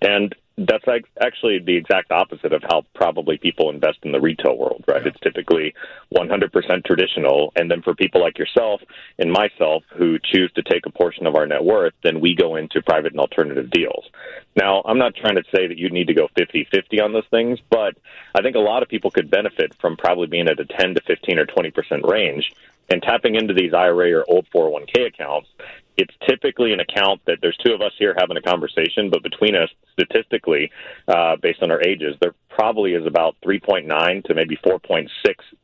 and 0.03 0.35
that's 0.59 0.87
like 0.87 1.05
actually 1.21 1.59
the 1.59 1.77
exact 1.77 2.11
opposite 2.11 2.53
of 2.53 2.62
how 2.62 2.83
probably 2.95 3.37
people 3.37 3.69
invest 3.69 3.99
in 4.03 4.12
the 4.12 4.21
retail 4.21 4.57
world, 4.57 4.85
right? 4.88 5.07
It's 5.07 5.21
typically 5.21 5.75
100% 6.14 6.85
traditional. 6.85 7.53
And 7.57 7.71
then 7.71 7.83
for 7.83 7.95
people 7.95 8.23
like 8.23 8.38
yourself 8.38 8.81
and 9.19 9.31
myself 9.31 9.83
who 9.95 10.19
choose 10.19 10.51
to 10.53 10.62
take 10.62 10.87
a 10.87 10.90
portion 10.90 11.27
of 11.27 11.35
our 11.35 11.47
net 11.47 11.62
worth, 11.62 11.92
then 12.03 12.21
we 12.21 12.35
go 12.35 12.57
into 12.57 12.81
private 12.81 13.12
and 13.12 13.21
alternative 13.21 13.71
deals. 13.71 14.09
Now, 14.57 14.83
I'm 14.87 14.99
not 14.99 15.14
trying 15.14 15.37
to 15.37 15.45
say 15.55 15.66
that 15.66 15.77
you 15.77 15.90
need 15.90 16.07
to 16.07 16.14
go 16.14 16.29
50 16.35 16.69
50 16.71 17.01
on 17.01 17.12
those 17.12 17.27
things, 17.31 17.59
but 17.69 17.97
I 18.35 18.40
think 18.40 18.57
a 18.57 18.61
lot 18.61 18.83
of 18.83 18.88
people 18.88 19.11
could 19.11 19.31
benefit 19.31 19.75
from 19.75 19.99
probably 19.99 20.27
being 20.27 20.49
at 20.49 20.59
a 20.59 20.64
10 20.64 20.95
to 20.95 21.03
15 21.03 21.38
or 21.38 21.45
20% 21.45 22.11
range 22.11 22.53
and 22.88 23.03
tapping 23.03 23.35
into 23.35 23.53
these 23.53 23.75
IRA 23.75 24.12
or 24.12 24.25
old 24.27 24.47
401k 24.55 25.09
accounts 25.09 25.49
it's 25.96 26.14
typically 26.28 26.72
an 26.72 26.80
account 26.80 27.22
that 27.26 27.38
there's 27.40 27.56
two 27.64 27.72
of 27.72 27.80
us 27.80 27.92
here 27.98 28.14
having 28.18 28.37
a 28.37 28.42
conversation, 28.42 29.11
but 29.11 29.22
between 29.22 29.54
us, 29.54 29.70
statistically, 29.92 30.70
uh, 31.09 31.37
based 31.37 31.62
on 31.62 31.70
our 31.70 31.82
ages, 31.82 32.16
there 32.20 32.35
probably 32.50 32.92
is 32.92 33.06
about 33.06 33.37
3.9 33.44 34.24
to 34.24 34.35
maybe 34.35 34.56
4.6 34.64 35.09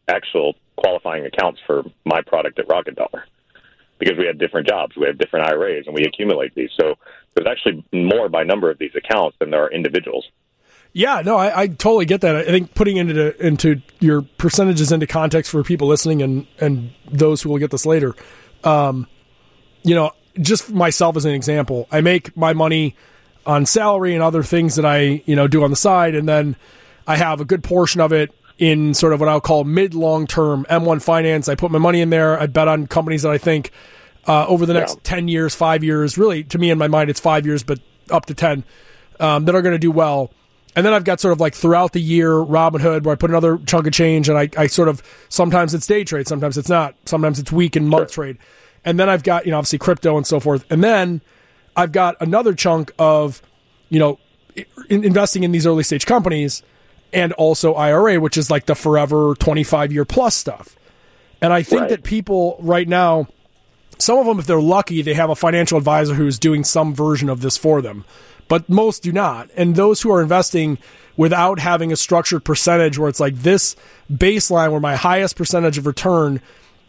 actual 0.09 0.55
qualifying 0.77 1.27
accounts 1.27 1.61
for 1.67 1.85
my 2.05 2.23
product 2.23 2.59
at 2.59 2.69
Rocket 2.69 2.97
Dollar 2.97 3.25
because 3.99 4.19
we 4.19 4.27
have 4.27 4.39
different 4.39 4.67
jobs, 4.67 4.97
we 4.97 5.07
have 5.07 5.19
different 5.19 5.47
IRAs, 5.47 5.87
and 5.87 5.95
we 5.95 6.03
accumulate 6.03 6.55
these. 6.55 6.71
So 6.81 6.95
there's 7.35 7.47
actually 7.47 7.85
more 7.93 8.29
by 8.29 8.43
number 8.43 8.71
of 8.71 8.79
these 8.79 8.91
accounts 8.97 9.37
than 9.39 9.51
there 9.51 9.65
are 9.65 9.71
individuals. 9.71 10.27
Yeah, 10.93 11.23
no, 11.25 11.37
I, 11.37 11.63
I 11.63 11.67
totally 11.69 12.05
get 12.05 12.21
that. 12.23 12.37
I 12.37 12.45
think 12.45 12.75
putting 12.75 12.97
into 12.97 13.35
into 13.45 13.81
your 14.01 14.23
percentages 14.23 14.93
into 14.93 15.07
context 15.07 15.51
for 15.51 15.63
people 15.63 15.89
listening 15.89 16.21
and 16.21 16.47
and 16.61 16.93
those 17.11 17.41
who 17.41 17.49
will 17.49 17.59
get 17.59 17.71
this 17.71 17.87
later, 17.87 18.15
um, 18.65 19.07
you 19.85 19.95
know, 19.95 20.11
just 20.41 20.71
myself 20.71 21.17
as 21.17 21.25
an 21.25 21.33
example, 21.35 21.87
I 21.91 22.01
make 22.01 22.37
my 22.37 22.53
money 22.53 22.97
on 23.45 23.67
salary 23.67 24.15
and 24.15 24.23
other 24.23 24.43
things 24.43 24.77
that 24.77 24.85
I 24.85 25.23
you 25.27 25.37
know 25.37 25.49
do 25.49 25.65
on 25.65 25.71
the 25.71 25.77
side, 25.77 26.15
and 26.15 26.29
then 26.29 26.57
I 27.07 27.17
have 27.17 27.41
a 27.41 27.45
good 27.45 27.63
portion 27.65 28.01
of 28.01 28.13
it 28.13 28.33
in 28.59 28.95
sort 28.95 29.13
of 29.13 29.21
what 29.21 29.29
I'll 29.29 29.41
call 29.41 29.65
mid 29.65 29.95
long 29.95 30.27
term 30.27 30.65
M1 30.71 31.03
finance. 31.03 31.49
I 31.49 31.55
put 31.55 31.71
my 31.71 31.79
money 31.79 32.01
in 32.01 32.11
there. 32.11 32.39
I 32.39 32.47
bet 32.47 32.69
on 32.69 32.87
companies 32.87 33.23
that 33.23 33.33
I 33.33 33.39
think 33.39 33.71
uh, 34.29 34.47
over 34.47 34.67
the 34.67 34.75
next 34.75 34.95
Yeah. 34.97 35.01
10 35.03 35.29
years, 35.29 35.55
five 35.55 35.83
years, 35.83 36.17
really 36.17 36.45
to 36.45 36.59
me 36.59 36.71
in 36.71 36.79
my 36.79 36.89
mind, 36.89 37.11
it's 37.11 37.19
five 37.21 37.45
years, 37.45 37.63
but 37.65 37.81
up 38.11 38.27
to 38.27 38.35
10 38.35 38.63
um, 39.19 39.45
that 39.47 39.55
are 39.55 39.63
going 39.63 39.73
to 39.75 39.79
do 39.79 39.91
well. 39.91 40.31
And 40.77 40.87
then 40.87 40.95
I've 40.95 41.05
got 41.05 41.21
sort 41.21 41.33
of 41.33 41.41
like 41.41 41.55
throughout 41.55 41.93
the 41.93 42.01
year 42.01 42.31
Robinhood 42.31 43.03
where 43.03 43.13
I 43.13 43.17
put 43.17 43.31
another 43.31 43.59
chunk 43.67 43.87
of 43.87 43.93
change 43.93 44.29
and 44.29 44.39
I, 44.39 44.49
I 44.57 44.69
sort 44.69 44.89
of 44.89 45.03
sometimes 45.29 45.75
it's 45.75 45.87
day 45.87 46.05
trade, 46.05 46.29
sometimes 46.29 46.57
it's 46.57 46.69
not, 46.69 46.95
sometimes 47.05 47.39
it's 47.39 47.51
week 47.53 47.75
and 47.77 47.89
month 47.89 48.13
trade. 48.13 48.39
And 48.85 48.99
then 48.99 49.09
I've 49.09 49.23
got, 49.23 49.45
you 49.45 49.53
know, 49.53 49.59
obviously 49.59 49.79
crypto 49.79 50.17
and 50.17 50.27
so 50.27 50.41
forth. 50.41 50.65
And 50.71 50.83
then 50.83 51.21
I've 51.77 51.93
got 51.93 52.17
another 52.21 52.55
chunk 52.55 52.93
of, 52.99 53.41
you 53.89 53.99
know, 53.99 54.19
in, 54.89 55.05
investing 55.05 55.45
in 55.45 55.53
these 55.53 55.67
early 55.67 55.83
stage 55.83 56.05
companies 56.07 56.63
and 57.13 57.33
also 57.35 57.75
IRA, 57.75 58.19
which 58.21 58.37
is 58.37 58.51
like 58.51 58.67
the 58.67 58.75
forever 58.75 59.35
25 59.39 59.93
year 59.93 60.05
plus 60.05 60.35
stuff. 60.35 60.77
And 61.41 61.53
I 61.53 61.63
think 61.63 61.83
Right. 61.83 61.91
that 61.91 62.03
people 62.03 62.57
right 62.61 62.89
now, 62.89 63.29
some 63.99 64.19
of 64.19 64.27
them, 64.27 64.39
if 64.39 64.47
they're 64.47 64.61
lucky, 64.61 65.03
they 65.03 65.15
have 65.15 65.31
a 65.31 65.35
financial 65.37 65.79
advisor 65.79 66.15
who's 66.15 66.39
doing 66.39 66.65
some 66.65 66.95
version 66.95 67.29
of 67.29 67.41
this 67.41 67.57
for 67.57 67.81
them, 67.83 68.05
but 68.49 68.69
most 68.69 69.03
do 69.03 69.13
not. 69.13 69.51
And 69.57 69.77
those 69.77 70.03
who 70.03 70.11
are 70.13 70.23
investing 70.23 70.79
without 71.17 71.59
having 71.59 71.93
a 71.93 71.97
structured 71.97 72.45
percentage 72.45 72.99
where 72.99 73.09
it's 73.09 73.21
like 73.21 73.37
this 73.37 73.77
baseline 74.13 74.71
where 74.71 74.81
my 74.81 74.97
highest 74.97 75.37
percentage 75.37 75.79
of 75.79 75.87
return 75.87 76.41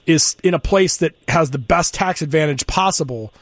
is 0.05 0.35
in 0.43 0.53
a 0.53 0.59
place 0.59 0.97
that 0.97 1.15
has 1.27 1.51
the 1.51 1.57
best 1.57 1.93
tax 1.93 2.21
advantage 2.21 2.67
possible, 2.67 3.33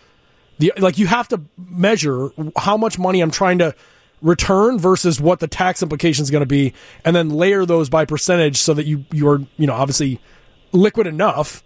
the 0.59 0.71
like 0.77 0.97
you 0.97 1.07
have 1.07 1.27
to 1.29 1.41
measure 1.57 2.29
how 2.57 2.77
much 2.77 2.99
money 2.99 3.21
I'm 3.21 3.31
trying 3.31 3.57
to 3.59 3.75
return 4.21 4.77
versus 4.77 5.19
what 5.19 5.39
the 5.39 5.47
tax 5.47 5.81
implication 5.81 6.21
is 6.23 6.29
going 6.29 6.41
to 6.41 6.45
be, 6.47 6.73
and 7.03 7.15
then 7.15 7.29
layer 7.29 7.65
those 7.65 7.89
by 7.89 8.05
percentage 8.05 8.57
so 8.57 8.73
that 8.75 8.85
you 8.85 9.05
you 9.11 9.27
are 9.27 9.39
you 9.57 9.65
know 9.67 9.73
obviously 9.73 10.19
liquid 10.71 11.07
enough, 11.07 11.63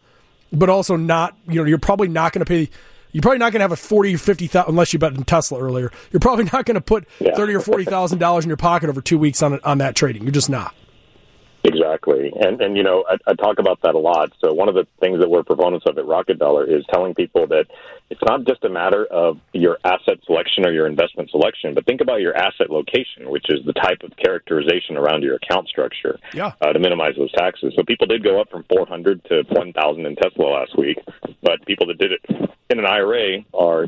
but 0.53 0.69
also 0.69 0.95
not 0.95 1.35
you 1.47 1.55
know 1.55 1.65
you're 1.65 1.77
probably 1.77 2.07
not 2.07 2.31
going 2.33 2.43
to 2.43 2.49
pay. 2.49 2.69
You're 3.11 3.21
probably 3.21 3.37
not 3.39 3.53
going 3.53 3.59
to 3.59 3.63
have 3.63 3.71
a 3.71 3.77
forty 3.77 4.15
or 4.15 4.17
fifty 4.17 4.47
thousand 4.47 4.71
unless 4.71 4.91
you 4.91 4.99
bet 4.99 5.13
in 5.13 5.23
Tesla 5.23 5.59
earlier. 5.59 5.91
You're 6.11 6.19
probably 6.19 6.45
not 6.45 6.65
going 6.65 6.75
to 6.75 6.81
put 6.81 7.07
Yeah. 7.19 7.33
thirty 7.35 7.53
or 7.53 7.61
forty 7.61 7.85
thousand 7.85 8.19
dollars 8.19 8.43
in 8.43 8.49
your 8.49 8.57
pocket 8.57 8.89
over 8.89 9.01
two 9.01 9.17
weeks 9.17 9.41
on 9.41 9.59
on 9.63 9.77
that 9.77 9.95
trading. 9.95 10.23
You're 10.23 10.31
just 10.33 10.49
not. 10.49 10.73
Exactly, 11.85 12.31
and 12.39 12.61
and 12.61 12.75
you 12.77 12.83
know 12.83 13.05
I, 13.07 13.17
I 13.31 13.33
talk 13.35 13.59
about 13.59 13.81
that 13.83 13.95
a 13.95 13.99
lot. 13.99 14.31
So 14.43 14.53
one 14.53 14.69
of 14.69 14.75
the 14.75 14.87
things 14.99 15.19
that 15.19 15.29
we're 15.29 15.43
proponents 15.43 15.85
of 15.87 15.97
at 15.97 16.05
Rocket 16.05 16.39
Dollar 16.39 16.65
is 16.65 16.83
telling 16.91 17.13
people 17.13 17.47
that 17.47 17.65
it's 18.09 18.21
not 18.27 18.43
just 18.45 18.63
a 18.63 18.69
matter 18.69 19.05
of 19.05 19.39
your 19.53 19.77
asset 19.83 20.17
selection 20.25 20.65
or 20.65 20.71
your 20.71 20.87
investment 20.87 21.29
selection, 21.31 21.73
but 21.73 21.85
think 21.85 22.01
about 22.01 22.21
your 22.21 22.35
asset 22.35 22.69
location, 22.69 23.29
which 23.29 23.45
is 23.49 23.63
the 23.65 23.73
type 23.73 24.01
of 24.03 24.15
characterization 24.17 24.97
around 24.97 25.23
your 25.23 25.35
account 25.35 25.67
structure 25.67 26.19
Yeah. 26.33 26.53
uh, 26.61 26.71
to 26.73 26.79
minimize 26.79 27.15
those 27.17 27.31
taxes. 27.31 27.73
So 27.75 27.83
people 27.83 28.07
did 28.07 28.23
go 28.23 28.39
up 28.41 28.49
from 28.49 28.63
400 28.69 29.23
to 29.25 29.43
1,000 29.49 30.05
in 30.05 30.15
Tesla 30.15 30.43
last 30.43 30.77
week, 30.77 30.97
but 31.41 31.65
people 31.65 31.87
that 31.87 31.97
did 31.97 32.11
it 32.11 32.21
in 32.69 32.79
an 32.79 32.85
IRA 32.85 33.39
are 33.53 33.87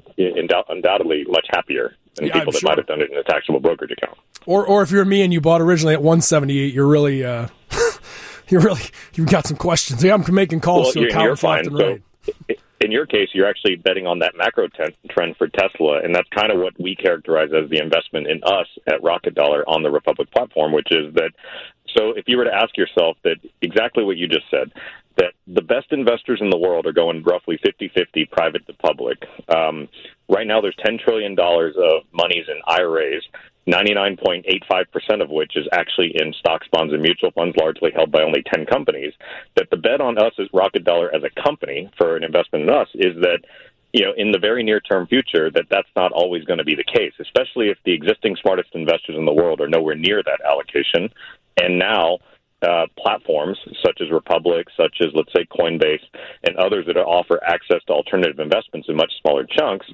undoubtedly 0.69 1.25
much 1.27 1.45
happier 1.51 1.95
than 2.15 2.27
Yeah, 2.27 2.33
I'm 2.35 2.39
people 2.41 2.53
that 2.53 2.59
sure. 2.59 2.69
might 2.69 2.77
have 2.77 2.87
done 2.87 3.01
it 3.01 3.11
in 3.11 3.17
a 3.17 3.23
taxable 3.23 3.59
brokerage 3.59 3.91
account. 3.91 4.17
Or 4.45 4.65
or 4.65 4.81
if 4.81 4.91
you're 4.91 5.05
me 5.05 5.21
and 5.23 5.33
you 5.33 5.41
bought 5.41 5.61
originally 5.61 5.93
at 5.93 6.01
178, 6.01 6.73
you're 6.73 6.87
really 6.87 7.23
uh, 7.23 7.47
you're 8.49 8.61
really 8.61 8.81
you've 9.15 9.29
got 9.29 9.45
some 9.45 9.57
questions. 9.57 10.03
Yeah, 10.03 10.13
I'm 10.13 10.23
making 10.33 10.61
calls 10.61 10.87
Well, 10.87 10.93
to 10.93 10.99
you're, 11.01 11.21
you're 11.21 11.35
fine. 11.35 11.63
left 11.65 11.67
and 11.67 11.77
So, 11.77 12.33
right. 12.47 12.59
in 12.81 12.91
your 12.91 13.05
case, 13.05 13.29
you're 13.33 13.47
actually 13.47 13.75
betting 13.75 14.05
on 14.07 14.19
that 14.19 14.33
macro 14.37 14.67
ten- 14.67 14.93
trend 15.09 15.35
for 15.37 15.47
Tesla, 15.47 16.01
and 16.03 16.13
that's 16.13 16.29
kind 16.29 16.51
of 16.51 16.59
what 16.59 16.73
we 16.79 16.95
characterize 16.95 17.49
as 17.53 17.69
the 17.69 17.77
investment 17.81 18.27
in 18.27 18.43
us 18.43 18.67
at 18.87 19.01
Rocket 19.03 19.35
Dollar 19.35 19.63
on 19.67 19.83
the 19.83 19.89
Republic 19.89 20.29
platform, 20.31 20.71
which 20.71 20.87
is 20.91 21.13
that. 21.15 21.31
So, 21.97 22.11
if 22.15 22.25
you 22.27 22.37
were 22.37 22.43
to 22.43 22.53
ask 22.53 22.77
yourself 22.77 23.17
that 23.23 23.37
exactly 23.61 24.03
what 24.03 24.17
you 24.17 24.27
just 24.27 24.45
said, 24.51 24.71
that 25.15 25.33
the 25.47 25.61
best 25.63 25.87
investors 25.91 26.39
in 26.41 26.49
the 26.51 26.57
world 26.57 26.85
are 26.85 26.91
going 26.93 27.23
roughly 27.23 27.57
50-50 27.65 28.29
private 28.29 28.67
to 28.67 28.73
public. 28.73 29.17
Um, 29.49 29.87
right 30.29 30.45
now, 30.45 30.61
there's 30.61 30.75
10 30.85 30.99
trillion 31.03 31.33
dollars 31.33 31.75
of 31.75 32.03
monies 32.11 32.45
in 32.47 32.59
IRAs. 32.67 33.23
99.85% 33.67 35.21
of 35.21 35.29
which 35.29 35.55
is 35.55 35.67
actually 35.73 36.13
in 36.15 36.33
stocks, 36.33 36.67
bonds, 36.71 36.93
and 36.93 37.01
mutual 37.01 37.31
funds, 37.31 37.55
largely 37.57 37.91
held 37.93 38.11
by 38.11 38.23
only 38.23 38.43
10 38.53 38.65
companies. 38.65 39.13
That 39.55 39.69
the 39.69 39.77
bet 39.77 40.01
on 40.01 40.17
us 40.17 40.33
as 40.39 40.47
Rocket 40.53 40.83
Dollar 40.83 41.13
as 41.13 41.23
a 41.23 41.41
company 41.41 41.89
for 41.97 42.15
an 42.15 42.23
investment 42.23 42.63
in 42.63 42.69
us 42.69 42.87
is 42.93 43.15
that, 43.21 43.39
you 43.93 44.05
know, 44.05 44.13
in 44.15 44.31
the 44.31 44.39
very 44.39 44.63
near 44.63 44.79
term 44.79 45.05
future, 45.07 45.51
that 45.51 45.65
that's 45.69 45.89
not 45.95 46.11
always 46.11 46.45
going 46.45 46.59
to 46.59 46.65
be 46.65 46.75
the 46.75 46.83
case, 46.83 47.13
especially 47.19 47.69
if 47.69 47.77
the 47.83 47.93
existing 47.93 48.37
smartest 48.41 48.69
investors 48.73 49.17
in 49.17 49.25
the 49.25 49.33
world 49.33 49.59
are 49.59 49.67
nowhere 49.67 49.95
near 49.95 50.23
that 50.23 50.39
allocation. 50.49 51.09
And 51.57 51.77
now, 51.77 52.19
uh, 52.61 52.85
platforms 52.97 53.57
such 53.85 53.99
as 54.01 54.11
Republic, 54.11 54.67
such 54.75 54.97
as 55.01 55.07
let's 55.13 55.31
say 55.33 55.45
Coinbase, 55.45 56.03
and 56.43 56.55
others 56.57 56.85
that 56.87 56.97
offer 56.97 57.39
access 57.43 57.81
to 57.87 57.93
alternative 57.93 58.39
investments 58.39 58.89
in 58.89 58.95
much 58.95 59.11
smaller 59.21 59.45
chunks 59.45 59.85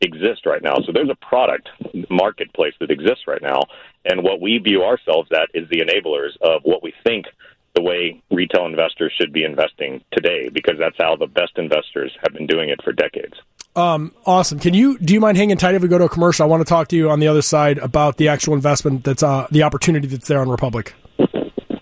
exist 0.00 0.46
right 0.46 0.62
now. 0.62 0.76
So 0.86 0.92
there's 0.92 1.10
a 1.10 1.26
product 1.26 1.68
marketplace 2.10 2.74
that 2.80 2.90
exists 2.90 3.24
right 3.26 3.42
now, 3.42 3.60
and 4.04 4.22
what 4.22 4.40
we 4.40 4.58
view 4.58 4.82
ourselves 4.82 5.30
at 5.32 5.48
is 5.54 5.68
the 5.68 5.80
enablers 5.80 6.36
of 6.40 6.62
what 6.64 6.82
we 6.82 6.92
think 7.04 7.26
the 7.74 7.82
way 7.82 8.22
retail 8.30 8.66
investors 8.66 9.12
should 9.18 9.32
be 9.32 9.44
investing 9.44 10.02
today, 10.12 10.48
because 10.52 10.74
that's 10.78 10.96
how 10.98 11.16
the 11.16 11.26
best 11.26 11.52
investors 11.56 12.12
have 12.22 12.34
been 12.34 12.46
doing 12.46 12.68
it 12.68 12.78
for 12.84 12.92
decades. 12.92 13.34
Um, 13.74 14.12
awesome. 14.26 14.58
Can 14.58 14.74
you 14.74 14.98
do 14.98 15.14
you 15.14 15.20
mind 15.20 15.38
hanging 15.38 15.56
tight 15.56 15.74
if 15.74 15.80
we 15.80 15.88
go 15.88 15.96
to 15.96 16.04
a 16.04 16.08
commercial? 16.08 16.44
I 16.44 16.46
want 16.46 16.60
to 16.60 16.68
talk 16.68 16.88
to 16.88 16.96
you 16.96 17.08
on 17.08 17.20
the 17.20 17.28
other 17.28 17.40
side 17.40 17.78
about 17.78 18.18
the 18.18 18.28
actual 18.28 18.52
investment 18.52 19.04
that's 19.04 19.22
uh, 19.22 19.46
the 19.50 19.62
opportunity 19.62 20.06
that's 20.06 20.28
there 20.28 20.40
on 20.40 20.50
Republic. 20.50 20.94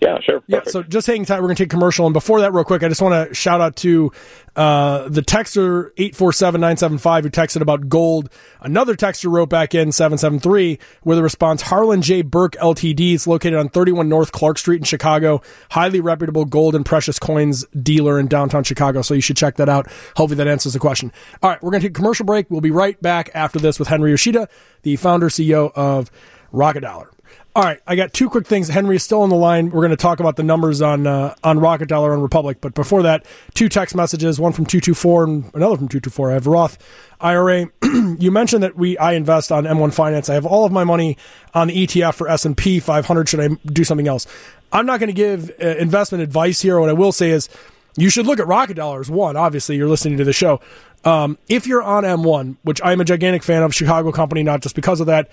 Yeah, 0.01 0.19
sure. 0.19 0.41
Yeah, 0.47 0.59
Perfect. 0.59 0.71
so 0.73 0.81
just 0.81 1.05
hang 1.05 1.25
tight. 1.25 1.35
We're 1.41 1.47
going 1.47 1.57
to 1.57 1.63
take 1.63 1.69
commercial. 1.69 2.07
And 2.07 2.13
before 2.13 2.41
that, 2.41 2.51
real 2.53 2.63
quick, 2.63 2.81
I 2.81 2.87
just 2.87 3.03
want 3.03 3.29
to 3.29 3.35
shout 3.35 3.61
out 3.61 3.75
to 3.77 4.11
uh, 4.55 5.07
the 5.07 5.21
texter 5.21 5.93
847-975 5.95 7.23
who 7.23 7.29
texted 7.29 7.61
about 7.61 7.87
gold. 7.87 8.31
Another 8.61 8.95
texter 8.95 9.31
wrote 9.31 9.49
back 9.49 9.75
in 9.75 9.91
773 9.91 10.79
with 11.03 11.19
a 11.19 11.23
response, 11.23 11.61
Harlan 11.61 12.01
J. 12.01 12.23
Berk 12.23 12.53
LTD. 12.53 13.13
It's 13.13 13.27
located 13.27 13.53
on 13.53 13.69
31 13.69 14.09
North 14.09 14.31
Clark 14.31 14.57
Street 14.57 14.77
in 14.77 14.85
Chicago. 14.85 15.39
Highly 15.69 15.99
reputable 15.99 16.45
gold 16.45 16.73
and 16.73 16.83
precious 16.83 17.19
coins 17.19 17.63
dealer 17.79 18.19
in 18.19 18.25
downtown 18.25 18.63
Chicago. 18.63 19.03
So 19.03 19.13
you 19.13 19.21
should 19.21 19.37
check 19.37 19.57
that 19.57 19.69
out. 19.69 19.85
Hopefully 20.17 20.37
that 20.37 20.47
answers 20.47 20.73
the 20.73 20.79
question. 20.79 21.11
All 21.43 21.51
right, 21.51 21.61
we're 21.61 21.69
going 21.69 21.81
to 21.81 21.87
take 21.87 21.95
a 21.95 21.99
commercial 21.99 22.25
break. 22.25 22.49
We'll 22.49 22.61
be 22.61 22.71
right 22.71 22.99
back 23.03 23.29
after 23.35 23.59
this 23.59 23.77
with 23.77 23.87
Henry 23.87 24.09
Yoshida, 24.09 24.49
the 24.81 24.95
founder, 24.95 25.29
CEO 25.29 25.71
of 25.75 26.09
Rocket 26.51 26.81
Dollar. 26.81 27.11
All 27.53 27.63
right, 27.63 27.81
I 27.85 27.97
got 27.97 28.13
two 28.13 28.29
quick 28.29 28.47
things. 28.47 28.69
Henry 28.69 28.95
is 28.95 29.03
still 29.03 29.23
on 29.23 29.29
the 29.29 29.35
line. 29.35 29.71
We're 29.71 29.81
going 29.81 29.89
to 29.89 29.97
talk 29.97 30.21
about 30.21 30.37
the 30.37 30.43
numbers 30.43 30.81
on 30.81 31.05
uh, 31.05 31.35
on 31.43 31.59
Rocket 31.59 31.89
Dollar 31.89 32.13
and 32.13 32.23
Republic, 32.23 32.59
but 32.61 32.73
before 32.73 33.03
that, 33.03 33.25
two 33.53 33.67
text 33.67 33.93
messages, 33.93 34.39
one 34.39 34.53
from 34.53 34.65
two 34.65 34.79
two 34.79 34.93
four 34.93 35.25
and 35.25 35.53
another 35.53 35.75
from 35.75 35.89
two 35.89 35.99
two 35.99 36.09
four. 36.09 36.31
I 36.31 36.35
have 36.35 36.47
Roth 36.47 36.77
IRA. 37.19 37.69
you 37.83 38.31
mentioned 38.31 38.63
that 38.63 38.77
we 38.77 38.97
I 38.97 39.13
invest 39.13 39.51
on 39.51 39.65
M1 39.65 39.93
Finance. 39.93 40.29
I 40.29 40.33
have 40.35 40.45
all 40.45 40.63
of 40.63 40.71
my 40.71 40.85
money 40.85 41.17
on 41.53 41.67
the 41.67 41.85
ETF 41.85 42.13
for 42.13 42.29
S 42.29 42.45
and 42.45 42.55
P 42.55 42.79
500. 42.79 43.27
Should 43.27 43.41
I 43.41 43.49
do 43.65 43.83
something 43.83 44.07
else? 44.07 44.27
I'm 44.71 44.85
not 44.85 45.01
going 45.01 45.09
to 45.09 45.13
give 45.13 45.51
uh, 45.61 45.75
investment 45.75 46.23
advice 46.23 46.61
here. 46.61 46.79
What 46.79 46.89
I 46.89 46.93
will 46.93 47.11
say 47.11 47.31
is, 47.31 47.49
you 47.97 48.09
should 48.09 48.27
look 48.27 48.39
at 48.39 48.47
Rocket 48.47 48.75
Dollars 48.75 49.09
one. 49.09 49.35
Obviously, 49.35 49.75
you're 49.75 49.89
listening 49.89 50.17
to 50.19 50.23
the 50.23 50.31
show. 50.31 50.61
Um, 51.03 51.37
if 51.49 51.67
you're 51.67 51.83
on 51.83 52.05
M1, 52.05 52.55
which 52.63 52.79
I'm 52.81 53.01
a 53.01 53.05
gigantic 53.05 53.43
fan 53.43 53.61
of, 53.61 53.75
Chicago 53.75 54.13
company, 54.13 54.41
not 54.41 54.61
just 54.61 54.73
because 54.73 55.01
of 55.01 55.07
that, 55.07 55.29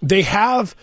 they 0.00 0.22
have 0.22 0.76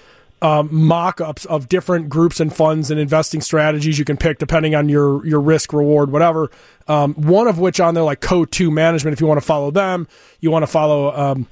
um, 0.43 0.67
mock-ups 0.71 1.45
of 1.45 1.69
different 1.69 2.09
groups 2.09 2.41
and 2.41 2.53
funds 2.53 2.91
and 2.91 2.99
investing 2.99 3.39
strategies 3.39 3.97
you 3.97 4.03
can 4.03 4.17
pick 4.17 4.37
depending 4.39 4.75
on 4.75 4.89
your 4.89 5.25
your 5.25 5.39
risk 5.39 5.71
reward 5.71 6.11
whatever. 6.11 6.51
Um, 6.87 7.13
one 7.13 7.47
of 7.47 7.59
which 7.59 7.79
on 7.79 7.93
there 7.93 8.03
like 8.03 8.19
Coatue 8.19 8.69
management 8.69 9.13
if 9.13 9.21
you 9.21 9.25
want 9.25 9.39
to 9.39 9.45
follow 9.45 9.71
them 9.71 10.05
you 10.41 10.51
want 10.51 10.63
to 10.63 10.67
follow 10.67 11.15
um, 11.15 11.47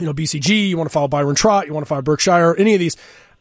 you 0.00 0.06
know 0.06 0.12
bcg 0.12 0.68
you 0.68 0.76
want 0.76 0.90
to 0.90 0.92
follow 0.92 1.06
byron 1.06 1.36
trott 1.36 1.68
you 1.68 1.72
want 1.72 1.86
to 1.86 1.88
follow 1.88 2.02
berkshire 2.02 2.56
any 2.56 2.74
of 2.74 2.80
these. 2.80 2.96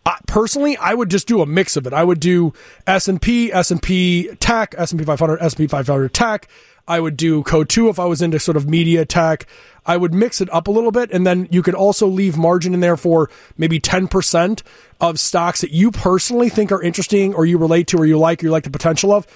I, 0.05 0.19
personally 0.27 0.77
i 0.77 0.93
would 0.93 1.09
just 1.09 1.27
do 1.27 1.41
a 1.41 1.45
mix 1.47 1.75
of 1.75 1.87
it. 1.87 1.93
I 1.93 2.03
would 2.03 2.19
do 2.19 2.53
s&p 2.85 3.51
s&p 3.51 4.29
tech 4.39 4.75
s&p 4.77 5.03
500 5.03 5.41
s&p 5.41 5.65
500 5.65 6.13
tech 6.13 6.47
I 6.87 6.99
would 6.99 7.15
do 7.15 7.43
Coatue 7.43 7.89
if 7.89 7.99
I 7.99 8.05
was 8.05 8.21
into 8.21 8.39
sort 8.39 8.57
of 8.57 8.69
media 8.69 9.05
tech. 9.05 9.47
I 9.85 9.97
would 9.97 10.13
mix 10.13 10.41
it 10.41 10.53
up 10.53 10.67
a 10.67 10.71
little 10.71 10.91
bit, 10.91 11.11
and 11.11 11.25
then 11.25 11.47
you 11.51 11.61
could 11.61 11.75
also 11.75 12.07
leave 12.07 12.37
margin 12.37 12.73
in 12.73 12.79
there 12.79 12.97
for 12.97 13.29
maybe 13.57 13.79
10% 13.79 14.61
of 15.01 15.19
stocks 15.19 15.61
that 15.61 15.71
you 15.71 15.91
personally 15.91 16.49
think 16.49 16.71
are 16.71 16.81
interesting 16.81 17.33
or 17.33 17.45
you 17.45 17.57
relate 17.57 17.87
to 17.87 17.97
or 17.97 18.05
you 18.05 18.17
like 18.17 18.41
or 18.41 18.47
you 18.47 18.51
like 18.51 18.63
the 18.63 18.69
potential 18.69 19.13
of. 19.13 19.27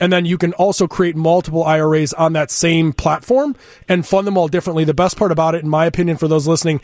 And 0.00 0.12
then 0.12 0.24
you 0.24 0.38
can 0.38 0.52
also 0.54 0.86
create 0.86 1.16
multiple 1.16 1.64
IRAs 1.64 2.12
on 2.12 2.32
that 2.34 2.50
same 2.50 2.92
platform 2.92 3.56
and 3.88 4.06
fund 4.06 4.26
them 4.26 4.36
all 4.36 4.48
differently. 4.48 4.84
The 4.84 4.94
best 4.94 5.16
part 5.16 5.32
about 5.32 5.54
it, 5.54 5.62
in 5.62 5.68
my 5.68 5.86
opinion, 5.86 6.16
for 6.16 6.28
those 6.28 6.46
listening, 6.46 6.80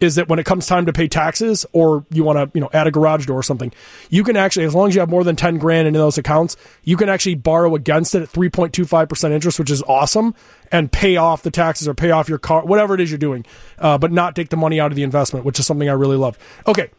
is 0.00 0.16
that 0.16 0.28
when 0.28 0.38
it 0.38 0.44
comes 0.44 0.66
time 0.66 0.86
to 0.86 0.92
pay 0.92 1.06
taxes 1.06 1.64
or 1.72 2.04
you 2.10 2.24
want 2.24 2.36
to, 2.36 2.50
you 2.56 2.60
know, 2.60 2.70
add 2.72 2.86
a 2.86 2.90
garage 2.90 3.26
door 3.26 3.38
or 3.38 3.42
something, 3.42 3.72
you 4.10 4.24
can 4.24 4.36
actually, 4.36 4.64
as 4.64 4.74
long 4.74 4.88
as 4.88 4.94
you 4.94 5.00
have 5.00 5.08
more 5.08 5.24
than 5.24 5.36
10 5.36 5.58
grand 5.58 5.86
in 5.86 5.94
those 5.94 6.18
accounts, 6.18 6.56
you 6.82 6.96
can 6.96 7.08
actually 7.08 7.36
borrow 7.36 7.74
against 7.74 8.14
it 8.14 8.22
at 8.22 8.28
3.25% 8.30 9.30
interest, 9.30 9.58
which 9.58 9.70
is 9.70 9.82
awesome, 9.82 10.34
and 10.72 10.90
pay 10.90 11.16
off 11.16 11.42
the 11.42 11.50
taxes 11.50 11.86
or 11.86 11.94
pay 11.94 12.10
off 12.10 12.28
your 12.28 12.38
car, 12.38 12.64
whatever 12.64 12.94
it 12.94 13.00
is 13.00 13.10
you're 13.10 13.18
doing, 13.18 13.46
uh, 13.78 13.96
but 13.96 14.10
not 14.10 14.34
take 14.34 14.48
the 14.48 14.56
money 14.56 14.80
out 14.80 14.90
of 14.90 14.96
the 14.96 15.04
investment, 15.04 15.44
which 15.44 15.58
is 15.60 15.66
something 15.66 15.88
I 15.88 15.92
really 15.92 16.16
love. 16.16 16.38
Okay. 16.66 16.90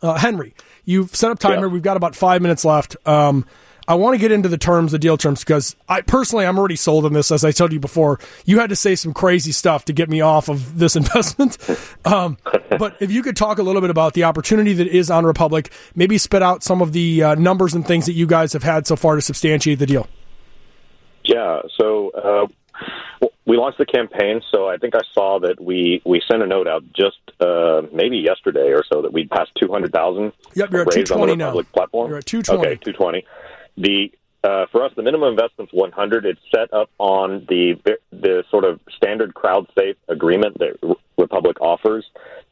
Uh, 0.00 0.14
Henry, 0.14 0.54
you've 0.86 1.14
set 1.14 1.30
up 1.30 1.38
timer. 1.38 1.66
Yeah. 1.66 1.72
We've 1.72 1.82
got 1.82 1.98
about 1.98 2.16
five 2.16 2.40
minutes 2.40 2.64
left. 2.64 2.96
Um, 3.06 3.44
I 3.88 3.94
want 3.94 4.14
to 4.14 4.18
get 4.18 4.30
into 4.30 4.48
the 4.48 4.58
terms, 4.58 4.92
the 4.92 4.98
deal 4.98 5.16
terms, 5.16 5.40
because 5.40 5.76
I 5.88 6.00
personally 6.02 6.46
I'm 6.46 6.58
already 6.58 6.76
sold 6.76 7.04
on 7.04 7.12
this. 7.12 7.30
As 7.30 7.44
I 7.44 7.50
told 7.50 7.72
you 7.72 7.80
before, 7.80 8.20
you 8.44 8.60
had 8.60 8.70
to 8.70 8.76
say 8.76 8.94
some 8.94 9.12
crazy 9.12 9.52
stuff 9.52 9.84
to 9.86 9.92
get 9.92 10.08
me 10.08 10.20
off 10.20 10.48
of 10.48 10.78
this 10.78 10.96
investment. 11.02 11.58
Um, 12.04 12.38
but 12.78 12.96
if 13.00 13.10
you 13.10 13.22
could 13.22 13.36
talk 13.36 13.58
a 13.58 13.62
little 13.62 13.80
bit 13.80 13.90
about 13.90 14.14
the 14.14 14.24
opportunity 14.24 14.72
that 14.74 14.86
is 14.86 15.10
on 15.10 15.24
Republic, 15.24 15.72
maybe 15.94 16.18
spit 16.18 16.42
out 16.42 16.62
some 16.62 16.80
of 16.80 16.92
the 16.92 17.22
uh, 17.22 17.34
numbers 17.34 17.74
and 17.74 17.86
things 17.86 18.06
that 18.06 18.12
you 18.12 18.26
guys 18.26 18.52
have 18.52 18.62
had 18.62 18.86
so 18.86 18.96
far 18.96 19.16
to 19.16 19.22
substantiate 19.22 19.78
the 19.78 19.86
deal. 19.86 20.08
Yeah. 21.24 21.62
So 21.78 22.10
uh, 22.10 23.26
we 23.46 23.56
launched 23.56 23.78
the 23.78 23.86
campaign. 23.86 24.40
So 24.50 24.68
I 24.68 24.76
think 24.76 24.94
I 24.94 25.00
saw 25.12 25.40
that 25.40 25.60
we 25.60 26.02
we 26.04 26.22
sent 26.30 26.42
a 26.42 26.46
note 26.46 26.68
out 26.68 26.84
just 26.92 27.18
uh, 27.40 27.82
maybe 27.92 28.18
yesterday 28.18 28.72
or 28.72 28.82
so 28.90 29.02
that 29.02 29.12
we 29.12 29.26
passed 29.26 29.50
two 29.60 29.70
hundred 29.70 29.92
thousand. 29.92 30.32
Yep, 30.54 30.70
you're 30.70 30.82
at 30.82 30.86
the 30.88 31.04
220 31.04 31.36
now. 31.36 31.60
Platform. 31.72 32.08
You're 32.08 32.18
at 32.18 32.26
220. 32.26 32.68
Okay, 32.68 32.80
two 32.82 32.92
twenty. 32.92 33.24
The 33.76 34.12
uh, 34.44 34.66
for 34.72 34.84
us, 34.84 34.92
the 34.96 35.02
minimum 35.02 35.30
investment's 35.30 35.72
one 35.72 35.92
hundred. 35.92 36.26
It's 36.26 36.40
set 36.54 36.72
up 36.72 36.90
on 36.98 37.46
the 37.48 37.74
the 38.10 38.44
sort 38.50 38.64
of 38.64 38.80
standard 38.96 39.34
crowd 39.34 39.68
safe 39.78 39.96
agreement 40.08 40.58
that 40.58 40.96
Republic 41.16 41.60
offers. 41.60 42.04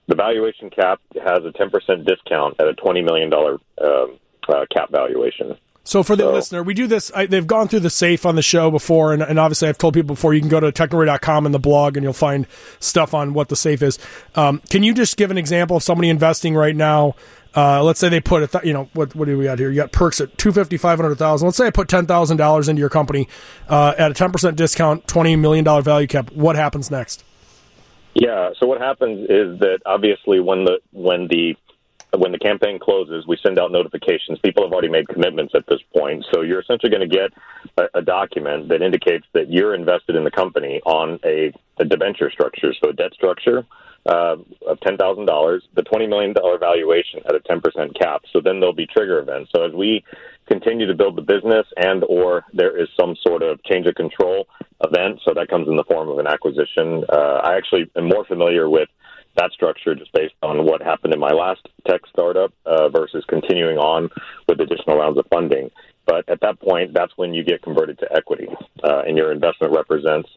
The 0.06 0.14
valuation 0.14 0.70
cap 0.70 1.00
has 1.22 1.44
a 1.44 1.52
ten 1.52 1.70
percent 1.70 2.06
discount 2.06 2.56
at 2.60 2.68
a 2.68 2.74
twenty 2.74 3.02
million 3.02 3.28
dollar 3.28 3.58
um, 3.82 4.18
uh, 4.48 4.66
cap 4.72 4.90
valuation. 4.90 5.56
So 5.82 6.02
for 6.02 6.14
the 6.14 6.24
so, 6.24 6.32
listener, 6.32 6.62
we 6.62 6.74
do 6.74 6.86
this. 6.86 7.10
I, 7.14 7.26
they've 7.26 7.46
gone 7.46 7.66
through 7.66 7.80
the 7.80 7.90
safe 7.90 8.26
on 8.26 8.36
the 8.36 8.42
show 8.42 8.70
before, 8.70 9.12
and, 9.12 9.22
and, 9.22 9.38
obviously 9.38 9.68
I've 9.68 9.78
told 9.78 9.94
people 9.94 10.14
before. 10.14 10.34
You 10.34 10.40
can 10.40 10.50
go 10.50 10.60
to 10.60 10.70
technori.com 10.70 11.46
in 11.46 11.52
the 11.52 11.58
blog, 11.58 11.96
and 11.96 12.04
you'll 12.04 12.12
find 12.12 12.46
stuff 12.78 13.14
on 13.14 13.32
what 13.32 13.48
the 13.48 13.56
safe 13.56 13.82
is. 13.82 13.98
Um, 14.34 14.60
can 14.68 14.82
you 14.82 14.94
just 14.94 15.16
give 15.16 15.30
an 15.30 15.38
example 15.38 15.78
of 15.78 15.82
somebody 15.82 16.10
investing 16.10 16.54
right 16.54 16.76
now? 16.76 17.14
Uh, 17.56 17.82
let's 17.82 17.98
say 17.98 18.08
they 18.08 18.20
put 18.20 18.42
a 18.42 18.46
th- 18.46 18.64
you 18.64 18.72
know 18.72 18.88
what 18.92 19.14
what 19.14 19.26
do 19.26 19.36
we 19.36 19.44
got 19.44 19.58
here? 19.58 19.70
You 19.70 19.76
got 19.76 19.92
perks 19.92 20.20
at 20.20 20.36
250, 20.38 20.76
500,000. 20.76 21.46
Let's 21.46 21.56
say 21.56 21.66
I 21.66 21.70
put 21.70 21.88
ten 21.88 22.06
thousand 22.06 22.36
dollars 22.36 22.68
into 22.68 22.80
your 22.80 22.88
company 22.88 23.28
uh, 23.68 23.94
at 23.98 24.10
a 24.10 24.14
ten 24.14 24.30
percent 24.30 24.56
discount, 24.56 25.06
twenty 25.08 25.34
million 25.36 25.64
dollar 25.64 25.82
value 25.82 26.06
cap. 26.06 26.30
What 26.32 26.56
happens 26.56 26.90
next? 26.90 27.24
Yeah. 28.14 28.50
So 28.58 28.66
what 28.66 28.80
happens 28.80 29.28
is 29.28 29.58
that 29.60 29.80
obviously 29.84 30.40
when 30.40 30.64
the 30.64 30.78
when 30.92 31.26
the 31.28 31.56
when 32.16 32.32
the 32.32 32.38
campaign 32.38 32.78
closes, 32.78 33.26
we 33.26 33.36
send 33.42 33.58
out 33.58 33.70
notifications. 33.70 34.38
People 34.40 34.64
have 34.64 34.72
already 34.72 34.88
made 34.88 35.08
commitments 35.08 35.54
at 35.54 35.64
this 35.68 35.80
point. 35.96 36.24
So 36.32 36.42
you're 36.42 36.60
essentially 36.60 36.90
going 36.90 37.08
to 37.08 37.16
get 37.16 37.32
a, 37.78 37.98
a, 37.98 38.02
document 38.02 38.68
that 38.68 38.82
indicates 38.82 39.26
that 39.32 39.48
you're 39.48 39.74
invested 39.74 40.16
in 40.16 40.24
the 40.24 40.30
company 40.30 40.80
on 40.84 41.20
a, 41.24 41.52
a 41.78 41.84
debenture 41.84 42.30
structure, 42.30 42.74
so 42.82 42.90
a 42.90 42.92
debt 42.92 43.12
structure 43.14 43.64
uh, 44.06 44.36
of 44.66 44.80
$10,000, 44.80 45.60
the 45.74 45.82
$20 45.82 46.08
million 46.08 46.34
valuation 46.58 47.20
at 47.26 47.34
a 47.34 47.40
10% 47.40 47.98
cap. 47.98 48.22
So 48.32 48.40
then 48.40 48.60
there'll 48.60 48.74
be 48.74 48.86
trigger 48.86 49.18
events. 49.18 49.50
So 49.54 49.64
as 49.64 49.72
we 49.72 50.04
continue 50.48 50.86
to 50.86 50.94
build 50.94 51.16
the 51.16 51.22
business 51.22 51.66
and 51.76 52.02
or 52.08 52.44
there 52.52 52.76
is 52.76 52.88
some 52.98 53.14
sort 53.26 53.42
of 53.42 53.62
change 53.64 53.86
of 53.86 53.94
control 53.94 54.46
event, 54.82 55.20
so 55.24 55.32
that 55.34 55.48
comes 55.48 55.68
in 55.68 55.76
the 55.76 55.84
form 55.84 56.08
of 56.08 56.18
an 56.18 56.26
acquisition. 56.26 57.04
Uh, 57.12 57.40
I 57.44 57.56
actually 57.56 57.90
am 57.96 58.08
more 58.08 58.24
familiar 58.24 58.68
with 58.68 58.88
that 59.36 59.52
structure 59.52 59.94
just 59.94 60.12
based 60.12 60.34
on 60.42 60.64
what 60.64 60.82
happened 60.82 61.14
in 61.14 61.20
my 61.20 61.30
last 61.30 61.60
tech 61.86 62.00
startup 62.12 62.52
uh, 62.66 62.88
versus 62.88 63.24
continuing 63.28 63.78
on 63.78 64.08
with 64.48 64.60
additional 64.60 64.98
rounds 64.98 65.18
of 65.18 65.26
funding. 65.30 65.70
But 66.06 66.28
at 66.28 66.40
that 66.40 66.58
point, 66.58 66.92
that's 66.92 67.12
when 67.16 67.32
you 67.32 67.44
get 67.44 67.62
converted 67.62 67.98
to 68.00 68.08
equity, 68.12 68.48
uh, 68.82 69.02
and 69.06 69.16
your 69.16 69.30
investment 69.30 69.72
represents 69.72 70.28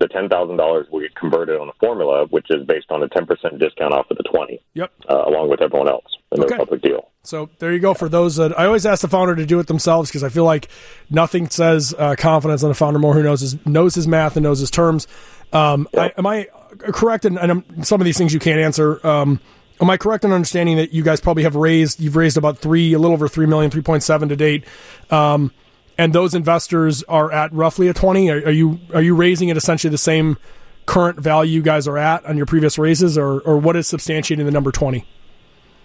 the 0.00 0.08
ten 0.08 0.28
thousand 0.28 0.56
dollars 0.56 0.88
will 0.90 1.00
get 1.00 1.14
converted 1.14 1.60
on 1.60 1.68
a 1.68 1.72
formula, 1.74 2.26
which 2.26 2.46
is 2.50 2.66
based 2.66 2.90
on 2.90 3.02
a 3.02 3.08
ten 3.08 3.26
percent 3.26 3.58
discount 3.58 3.94
off 3.94 4.10
of 4.10 4.16
the 4.16 4.24
twenty. 4.24 4.60
Yep. 4.74 4.90
Uh, 5.08 5.24
along 5.26 5.50
with 5.50 5.60
everyone 5.60 5.88
else 5.88 6.06
in 6.32 6.42
okay. 6.42 6.56
public 6.56 6.82
deal. 6.82 7.08
So 7.22 7.50
there 7.58 7.72
you 7.72 7.78
go. 7.78 7.94
For 7.94 8.08
those 8.08 8.36
that 8.36 8.58
I 8.58 8.64
always 8.64 8.86
ask 8.86 9.02
the 9.02 9.08
founder 9.08 9.36
to 9.36 9.46
do 9.46 9.60
it 9.60 9.66
themselves 9.66 10.10
because 10.10 10.24
I 10.24 10.30
feel 10.30 10.44
like 10.44 10.68
nothing 11.10 11.48
says 11.50 11.94
uh, 11.96 12.16
confidence 12.16 12.64
on 12.64 12.70
a 12.70 12.74
founder 12.74 12.98
more 12.98 13.14
who 13.14 13.22
knows 13.22 13.42
his 13.42 13.64
knows 13.66 13.94
his 13.94 14.08
math 14.08 14.36
and 14.36 14.42
knows 14.42 14.58
his 14.58 14.70
terms. 14.70 15.06
Um, 15.52 15.86
yep. 15.92 16.14
I, 16.16 16.18
am 16.18 16.26
I 16.26 16.48
correct? 16.78 17.24
And 17.26 17.64
some 17.82 18.00
of 18.00 18.04
these 18.06 18.16
things 18.16 18.32
you 18.32 18.40
can't 18.40 18.60
answer. 18.60 19.06
Um, 19.06 19.40
am 19.80 19.90
I 19.90 19.98
correct 19.98 20.24
in 20.24 20.32
understanding 20.32 20.78
that 20.78 20.92
you 20.92 21.02
guys 21.02 21.20
probably 21.20 21.42
have 21.42 21.56
raised? 21.56 22.00
You've 22.00 22.16
raised 22.16 22.38
about 22.38 22.58
three, 22.58 22.94
a 22.94 22.98
little 22.98 23.14
over 23.14 23.28
three 23.28 23.46
million, 23.46 23.70
three 23.70 23.82
point 23.82 24.02
seven 24.02 24.30
to 24.30 24.36
date. 24.36 24.64
Um, 25.10 25.52
and 26.00 26.12
those 26.12 26.34
investors 26.34 27.02
are 27.04 27.30
at 27.30 27.52
roughly 27.52 27.88
a 27.88 27.94
20 27.94 28.30
are, 28.30 28.36
are, 28.46 28.50
you 28.50 28.80
are 28.94 29.02
you 29.02 29.14
raising 29.14 29.50
at 29.50 29.56
essentially 29.56 29.90
the 29.90 29.98
same 29.98 30.38
current 30.86 31.20
value 31.20 31.52
you 31.52 31.62
guys 31.62 31.86
are 31.86 31.98
at 31.98 32.24
on 32.24 32.36
your 32.36 32.46
previous 32.46 32.78
raises 32.78 33.18
or 33.18 33.40
or 33.40 33.58
what 33.58 33.76
is 33.76 33.86
substantiating 33.86 34.44
the 34.44 34.50
number 34.50 34.72
20 34.72 35.06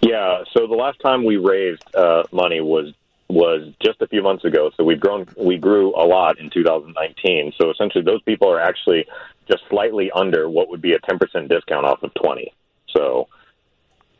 yeah. 0.02 0.44
So 0.52 0.66
the 0.66 0.74
last 0.74 1.00
time 1.00 1.24
we 1.24 1.36
raised 1.36 1.82
uh, 1.94 2.24
money 2.32 2.60
was 2.60 2.92
was 3.28 3.72
just 3.84 4.00
a 4.02 4.06
few 4.06 4.22
months 4.22 4.44
ago. 4.44 4.70
So 4.76 4.84
we've 4.84 5.00
grown 5.00 5.26
we 5.36 5.56
grew 5.56 5.94
a 5.96 6.04
lot 6.06 6.38
in 6.38 6.50
2019 6.50 7.52
so 7.60 7.70
essentially 7.70 8.04
those 8.04 8.22
people 8.22 8.48
are 8.48 8.60
actually 8.60 9.04
just 9.48 9.62
slightly 9.68 10.10
under 10.14 10.48
what 10.48 10.68
would 10.68 10.82
be 10.82 10.92
a 10.92 10.98
10% 11.00 11.48
discount 11.48 11.86
off 11.86 12.02
of 12.02 12.12
20 12.14 12.52
so 12.88 13.28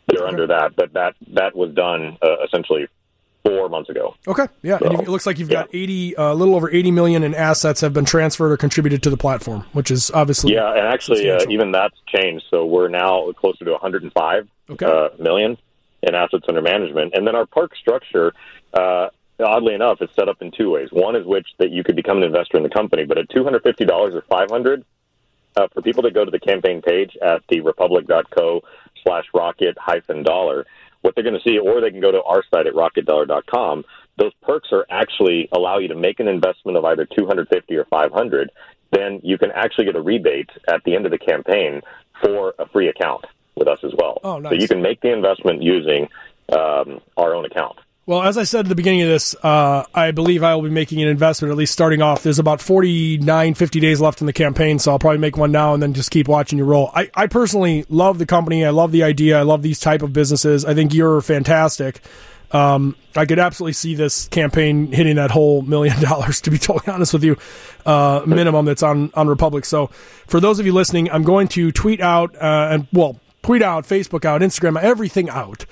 they're 0.06 0.22
okay. 0.22 0.28
under 0.28 0.46
that 0.46 0.74
but 0.76 0.92
that 0.92 1.14
that 1.32 1.54
was 1.54 1.72
done 1.74 2.16
uh, 2.22 2.44
essentially 2.44 2.86
four 3.48 3.68
months 3.68 3.90
ago. 3.90 4.14
Okay, 4.26 4.46
yeah, 4.62 4.78
so, 4.78 4.92
it 4.92 5.08
looks 5.08 5.26
like 5.26 5.38
you've 5.38 5.50
got 5.50 5.68
eighty, 5.72 6.16
uh, 6.16 6.22
a 6.22 6.30
uh, 6.30 6.34
little 6.34 6.54
over 6.54 6.70
eighty 6.70 6.90
million 6.90 7.22
in 7.22 7.34
assets 7.34 7.80
have 7.80 7.92
been 7.92 8.04
transferred 8.04 8.52
or 8.52 8.56
contributed 8.56 9.02
to 9.02 9.10
the 9.10 9.16
platform, 9.16 9.64
which 9.72 9.90
is 9.90 10.10
obviously 10.10 10.54
yeah, 10.54 10.70
and 10.70 10.86
actually 10.86 11.30
uh, 11.30 11.44
even 11.48 11.72
that's 11.72 11.96
changed. 12.06 12.44
So 12.50 12.66
we're 12.66 12.88
now 12.88 13.32
closer 13.32 13.64
to 13.64 13.72
one 13.72 13.80
hundred 13.80 14.02
and 14.02 14.12
five 14.12 14.48
okay. 14.70 14.86
uh, 14.86 15.08
million 15.18 15.56
in 16.02 16.14
assets 16.14 16.44
under 16.48 16.62
management, 16.62 17.14
and 17.14 17.26
then 17.26 17.34
our 17.34 17.46
park 17.46 17.76
structure. 17.76 18.32
Uh, 18.74 19.08
oddly 19.38 19.74
enough, 19.74 20.00
is 20.00 20.08
set 20.18 20.28
up 20.28 20.40
in 20.40 20.50
two 20.50 20.70
ways. 20.70 20.88
One 20.90 21.14
is 21.14 21.26
which 21.26 21.46
that 21.58 21.70
you 21.70 21.84
could 21.84 21.96
become 21.96 22.16
an 22.16 22.22
investor 22.22 22.56
in 22.56 22.62
the 22.62 22.70
company, 22.70 23.04
but 23.04 23.18
at 23.18 23.28
two 23.28 23.44
hundred 23.44 23.62
fifty 23.62 23.84
dollars 23.84 24.14
or 24.14 24.22
five 24.22 24.50
hundred, 24.50 24.84
uh, 25.56 25.68
for 25.72 25.82
people 25.82 26.02
to 26.04 26.10
go 26.10 26.24
to 26.24 26.30
the 26.30 26.40
campaign 26.40 26.82
page 26.82 27.16
at 27.22 27.42
the 27.48 27.60
republic.co 27.60 28.62
slash 29.02 29.24
rocket 29.34 29.76
hyphen 29.78 30.22
dollar, 30.22 30.66
what 31.06 31.14
they're 31.14 31.24
going 31.24 31.38
to 31.40 31.48
see, 31.48 31.56
or 31.56 31.80
they 31.80 31.92
can 31.92 32.00
go 32.00 32.10
to 32.10 32.20
our 32.24 32.42
site 32.50 32.66
at 32.66 32.74
rocketdollar.com. 32.74 33.84
Those 34.18 34.32
perks 34.42 34.70
are 34.72 34.84
actually 34.90 35.48
allow 35.52 35.78
you 35.78 35.86
to 35.88 35.94
make 35.94 36.18
an 36.18 36.26
investment 36.26 36.76
of 36.76 36.84
either 36.84 37.06
250 37.16 37.76
or 37.76 37.84
500. 37.84 38.50
Then 38.90 39.20
you 39.22 39.38
can 39.38 39.52
actually 39.52 39.84
get 39.84 39.94
a 39.94 40.02
rebate 40.02 40.50
at 40.68 40.82
the 40.84 40.96
end 40.96 41.06
of 41.06 41.12
the 41.12 41.18
campaign 41.18 41.80
for 42.20 42.54
a 42.58 42.66
free 42.68 42.88
account 42.88 43.24
with 43.54 43.68
us 43.68 43.78
as 43.84 43.92
well. 43.96 44.18
Oh, 44.24 44.38
nice. 44.40 44.50
So 44.50 44.56
you 44.56 44.66
can 44.66 44.82
make 44.82 45.00
the 45.00 45.12
investment 45.12 45.62
using 45.62 46.08
um, 46.52 47.00
our 47.16 47.34
own 47.34 47.44
account. 47.44 47.78
Well, 48.08 48.22
as 48.22 48.38
I 48.38 48.44
said 48.44 48.66
at 48.66 48.68
the 48.68 48.76
beginning 48.76 49.02
of 49.02 49.08
this, 49.08 49.34
uh, 49.42 49.82
I 49.92 50.12
believe 50.12 50.44
I 50.44 50.54
will 50.54 50.62
be 50.62 50.70
making 50.70 51.02
an 51.02 51.08
investment, 51.08 51.50
at 51.50 51.58
least 51.58 51.72
starting 51.72 52.02
off. 52.02 52.22
There's 52.22 52.38
about 52.38 52.60
49, 52.60 53.54
50 53.54 53.80
days 53.80 54.00
left 54.00 54.20
in 54.20 54.28
the 54.28 54.32
campaign, 54.32 54.78
so 54.78 54.92
I'll 54.92 55.00
probably 55.00 55.18
make 55.18 55.36
one 55.36 55.50
now 55.50 55.74
and 55.74 55.82
then 55.82 55.92
just 55.92 56.12
keep 56.12 56.28
watching 56.28 56.56
you 56.56 56.64
roll. 56.64 56.92
I, 56.94 57.10
I 57.16 57.26
personally 57.26 57.84
love 57.88 58.18
the 58.18 58.26
company. 58.26 58.64
I 58.64 58.70
love 58.70 58.92
the 58.92 59.02
idea. 59.02 59.36
I 59.36 59.42
love 59.42 59.62
these 59.62 59.80
type 59.80 60.02
of 60.02 60.12
businesses. 60.12 60.64
I 60.64 60.72
think 60.72 60.94
you're 60.94 61.20
fantastic. 61.20 62.00
Um, 62.52 62.94
I 63.16 63.26
could 63.26 63.40
absolutely 63.40 63.72
see 63.72 63.96
this 63.96 64.28
campaign 64.28 64.92
hitting 64.92 65.16
that 65.16 65.32
whole 65.32 65.62
million 65.62 66.00
dollars, 66.00 66.40
to 66.42 66.52
be 66.52 66.58
totally 66.58 66.94
honest 66.94 67.12
with 67.12 67.24
you, 67.24 67.36
uh, 67.86 68.22
minimum 68.24 68.66
that's 68.66 68.84
on, 68.84 69.10
on 69.14 69.26
Republic. 69.26 69.64
So 69.64 69.88
for 70.28 70.38
those 70.38 70.60
of 70.60 70.66
you 70.66 70.72
listening, 70.72 71.10
I'm 71.10 71.24
going 71.24 71.48
to 71.48 71.72
tweet 71.72 72.00
out, 72.00 72.36
uh, 72.36 72.68
and 72.70 72.86
well, 72.92 73.18
tweet 73.42 73.62
out, 73.62 73.82
Facebook 73.82 74.24
out, 74.24 74.42
Instagram, 74.42 74.80
everything 74.80 75.28
out 75.28 75.66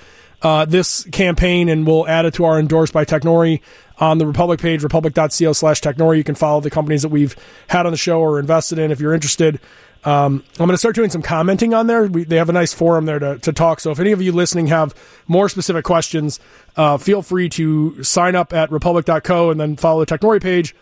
uh, 0.45 0.63
this 0.63 1.05
campaign, 1.05 1.69
and 1.69 1.87
we'll 1.87 2.07
add 2.07 2.23
it 2.23 2.35
to 2.35 2.45
our 2.45 2.59
endorsed 2.59 2.93
by 2.93 3.03
Technori 3.03 3.61
on 3.97 4.19
the 4.19 4.27
Republic 4.27 4.59
page, 4.59 4.83
republic.co 4.83 5.53
slash 5.53 5.81
Technori. 5.81 6.17
You 6.17 6.23
can 6.23 6.35
follow 6.35 6.61
the 6.61 6.69
companies 6.69 7.01
that 7.01 7.09
we've 7.09 7.35
had 7.67 7.87
on 7.87 7.91
the 7.91 7.97
show 7.97 8.19
or 8.19 8.39
invested 8.39 8.77
in 8.77 8.91
if 8.91 8.99
you're 8.99 9.15
interested. 9.15 9.59
Um, 10.03 10.43
I'm 10.59 10.67
going 10.67 10.69
to 10.69 10.77
start 10.77 10.93
doing 10.93 11.09
some 11.09 11.23
commenting 11.23 11.73
on 11.73 11.87
there. 11.87 12.05
We, 12.05 12.25
they 12.25 12.35
have 12.35 12.49
a 12.49 12.53
nice 12.53 12.75
forum 12.75 13.05
there 13.05 13.17
to, 13.17 13.39
to 13.39 13.51
talk. 13.51 13.79
So 13.79 13.89
if 13.89 13.99
any 13.99 14.11
of 14.11 14.21
you 14.21 14.33
listening 14.33 14.67
have 14.67 14.93
more 15.27 15.49
specific 15.49 15.83
questions, 15.83 16.39
uh, 16.75 16.97
feel 16.97 17.23
free 17.23 17.49
to 17.49 18.03
sign 18.03 18.35
up 18.35 18.53
at 18.53 18.69
republic.co 18.71 19.49
and 19.49 19.59
then 19.59 19.75
follow 19.77 20.05
the 20.05 20.15
Technori 20.15 20.43
page. 20.43 20.75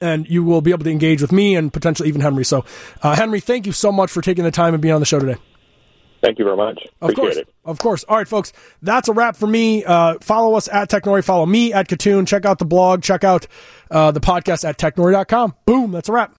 And 0.00 0.26
you 0.30 0.42
will 0.42 0.62
be 0.62 0.70
able 0.70 0.84
to 0.84 0.90
engage 0.90 1.20
with 1.20 1.32
me 1.32 1.56
and 1.56 1.70
potentially 1.70 2.08
even 2.08 2.22
Henry. 2.22 2.46
So, 2.46 2.64
uh, 3.02 3.16
Henry, 3.16 3.40
thank 3.40 3.66
you 3.66 3.72
so 3.72 3.92
much 3.92 4.10
for 4.10 4.22
taking 4.22 4.44
the 4.44 4.50
time 4.50 4.72
and 4.72 4.80
being 4.80 4.94
on 4.94 5.00
the 5.00 5.06
show 5.06 5.18
today. 5.18 5.36
Thank 6.22 6.38
you 6.38 6.44
very 6.44 6.56
much. 6.56 6.84
Of 7.00 7.10
Appreciate 7.10 7.16
course. 7.16 7.36
it. 7.36 7.54
Of 7.64 7.78
course. 7.78 8.04
All 8.04 8.16
right, 8.16 8.26
folks. 8.28 8.52
That's 8.82 9.08
a 9.08 9.12
wrap 9.12 9.36
for 9.36 9.46
me. 9.46 9.84
Uh, 9.84 10.16
follow 10.20 10.56
us 10.56 10.68
at 10.68 10.90
Technori. 10.90 11.22
Follow 11.24 11.46
me 11.46 11.72
at 11.72 11.88
Kitun. 11.88 12.26
Check 12.26 12.44
out 12.44 12.58
the 12.58 12.64
blog. 12.64 13.02
Check 13.02 13.24
out 13.24 13.46
uh, 13.90 14.10
the 14.10 14.20
podcast 14.20 14.68
at 14.68 14.78
technori.com. 14.78 15.54
Boom. 15.64 15.92
That's 15.92 16.08
a 16.08 16.12
wrap. 16.12 16.34